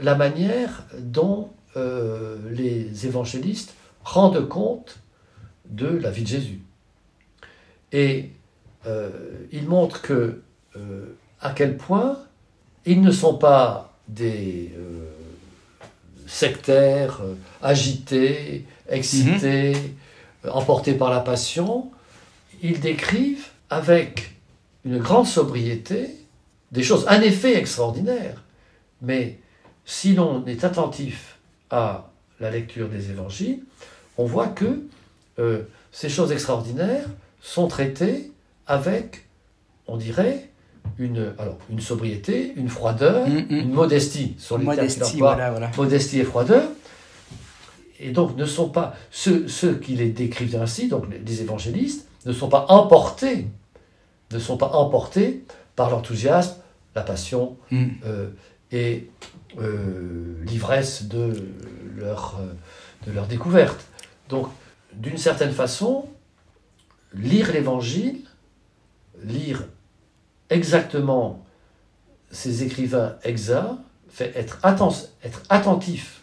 la 0.00 0.14
manière 0.14 0.84
dont 0.98 1.50
euh, 1.76 2.38
les 2.50 3.06
évangélistes 3.06 3.74
rendent 4.04 4.48
compte 4.48 4.98
de 5.68 5.86
la 5.86 6.10
vie 6.10 6.22
de 6.22 6.28
Jésus. 6.28 6.60
Et 7.92 8.30
euh, 8.86 9.10
il 9.52 9.66
montre 9.66 10.02
que 10.02 10.42
euh, 10.76 11.16
à 11.40 11.50
quel 11.50 11.76
point 11.76 12.18
ils 12.84 13.00
ne 13.00 13.10
sont 13.10 13.36
pas 13.36 13.98
des 14.08 14.72
sectaires 16.26 17.20
euh, 17.22 17.34
agités, 17.62 18.64
excités, 18.88 19.74
euh, 20.44 20.50
emportés 20.50 20.94
par 20.94 21.10
la 21.10 21.20
passion. 21.20 21.90
Ils 22.62 22.80
décrivent 22.80 23.48
avec 23.70 24.34
une 24.84 24.98
grande 24.98 25.26
sobriété 25.26 26.10
des 26.72 26.82
choses, 26.82 27.04
un 27.08 27.20
effet 27.20 27.56
extraordinaire. 27.56 28.42
Mais 29.02 29.38
si 29.84 30.14
l'on 30.14 30.44
est 30.46 30.64
attentif 30.64 31.38
à 31.70 32.10
la 32.40 32.50
lecture 32.50 32.88
des 32.88 33.10
évangiles, 33.10 33.60
on 34.18 34.24
voit 34.24 34.48
que 34.48 34.82
euh, 35.38 35.62
ces 35.92 36.08
choses 36.08 36.32
extraordinaires 36.32 37.08
sont 37.40 37.68
traitées 37.68 38.32
avec, 38.66 39.26
on 39.86 39.96
dirait, 39.96 40.50
une, 40.98 41.32
alors, 41.38 41.58
une 41.70 41.80
sobriété, 41.80 42.52
une 42.56 42.68
froideur, 42.68 43.28
Mm, 43.28 43.32
mm. 43.32 43.46
une 43.50 43.72
modestie 43.72 44.34
sur 44.38 44.58
les 44.58 44.64
Modestie, 44.64 45.02
emploie, 45.02 45.34
voilà, 45.34 45.50
voilà. 45.50 45.70
modestie 45.76 46.20
et 46.20 46.24
froideur. 46.24 46.64
Et 47.98 48.10
donc, 48.10 48.36
ne 48.36 48.44
sont 48.44 48.68
pas 48.68 48.94
ceux, 49.10 49.48
ceux 49.48 49.74
qui 49.76 49.94
les 49.96 50.10
décrivent 50.10 50.56
ainsi, 50.56 50.88
donc 50.88 51.10
les, 51.10 51.18
les 51.18 51.42
évangélistes, 51.42 52.06
ne 52.26 52.32
sont 52.32 52.48
pas 52.48 52.66
emportés, 52.68 53.46
ne 54.32 54.38
sont 54.38 54.56
pas 54.56 54.68
emportés 54.72 55.44
par 55.76 55.90
l'enthousiasme, 55.90 56.56
la 56.94 57.02
passion 57.02 57.56
Mm. 57.70 57.86
euh, 58.06 58.28
et 58.72 59.08
euh, 59.60 60.34
l'ivresse 60.44 61.04
de 61.04 61.32
leur, 61.96 62.38
euh, 62.40 62.52
de 63.08 63.12
leur 63.12 63.26
découverte. 63.26 63.86
Donc, 64.28 64.48
d'une 64.94 65.16
certaine 65.18 65.52
façon, 65.52 66.06
lire 67.14 67.52
l'Évangile, 67.52 68.20
lire 69.24 69.64
exactement 70.50 71.44
ces 72.30 72.62
écrivains 72.62 73.16
exacts, 73.22 73.78
fait 74.08 74.32
être, 74.36 74.58
être 75.22 75.42
attentif 75.48 76.22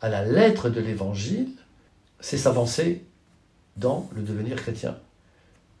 à 0.00 0.08
la 0.08 0.24
lettre 0.24 0.68
de 0.68 0.80
l'Évangile, 0.80 1.48
c'est 2.20 2.38
s'avancer 2.38 3.04
dans 3.76 4.08
le 4.14 4.22
devenir 4.22 4.56
chrétien. 4.56 4.96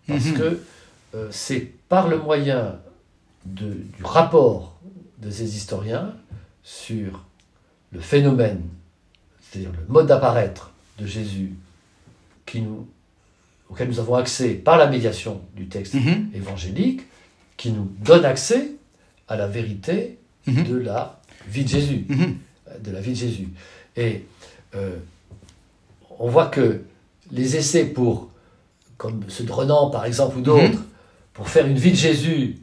Parce 0.06 0.26
mhm. 0.26 0.34
que 0.34 0.60
euh, 1.14 1.28
c'est 1.30 1.72
par 1.88 2.08
le 2.08 2.18
moyen 2.18 2.78
du 3.44 3.86
rapport 4.02 4.78
de 5.18 5.30
ces 5.30 5.56
historiens 5.56 6.14
sur 6.62 7.24
le 7.92 8.00
phénomène, 8.00 8.62
c'est-à-dire 9.40 9.70
le 9.72 9.92
mode 9.92 10.06
d'apparaître 10.06 10.72
de 10.98 11.06
Jésus, 11.06 11.54
qui 12.44 12.60
nous, 12.60 12.88
auquel 13.68 13.88
nous 13.88 13.98
avons 13.98 14.14
accès 14.14 14.54
par 14.54 14.76
la 14.76 14.86
médiation 14.86 15.40
du 15.54 15.68
texte 15.68 15.94
mhm. 15.94 16.30
évangélique, 16.34 17.02
qui 17.56 17.72
nous 17.72 17.90
donne 18.00 18.24
accès 18.24 18.72
à 19.28 19.36
la 19.36 19.46
vérité 19.46 20.18
mhm. 20.46 20.64
de 20.64 20.76
la 20.76 21.20
vie 21.48 21.64
de 21.64 21.68
Jésus. 21.68 22.06
De 22.80 22.90
la 22.90 23.00
vie 23.00 23.12
de 23.12 23.16
Jésus. 23.16 23.48
Et 23.96 24.24
euh, 24.74 24.96
on 26.18 26.28
voit 26.28 26.46
que 26.46 26.82
les 27.32 27.56
essais 27.56 27.84
pour, 27.84 28.30
comme 28.96 29.22
ce 29.28 29.42
de 29.42 29.52
Renan 29.52 29.90
par 29.90 30.04
exemple 30.04 30.38
ou 30.38 30.40
d'autres, 30.40 30.78
mhm. 30.78 30.84
pour 31.32 31.48
faire 31.48 31.66
une 31.66 31.78
vie 31.78 31.92
de 31.92 31.96
Jésus 31.96 32.56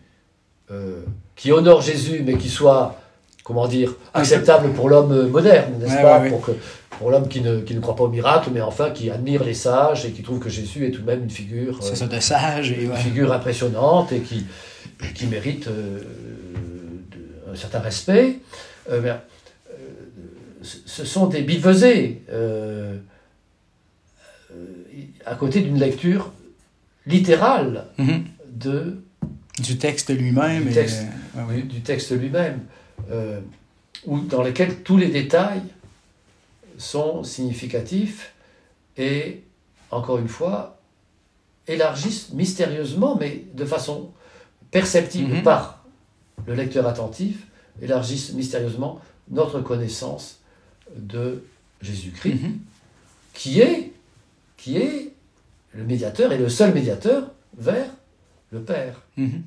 euh, 0.71 1.03
qui 1.35 1.51
honore 1.51 1.81
Jésus 1.81 2.21
mais 2.25 2.37
qui 2.37 2.49
soit, 2.49 2.99
comment 3.43 3.67
dire, 3.67 3.95
acceptable 4.13 4.71
pour 4.73 4.89
l'homme 4.89 5.29
moderne, 5.29 5.73
n'est-ce 5.79 6.01
pas 6.01 6.19
Pour, 6.21 6.41
que, 6.41 6.51
pour 6.91 7.09
l'homme 7.09 7.27
qui 7.27 7.41
ne, 7.41 7.59
qui 7.59 7.73
ne 7.73 7.79
croit 7.79 7.95
pas 7.95 8.03
au 8.03 8.09
miracle, 8.09 8.51
mais 8.53 8.61
enfin 8.61 8.91
qui 8.91 9.09
admire 9.09 9.43
les 9.43 9.55
sages 9.55 10.05
et 10.05 10.11
qui 10.11 10.21
trouve 10.21 10.39
que 10.39 10.49
Jésus 10.49 10.85
est 10.85 10.91
tout 10.91 11.01
de 11.01 11.07
même 11.07 11.23
une 11.23 11.29
figure, 11.29 11.79
euh, 11.83 12.07
de 12.07 12.19
sage 12.19 12.71
et 12.71 12.83
une 12.83 12.95
figure 12.95 13.33
impressionnante 13.33 14.11
et 14.11 14.19
qui, 14.19 14.45
qui 15.15 15.27
mérite 15.27 15.67
un 17.51 17.55
certain 17.55 17.79
respect 17.79 18.39
ce 20.63 21.05
sont 21.05 21.27
des 21.27 21.45
euh, 22.29 22.97
euh, 24.51 24.55
à 25.25 25.35
côté 25.35 25.61
d'une 25.61 25.79
lecture 25.79 26.31
littérale 27.05 27.87
mhm. 27.97 28.23
de, 28.49 29.01
du 29.59 29.77
texte 29.77 30.09
lui-même. 30.09 30.65
Du, 30.65 30.73
texte, 30.73 31.03
du, 31.65 31.81
texte 31.81 32.11
lui-même, 32.11 32.61
euh, 33.11 33.39
dans 34.05 34.41
lequel 34.41 34.77
tous 34.83 34.97
les 34.97 35.07
détails 35.07 35.63
sont 36.77 37.23
significatifs 37.23 38.33
et, 38.97 39.43
encore 39.91 40.19
une 40.19 40.27
fois, 40.27 40.79
élargissent 41.67 42.31
mystérieusement, 42.33 43.17
mais 43.19 43.43
de 43.53 43.65
façon 43.65 44.11
perceptible 44.73 45.35
mhm. 45.35 45.43
par 45.43 45.85
le 46.45 46.55
lecteur 46.55 46.85
attentif, 46.87 47.47
élargissent 47.81 48.33
mystérieusement 48.33 48.99
notre 49.29 49.61
connaissance 49.61 50.39
de 50.97 51.43
Jésus-Christ, 51.81 52.43
mhm. 52.43 52.59
qui, 53.33 53.61
est, 53.61 53.93
qui 54.57 54.77
est 54.77 55.13
le 55.73 55.85
médiateur 55.85 56.33
et 56.33 56.37
le 56.37 56.49
seul 56.49 56.73
médiateur 56.73 57.31
vers 57.57 57.87
Mhm. 59.17 59.43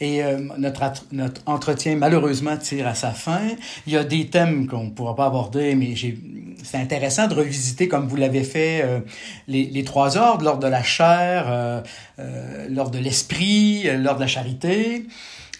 Et 0.00 0.22
euh, 0.22 0.38
notre, 0.58 0.82
notre 1.12 1.40
entretien, 1.46 1.96
malheureusement, 1.96 2.56
tire 2.56 2.86
à 2.86 2.94
sa 2.94 3.12
fin. 3.12 3.40
Il 3.86 3.92
y 3.92 3.96
a 3.96 4.04
des 4.04 4.28
thèmes 4.28 4.66
qu'on 4.66 4.84
ne 4.84 4.90
pourra 4.90 5.14
pas 5.14 5.26
aborder, 5.26 5.74
mais 5.74 5.94
c'est 6.62 6.78
intéressant 6.78 7.28
de 7.28 7.34
revisiter, 7.34 7.88
comme 7.88 8.08
vous 8.08 8.16
l'avez 8.16 8.44
fait, 8.44 8.82
euh, 8.82 9.00
les, 9.46 9.64
les, 9.64 9.84
trois 9.84 10.16
ordres, 10.16 10.44
l'ordre 10.44 10.62
de 10.62 10.68
la 10.68 10.82
chair, 10.82 11.46
euh, 11.48 11.80
l'ordre 12.68 12.92
de 12.92 12.98
l'esprit, 12.98 13.84
l'ordre 13.84 14.16
de 14.16 14.24
la 14.24 14.26
charité. 14.26 15.06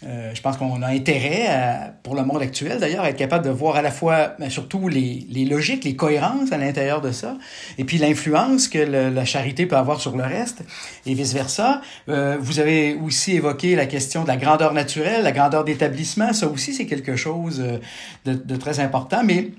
Euh, 0.07 0.33
je 0.33 0.41
pense 0.41 0.57
qu'on 0.57 0.83
a 0.83 0.89
intérêt, 0.89 1.93
pour 2.03 2.15
le 2.15 2.25
monde 2.25 2.41
actuel 2.41 2.79
d'ailleurs, 2.79 3.05
à 3.05 3.11
être 3.11 3.17
capable 3.17 3.45
de 3.45 3.51
voir 3.51 3.77
à 3.77 3.83
la 3.83 3.91
fois, 3.91 4.35
mais 4.39 4.49
surtout 4.51 4.89
les, 4.89 5.27
les, 5.29 5.45
logiques, 5.45 5.85
les 5.85 5.97
cohérences 5.97 6.53
à 6.53 6.59
l'intérieur 6.59 7.01
de 7.01 7.11
ça, 7.11 7.37
et 7.79 7.85
puis 7.85 7.99
l'influence 7.99 8.69
que 8.69 8.79
la 8.79 9.25
charité 9.25 9.67
peut 9.67 9.77
avoir 9.77 10.01
sur 10.01 10.17
le 10.17 10.23
reste, 10.23 10.63
et 11.07 11.15
vice-versa. 11.15 11.81
Euh, 12.09 12.37
vous 12.41 12.61
avez 12.61 12.95
aussi 12.95 13.33
évoqué 13.33 13.75
la 13.75 13.87
question 13.87 14.23
de 14.23 14.29
la 14.29 14.37
grandeur 14.37 14.73
naturelle, 14.73 15.23
la 15.23 15.33
grandeur 15.33 15.65
d'établissement. 15.65 16.33
Ça 16.33 16.47
aussi, 16.47 16.75
c'est 16.75 16.87
quelque 16.87 17.17
chose 17.17 17.61
euh, 17.61 17.79
de, 18.25 18.35
de 18.35 18.57
très 18.57 18.81
important, 18.81 19.23
mais 19.25 19.51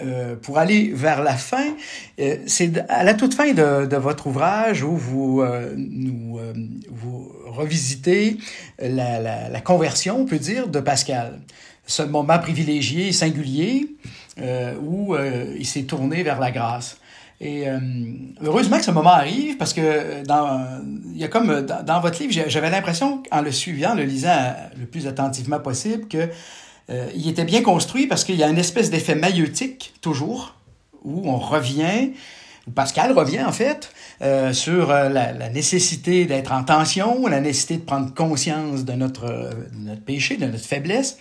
euh, 0.00 0.36
pour 0.36 0.56
aller 0.56 0.90
vers 0.94 1.22
la 1.22 1.36
fin, 1.36 1.66
euh, 2.18 2.38
c'est 2.46 2.78
à 2.88 3.04
la 3.04 3.12
toute 3.12 3.34
fin 3.34 3.52
de, 3.52 3.84
de 3.84 3.96
votre 3.96 4.26
ouvrage 4.26 4.82
où 4.82 4.96
vous, 4.96 5.42
euh, 5.42 5.74
nous, 5.76 6.40
vous 6.90 7.30
revisitez 7.44 8.38
la, 8.78 9.20
la, 9.20 9.50
la, 9.50 9.60
conversion, 9.60 10.20
on 10.20 10.24
peut 10.24 10.38
dire, 10.38 10.68
de 10.68 10.80
Pascal. 10.80 11.40
Ce 11.86 12.02
moment 12.02 12.38
privilégié 12.38 13.08
et 13.08 13.12
singulier 13.12 13.86
où 14.82 15.14
il 15.58 15.66
s'est 15.66 15.82
tourné 15.82 16.22
vers 16.22 16.40
la 16.40 16.50
grâce. 16.50 16.96
Et 17.40 17.64
heureusement 18.40 18.78
que 18.78 18.84
ce 18.84 18.92
moment 18.92 19.10
arrive 19.10 19.56
parce 19.56 19.74
que 19.74 20.24
dans, 20.24 20.80
il 21.12 21.20
y 21.20 21.24
a 21.24 21.28
comme 21.28 21.66
dans 21.66 22.00
votre 22.00 22.22
livre, 22.22 22.32
j'avais 22.46 22.70
l'impression, 22.70 23.22
en 23.30 23.42
le 23.42 23.50
suivant, 23.50 23.94
le 23.94 24.04
lisant 24.04 24.54
le 24.78 24.86
plus 24.86 25.08
attentivement 25.08 25.58
possible, 25.58 26.06
que 26.06 26.28
euh, 26.90 27.10
il 27.14 27.28
était 27.28 27.44
bien 27.44 27.62
construit 27.62 28.06
parce 28.06 28.24
qu'il 28.24 28.36
y 28.36 28.42
a 28.42 28.48
une 28.48 28.58
espèce 28.58 28.90
d'effet 28.90 29.14
maïeutique, 29.14 29.94
toujours, 30.00 30.56
où 31.04 31.28
on 31.28 31.38
revient, 31.38 32.10
Pascal 32.74 33.12
revient 33.12 33.44
en 33.44 33.52
fait, 33.52 33.92
euh, 34.22 34.52
sur 34.52 34.90
euh, 34.90 35.08
la, 35.08 35.48
nécessité 35.48 36.26
d'être 36.26 36.52
en 36.52 36.64
tension, 36.64 37.26
la 37.26 37.40
nécessité 37.40 37.76
de 37.76 37.82
prendre 37.82 38.12
conscience 38.14 38.84
de 38.84 38.92
notre, 38.92 39.50
notre 39.78 40.02
péché, 40.02 40.36
de 40.36 40.46
notre 40.46 40.64
faiblesse. 40.64 41.18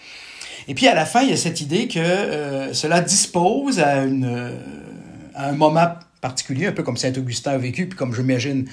Et 0.68 0.76
puis 0.76 0.88
à 0.88 0.94
la 0.94 1.06
fin, 1.06 1.22
il 1.22 1.30
y 1.30 1.34
a 1.34 1.38
cette 1.38 1.62
idée 1.62 1.88
que 1.88 2.70
cela 2.74 3.02
dispose 3.02 3.80
à, 3.80 4.04
une, 4.04 4.60
à 5.34 5.50
un 5.50 5.54
moment 5.54 5.88
particulier, 6.22 6.68
un 6.68 6.72
peu 6.72 6.84
comme 6.84 6.98
Saint 6.98 7.14
Augustin 7.18 7.52
a 7.52 7.58
vécu, 7.58 7.88
puis 7.88 7.98
comme 7.98 8.14
j'imagine 8.14 8.68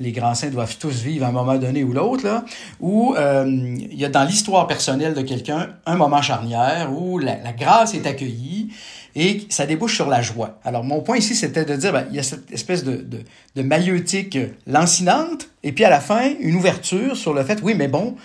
les 0.00 0.12
grands 0.12 0.34
saints 0.34 0.48
doivent 0.48 0.76
tous 0.78 1.02
vivre 1.02 1.24
à 1.26 1.28
un 1.28 1.32
moment 1.32 1.56
donné 1.56 1.84
ou 1.84 1.92
l'autre, 1.92 2.24
là, 2.24 2.44
où 2.80 3.14
euh, 3.16 3.44
il 3.46 3.98
y 3.98 4.04
a 4.04 4.08
dans 4.08 4.24
l'histoire 4.24 4.66
personnelle 4.66 5.14
de 5.14 5.22
quelqu'un 5.22 5.68
un 5.86 5.96
moment 5.96 6.22
charnière 6.22 6.90
où 6.92 7.18
la, 7.18 7.36
grâce 7.52 7.94
est 7.94 8.06
accueillie 8.06 8.72
et 9.14 9.46
ça 9.48 9.66
débouche 9.66 9.94
sur 9.96 10.08
la 10.08 10.22
joie. 10.22 10.58
Alors 10.64 10.84
mon 10.84 11.00
point 11.00 11.18
ici, 11.18 11.34
c'était 11.34 11.64
de 11.64 11.76
dire, 11.76 11.92
ben, 11.92 12.06
il 12.10 12.16
y 12.16 12.18
a 12.18 12.22
cette 12.22 12.50
espèce 12.50 12.82
de, 12.82 12.96
de, 12.96 13.18
de 13.56 13.62
maïeutique 13.62 14.38
lancinante, 14.66 15.48
et 15.62 15.72
puis 15.72 15.84
à 15.84 15.90
la 15.90 16.00
fin, 16.00 16.30
une 16.40 16.56
ouverture 16.56 17.16
sur 17.16 17.34
le 17.34 17.44
fait, 17.44 17.60
oui, 17.62 17.74
mais 17.76 17.88
bon, 17.88 18.16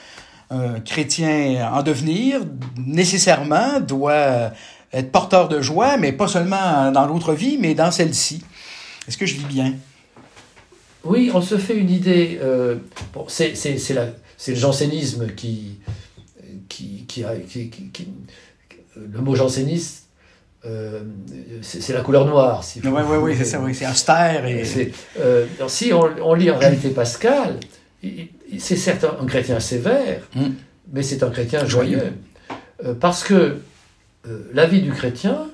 un 0.49 0.79
chrétien 0.79 1.69
en 1.73 1.81
devenir, 1.81 2.41
nécessairement, 2.77 3.79
doit 3.79 4.51
être 4.93 5.11
porteur 5.11 5.49
de 5.49 5.61
joie, 5.61 5.97
mais 5.97 6.11
pas 6.11 6.27
seulement 6.27 6.91
dans 6.91 7.05
l'autre 7.05 7.33
vie, 7.33 7.57
mais 7.59 7.73
dans 7.73 7.91
celle-ci. 7.91 8.43
Est-ce 9.07 9.17
que 9.17 9.25
je 9.25 9.35
lis 9.35 9.45
bien? 9.45 9.73
Oui, 11.05 11.31
on 11.33 11.41
se 11.41 11.57
fait 11.57 11.75
une 11.75 11.89
idée. 11.89 12.39
Euh, 12.41 12.75
bon, 13.13 13.25
c'est 13.27 13.53
le 14.47 14.55
jansénisme 14.55 15.27
qui, 15.35 15.79
qui, 16.67 17.05
qui, 17.07 17.23
qui, 17.69 18.07
le 18.95 19.21
mot 19.21 19.35
janséniste, 19.35 20.05
euh, 20.65 21.03
c'est 21.61 21.93
la 21.93 22.01
couleur 22.01 22.25
noire. 22.25 22.63
Si 22.63 22.81
oui, 22.83 22.89
oui, 22.89 23.17
oui, 23.17 23.35
c'est 23.37 23.45
ça, 23.45 23.59
oui, 23.59 23.75
c'est 23.75 23.87
austère. 23.87 24.45
Et... 24.45 24.63
Euh, 25.19 25.45
si 25.67 25.93
on, 25.93 26.09
on, 26.23 26.33
lit 26.33 26.49
en 26.49 26.57
réalité 26.57 26.89
Pascal, 26.89 27.59
c'est 28.57 28.75
certes 28.75 29.05
un 29.05 29.25
chrétien 29.25 29.59
sévère, 29.59 30.21
mm. 30.35 30.47
mais 30.91 31.03
c'est 31.03 31.21
un 31.23 31.29
chrétien 31.29 31.65
joyeux. 31.65 32.13
Euh, 32.83 32.93
parce 32.95 33.23
que 33.23 33.59
la 34.53 34.65
vie 34.65 34.81
du 34.81 34.91
chrétien, 34.91 35.49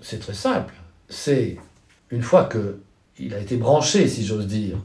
c'est 0.00 0.20
très 0.20 0.32
simple. 0.32 0.72
C'est 1.10 1.58
une 2.10 2.22
fois 2.22 2.44
que 2.44 2.78
il 3.18 3.34
a 3.34 3.40
été 3.40 3.56
branché, 3.56 4.08
si 4.08 4.24
j'ose 4.24 4.46
dire, 4.46 4.76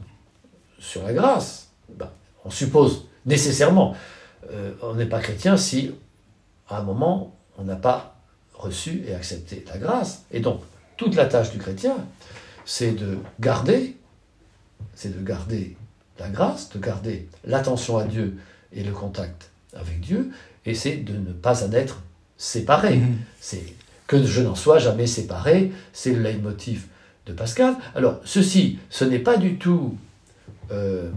sur 0.78 1.02
la 1.02 1.12
grâce, 1.12 1.68
ben, 1.96 2.10
on 2.44 2.50
suppose 2.50 3.06
nécessairement, 3.26 3.94
euh, 4.50 4.72
on 4.82 4.94
n'est 4.94 5.06
pas 5.06 5.20
chrétien 5.20 5.56
si 5.56 5.92
à 6.68 6.78
un 6.78 6.82
moment 6.82 7.36
on 7.58 7.64
n'a 7.64 7.76
pas 7.76 8.16
reçu 8.54 9.04
et 9.06 9.14
accepté 9.14 9.64
la 9.68 9.78
grâce. 9.78 10.24
Et 10.32 10.40
donc, 10.40 10.60
toute 10.96 11.14
la 11.14 11.26
tâche 11.26 11.50
du 11.50 11.58
chrétien, 11.58 11.96
c'est 12.64 12.92
de 12.92 13.18
garder, 13.40 13.96
c'est 14.94 15.16
de 15.16 15.24
garder 15.24 15.76
la 16.18 16.28
grâce, 16.28 16.70
de 16.70 16.78
garder 16.78 17.28
l'attention 17.44 17.98
à 17.98 18.04
Dieu 18.04 18.38
et 18.72 18.82
le 18.82 18.92
contact 18.92 19.50
avec 19.74 20.00
Dieu, 20.00 20.30
et 20.64 20.74
c'est 20.74 20.96
de 20.96 21.14
ne 21.14 21.32
pas 21.32 21.64
en 21.64 21.72
être 21.72 22.02
séparé. 22.36 22.96
Mm-hmm. 22.96 23.14
C'est 23.40 23.74
que 24.06 24.22
je 24.24 24.42
n'en 24.42 24.54
sois 24.54 24.78
jamais 24.78 25.06
séparé, 25.06 25.72
c'est 25.92 26.12
le 26.12 26.22
leitmotiv 26.22 26.86
de 27.26 27.32
Pascal. 27.32 27.76
Alors, 27.94 28.20
ceci, 28.24 28.78
ce 28.90 29.04
n'est 29.04 29.18
pas 29.18 29.36
du 29.36 29.56
tout 29.56 29.96
euh, 30.70 31.10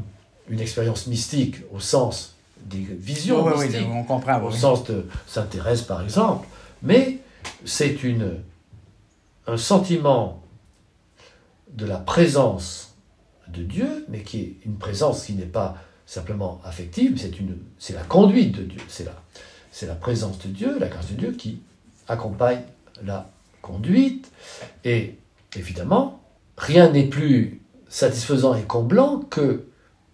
une 0.49 0.60
expérience 0.60 1.08
mystique 1.08 1.58
au 1.72 1.80
sens 1.80 2.36
des 2.66 2.80
visions 2.80 3.47
mystiques, 3.49 3.88
on 3.91 4.03
comprend, 4.03 4.41
au 4.41 4.51
sens 4.51 4.84
de 4.86 5.06
Sainte 5.28 5.51
Thérèse 5.51 5.84
par 5.84 6.01
exemple, 6.01 6.47
mais 6.82 7.20
c'est 7.64 8.03
une 8.03 8.39
un 9.47 9.58
sentiment 9.58 10.41
de 11.74 11.86
la 11.86 11.97
présence 11.97 12.95
de 13.47 13.62
Dieu, 13.62 14.06
mais 14.10 14.24
qui 14.24 14.41
est 14.41 14.56
une 14.66 14.78
présence 14.78 15.26
qui 15.26 15.34
n'est 15.34 15.45
pas 15.45 15.78
simplement 16.06 16.62
affective, 16.64 17.18
c'est 17.18 17.39
une, 17.39 17.58
c'est 17.78 17.93
la 17.93 18.03
conduite 18.03 18.56
de 18.56 18.64
Dieu, 18.64 18.82
c'est 18.88 19.06
la, 19.06 19.22
c'est 19.72 19.86
la 19.86 19.95
présence 19.95 20.39
de 20.39 20.47
Dieu, 20.47 20.80
la 20.80 20.88
grâce 20.88 21.10
de 21.12 21.16
Dieu 21.16 21.32
qui 21.32 21.62
accompagne 22.08 22.62
la 23.03 23.30
conduite. 23.62 24.32
Et 24.84 25.18
évidemment, 25.58 26.22
rien 26.58 26.89
n'est 26.91 27.08
plus 27.08 27.62
satisfaisant 27.88 28.56
et 28.56 28.64
comblant 28.64 29.20
que 29.20 29.66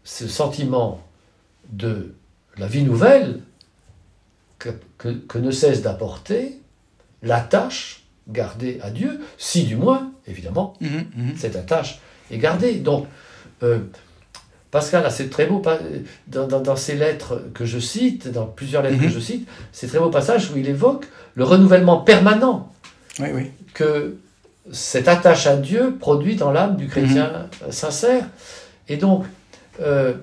ce 0.03 0.27
sentiment 0.27 1.01
de 1.71 2.13
la 2.57 2.67
vie 2.67 2.83
nouvelle 2.83 3.41
que, 4.59 4.69
que 5.09 5.37
ne 5.37 5.51
cesse 5.51 5.81
d'apporter 5.81 6.59
l'attache 7.23 8.03
gardée 8.27 8.79
à 8.81 8.91
Dieu, 8.91 9.19
si 9.37 9.63
du 9.63 9.75
moins, 9.75 10.11
évidemment, 10.27 10.73
Mhm, 10.81 11.05
mhm. 11.15 11.37
cette 11.37 11.55
attache 11.55 11.99
est 12.29 12.37
gardée. 12.37 12.75
Donc, 12.75 13.07
euh, 13.63 13.79
Pascal, 14.69 15.05
c'est 15.11 15.29
très 15.29 15.47
beau, 15.47 15.59
pa- 15.59 15.79
dans, 16.27 16.47
dans, 16.47 16.61
lettres 16.95 17.41
que 17.53 17.65
je 17.65 17.77
cite, 17.79 18.29
dans 18.29 18.45
plusieurs 18.45 18.81
lettres 18.83 18.97
Mhm. 18.97 19.03
que 19.07 19.09
je 19.09 19.19
cite, 19.19 19.47
c'est 19.73 19.87
très 19.87 19.99
beau 19.99 20.09
passage 20.09 20.49
où 20.51 20.57
il 20.57 20.67
évoque 20.69 21.05
le 21.35 21.43
renouvellement 21.43 21.97
permanent 21.97 22.71
Oui, 23.19 23.27
oui. 23.33 23.51
que 23.73 24.15
cette 24.71 25.07
attache 25.07 25.47
à 25.47 25.57
Dieu 25.57 25.95
produit 25.99 26.35
dans 26.35 26.51
l'âme 26.51 26.77
du 26.77 26.87
chrétien 26.87 27.49
euh, 27.63 27.71
sincère. 27.71 28.25
Et 28.87 28.97
donc, 28.97 29.25
euh, 29.79 30.13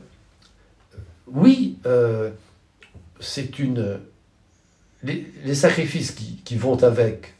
oui, 1.27 1.79
euh, 1.87 2.31
c'est 3.21 3.59
une. 3.59 3.99
Les, 5.03 5.33
les 5.45 5.55
sacrifices 5.55 6.11
qui, 6.13 6.37
qui 6.45 6.57
vont 6.57 6.83
avec 6.83 7.35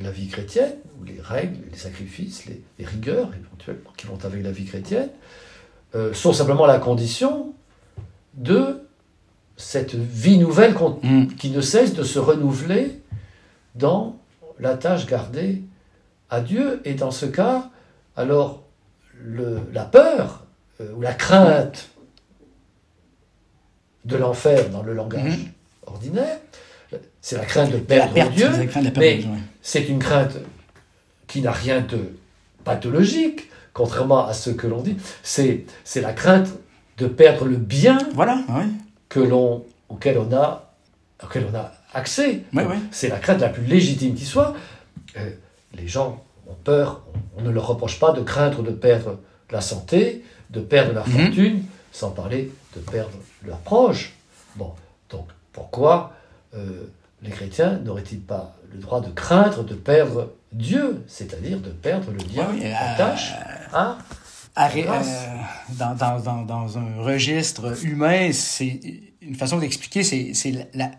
la 0.00 0.10
vie 0.10 0.28
chrétienne, 0.28 0.74
ou 1.00 1.04
les 1.04 1.20
règles, 1.20 1.58
les 1.70 1.78
sacrifices, 1.78 2.46
les, 2.46 2.60
les 2.78 2.84
rigueurs 2.84 3.30
éventuellement 3.34 3.90
qui 3.96 4.06
vont 4.06 4.18
avec 4.24 4.42
la 4.42 4.50
vie 4.50 4.64
chrétienne, 4.64 5.10
euh, 5.94 6.12
sont 6.12 6.32
simplement 6.32 6.66
la 6.66 6.78
condition 6.78 7.52
de 8.34 8.80
cette 9.56 9.94
vie 9.94 10.38
nouvelle 10.38 10.74
Mhm. 11.02 11.34
qui 11.36 11.50
ne 11.50 11.60
cesse 11.60 11.94
de 11.94 12.02
se 12.02 12.18
renouveler 12.18 13.00
dans 13.74 14.16
la 14.58 14.76
tâche 14.76 15.06
gardée 15.06 15.62
à 16.30 16.40
Dieu. 16.40 16.80
Et 16.84 16.94
dans 16.94 17.10
ce 17.10 17.26
cas, 17.26 17.68
alors 18.16 18.62
le- 19.22 19.60
la 19.72 19.84
peur 19.84 20.44
euh, 20.80 20.92
ou 20.94 21.00
la 21.02 21.12
crainte 21.12 21.88
de 24.04 24.16
l'enfer 24.16 24.70
dans 24.70 24.82
le 24.82 24.94
langage 24.94 25.36
Mhm. 25.38 25.48
ordinaire, 25.86 26.38
c'est 27.20 27.36
la 27.36 27.44
crainte 27.44 27.70
de 27.70 27.76
perdre 27.78 28.14
perte, 28.14 28.32
Dieu, 28.32 28.48
perte 28.50 28.96
mais 28.96 29.22
c'est 29.62 29.86
une 29.88 29.98
crainte 29.98 30.36
qui 31.26 31.42
n'a 31.42 31.52
rien 31.52 31.80
de 31.82 31.98
pathologique, 32.64 33.50
contrairement 33.74 34.26
à 34.26 34.32
ce 34.32 34.50
que 34.50 34.66
l'on 34.66 34.80
dit. 34.82 34.96
C'est 35.22 35.66
la 35.96 36.12
crainte 36.12 36.48
de 36.98 37.06
perdre 37.06 37.44
le 37.44 37.56
bien 37.56 37.98
Voilà, 38.14 38.42
oui. 38.48 38.64
que 39.08 39.20
l'on, 39.20 39.64
auquel, 39.88 40.18
on 40.18 40.32
a, 40.34 40.72
auquel 41.22 41.46
on 41.52 41.56
a 41.56 41.72
accès. 41.92 42.42
Oui, 42.54 42.62
Donc, 42.62 42.72
oui. 42.72 42.78
C'est 42.90 43.08
la 43.08 43.18
crainte 43.18 43.40
la 43.40 43.48
plus 43.50 43.64
légitime 43.64 44.14
qui 44.14 44.24
soit. 44.24 44.54
Euh, 45.16 45.30
les 45.74 45.88
gens 45.88 46.22
ont 46.48 46.54
peur, 46.64 47.02
on, 47.36 47.42
ne 47.42 47.50
leur 47.50 47.66
reproche 47.68 47.98
pas 47.98 48.12
de 48.12 48.22
craindre 48.22 48.62
de 48.62 48.70
perdre 48.70 49.18
la 49.50 49.60
santé, 49.60 50.24
de 50.50 50.60
perdre 50.60 50.92
leur 50.92 51.08
Mhm. 51.08 51.12
fortune, 51.26 51.62
sans 51.92 52.10
parler 52.10 52.50
de 52.76 52.80
perdre 52.80 53.16
leurs 53.44 53.58
proches. 53.58 54.12
Bon, 54.56 54.72
donc 55.10 55.26
pourquoi 55.52 56.12
euh, 56.54 56.84
les 57.22 57.30
chrétiens 57.30 57.78
n'auraient-ils 57.84 58.20
pas 58.20 58.56
le 58.72 58.78
droit 58.78 59.00
de 59.00 59.10
craindre 59.10 59.62
de 59.64 59.74
perdre 59.74 60.32
Dieu, 60.52 61.04
c'est-à-dire 61.06 61.58
de 61.60 61.70
perdre 61.70 62.10
le 62.10 62.18
lien, 62.18 62.48
Oui, 62.50 62.60
oui, 62.62 62.70
la 62.70 63.12
euh, 63.12 63.16
hein 63.72 63.98
Arrêt- 64.56 64.82
grâce? 64.82 65.08
euh, 65.08 65.74
dans, 65.78 65.94
dans, 65.94 66.18
dans, 66.20 66.42
dans 66.42 66.78
un 66.78 67.02
registre 67.02 67.84
humain, 67.84 68.30
c'est 68.32 68.80
une 69.22 69.36
façon 69.36 69.58
d'expliquer, 69.58 70.02
c'est 70.02 70.68
la, 70.74 70.90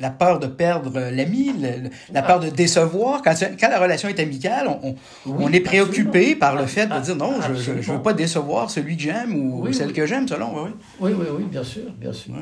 la, 0.00 0.10
peur 0.10 0.38
de 0.40 0.46
perdre 0.46 0.98
l'ami, 1.10 1.52
le- 1.60 1.84
le- 1.84 1.90
la 2.12 2.22
peur 2.22 2.40
de 2.40 2.48
décevoir. 2.50 3.22
Quand, 3.22 3.34
la 3.62 3.78
relation 3.78 4.08
est 4.08 4.18
amicale, 4.20 4.66
on, 4.68 4.88
on, 4.88 4.94
Oui, 5.26 5.44
on 5.46 5.52
est 5.52 5.60
préoccupé 5.60 6.18
absolument. 6.18 6.38
par 6.40 6.56
le 6.56 6.66
fait 6.66 6.86
de 6.86 7.00
dire 7.00 7.16
non, 7.16 7.34
je- 7.40 7.54
je 7.60 7.72
ne 7.92 7.96
veux 7.96 8.02
pas 8.02 8.12
décevoir 8.12 8.70
celui 8.70 8.96
que 8.96 9.02
j'aime 9.02 9.34
ou 9.34 9.62
Oui, 9.64 9.74
celle 9.74 9.88
oui. 9.88 9.92
que 9.92 10.06
j'aime, 10.06 10.26
selon. 10.28 10.52
Oui, 10.54 10.60
oui. 10.64 10.72
Oui, 11.00 11.12
oui, 11.18 11.26
oui, 11.38 11.44
bien 11.50 11.64
sûr, 11.64 11.90
bien 11.98 12.12
sûr. 12.12 12.34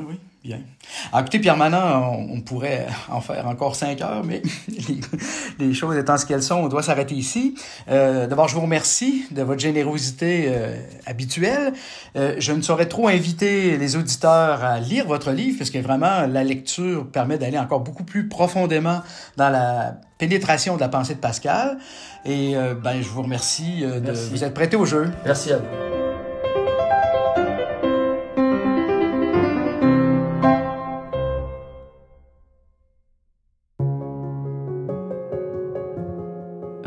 Bien. 0.43 0.59
Alors, 1.11 1.21
écoutez, 1.21 1.37
Pierre 1.37 1.55
Manant, 1.55 2.15
on, 2.17 2.37
on 2.37 2.41
pourrait 2.41 2.87
en 3.09 3.21
faire 3.21 3.47
encore 3.47 3.75
cinq 3.75 4.01
heures, 4.01 4.23
mais 4.23 4.41
les, 4.67 4.99
les 5.67 5.73
choses 5.75 5.95
étant 5.97 6.17
ce 6.17 6.25
qu'elles 6.25 6.41
sont, 6.41 6.55
on 6.55 6.67
doit 6.67 6.81
s'arrêter 6.81 7.13
ici. 7.13 7.53
Euh, 7.89 8.25
D'abord, 8.25 8.47
je 8.47 8.55
vous 8.55 8.61
remercie 8.61 9.25
de 9.29 9.43
votre 9.43 9.59
générosité 9.61 10.45
euh, 10.47 10.75
habituelle. 11.05 11.73
Euh, 12.15 12.35
je 12.39 12.53
ne 12.53 12.61
saurais 12.63 12.87
trop 12.87 13.07
inviter 13.07 13.77
les 13.77 13.95
auditeurs 13.95 14.63
à 14.63 14.79
lire 14.79 15.05
votre 15.05 15.31
livre, 15.31 15.59
parce 15.59 15.69
que 15.69 15.77
vraiment, 15.77 16.25
la 16.25 16.43
lecture 16.43 17.05
permet 17.07 17.37
d'aller 17.37 17.59
encore 17.59 17.81
beaucoup 17.81 18.03
plus 18.03 18.27
profondément 18.27 19.01
dans 19.37 19.49
la 19.49 19.93
pénétration 20.17 20.75
de 20.75 20.79
la 20.81 20.89
pensée 20.89 21.13
de 21.13 21.19
Pascal. 21.19 21.77
Et 22.25 22.55
euh, 22.55 22.73
ben, 22.73 22.99
je 23.01 23.07
vous 23.09 23.21
remercie 23.21 23.81
euh, 23.83 23.99
de 23.99 24.07
Merci. 24.07 24.29
vous 24.31 24.43
être 24.43 24.53
prêté 24.55 24.75
au 24.75 24.85
jeu. 24.85 25.11
Merci 25.23 25.51
à 25.51 25.57
vous. 25.57 26.00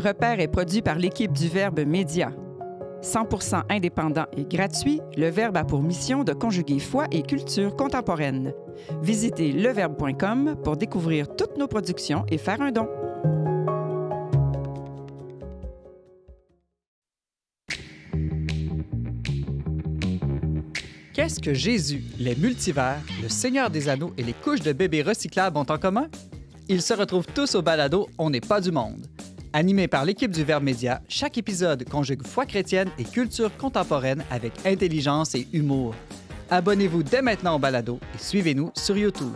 Repère 0.05 0.39
est 0.39 0.47
produit 0.47 0.83
par 0.83 0.99
l'équipe 0.99 1.31
du 1.33 1.49
Verbe 1.49 1.79
Média. 1.79 2.31
100% 3.01 3.63
indépendant 3.71 4.27
et 4.37 4.45
gratuit, 4.45 5.01
le 5.17 5.29
Verbe 5.29 5.57
a 5.57 5.63
pour 5.63 5.81
mission 5.81 6.23
de 6.23 6.31
conjuguer 6.31 6.77
foi 6.77 7.07
et 7.09 7.23
culture 7.23 7.75
contemporaine. 7.75 8.53
Visitez 9.01 9.51
leverbe.com 9.51 10.57
pour 10.63 10.77
découvrir 10.77 11.35
toutes 11.35 11.57
nos 11.57 11.67
productions 11.67 12.23
et 12.29 12.37
faire 12.37 12.61
un 12.61 12.71
don. 12.71 12.87
Qu'est-ce 21.15 21.39
que 21.39 21.55
Jésus, 21.55 22.03
les 22.19 22.35
multivers, 22.35 23.01
le 23.23 23.29
Seigneur 23.29 23.71
des 23.71 23.89
Anneaux 23.89 24.13
et 24.19 24.23
les 24.23 24.33
couches 24.33 24.61
de 24.61 24.71
bébés 24.71 25.01
recyclables 25.01 25.57
ont 25.57 25.65
en 25.67 25.79
commun? 25.79 26.09
Ils 26.69 26.83
se 26.83 26.93
retrouvent 26.93 27.27
tous 27.33 27.55
au 27.55 27.63
balado 27.63 28.07
On 28.19 28.29
n'est 28.29 28.39
pas 28.41 28.61
du 28.61 28.71
monde. 28.71 29.07
Animé 29.55 29.87
par 29.87 30.03
l'équipe 30.03 30.31
du 30.31 30.43
Verbe 30.43 30.65
Média, 30.65 30.99
chaque 31.07 31.37
épisode 31.37 31.87
conjugue 31.87 32.27
foi 32.27 32.45
chrétienne 32.45 32.89
et 32.99 33.05
culture 33.05 33.55
contemporaine 33.55 34.21
avec 34.29 34.51
intelligence 34.65 35.33
et 35.33 35.47
humour. 35.53 35.95
Abonnez-vous 36.49 37.03
dès 37.03 37.21
maintenant 37.21 37.55
au 37.55 37.59
balado 37.59 38.01
et 38.13 38.17
suivez-nous 38.17 38.71
sur 38.75 38.97
YouTube. 38.97 39.31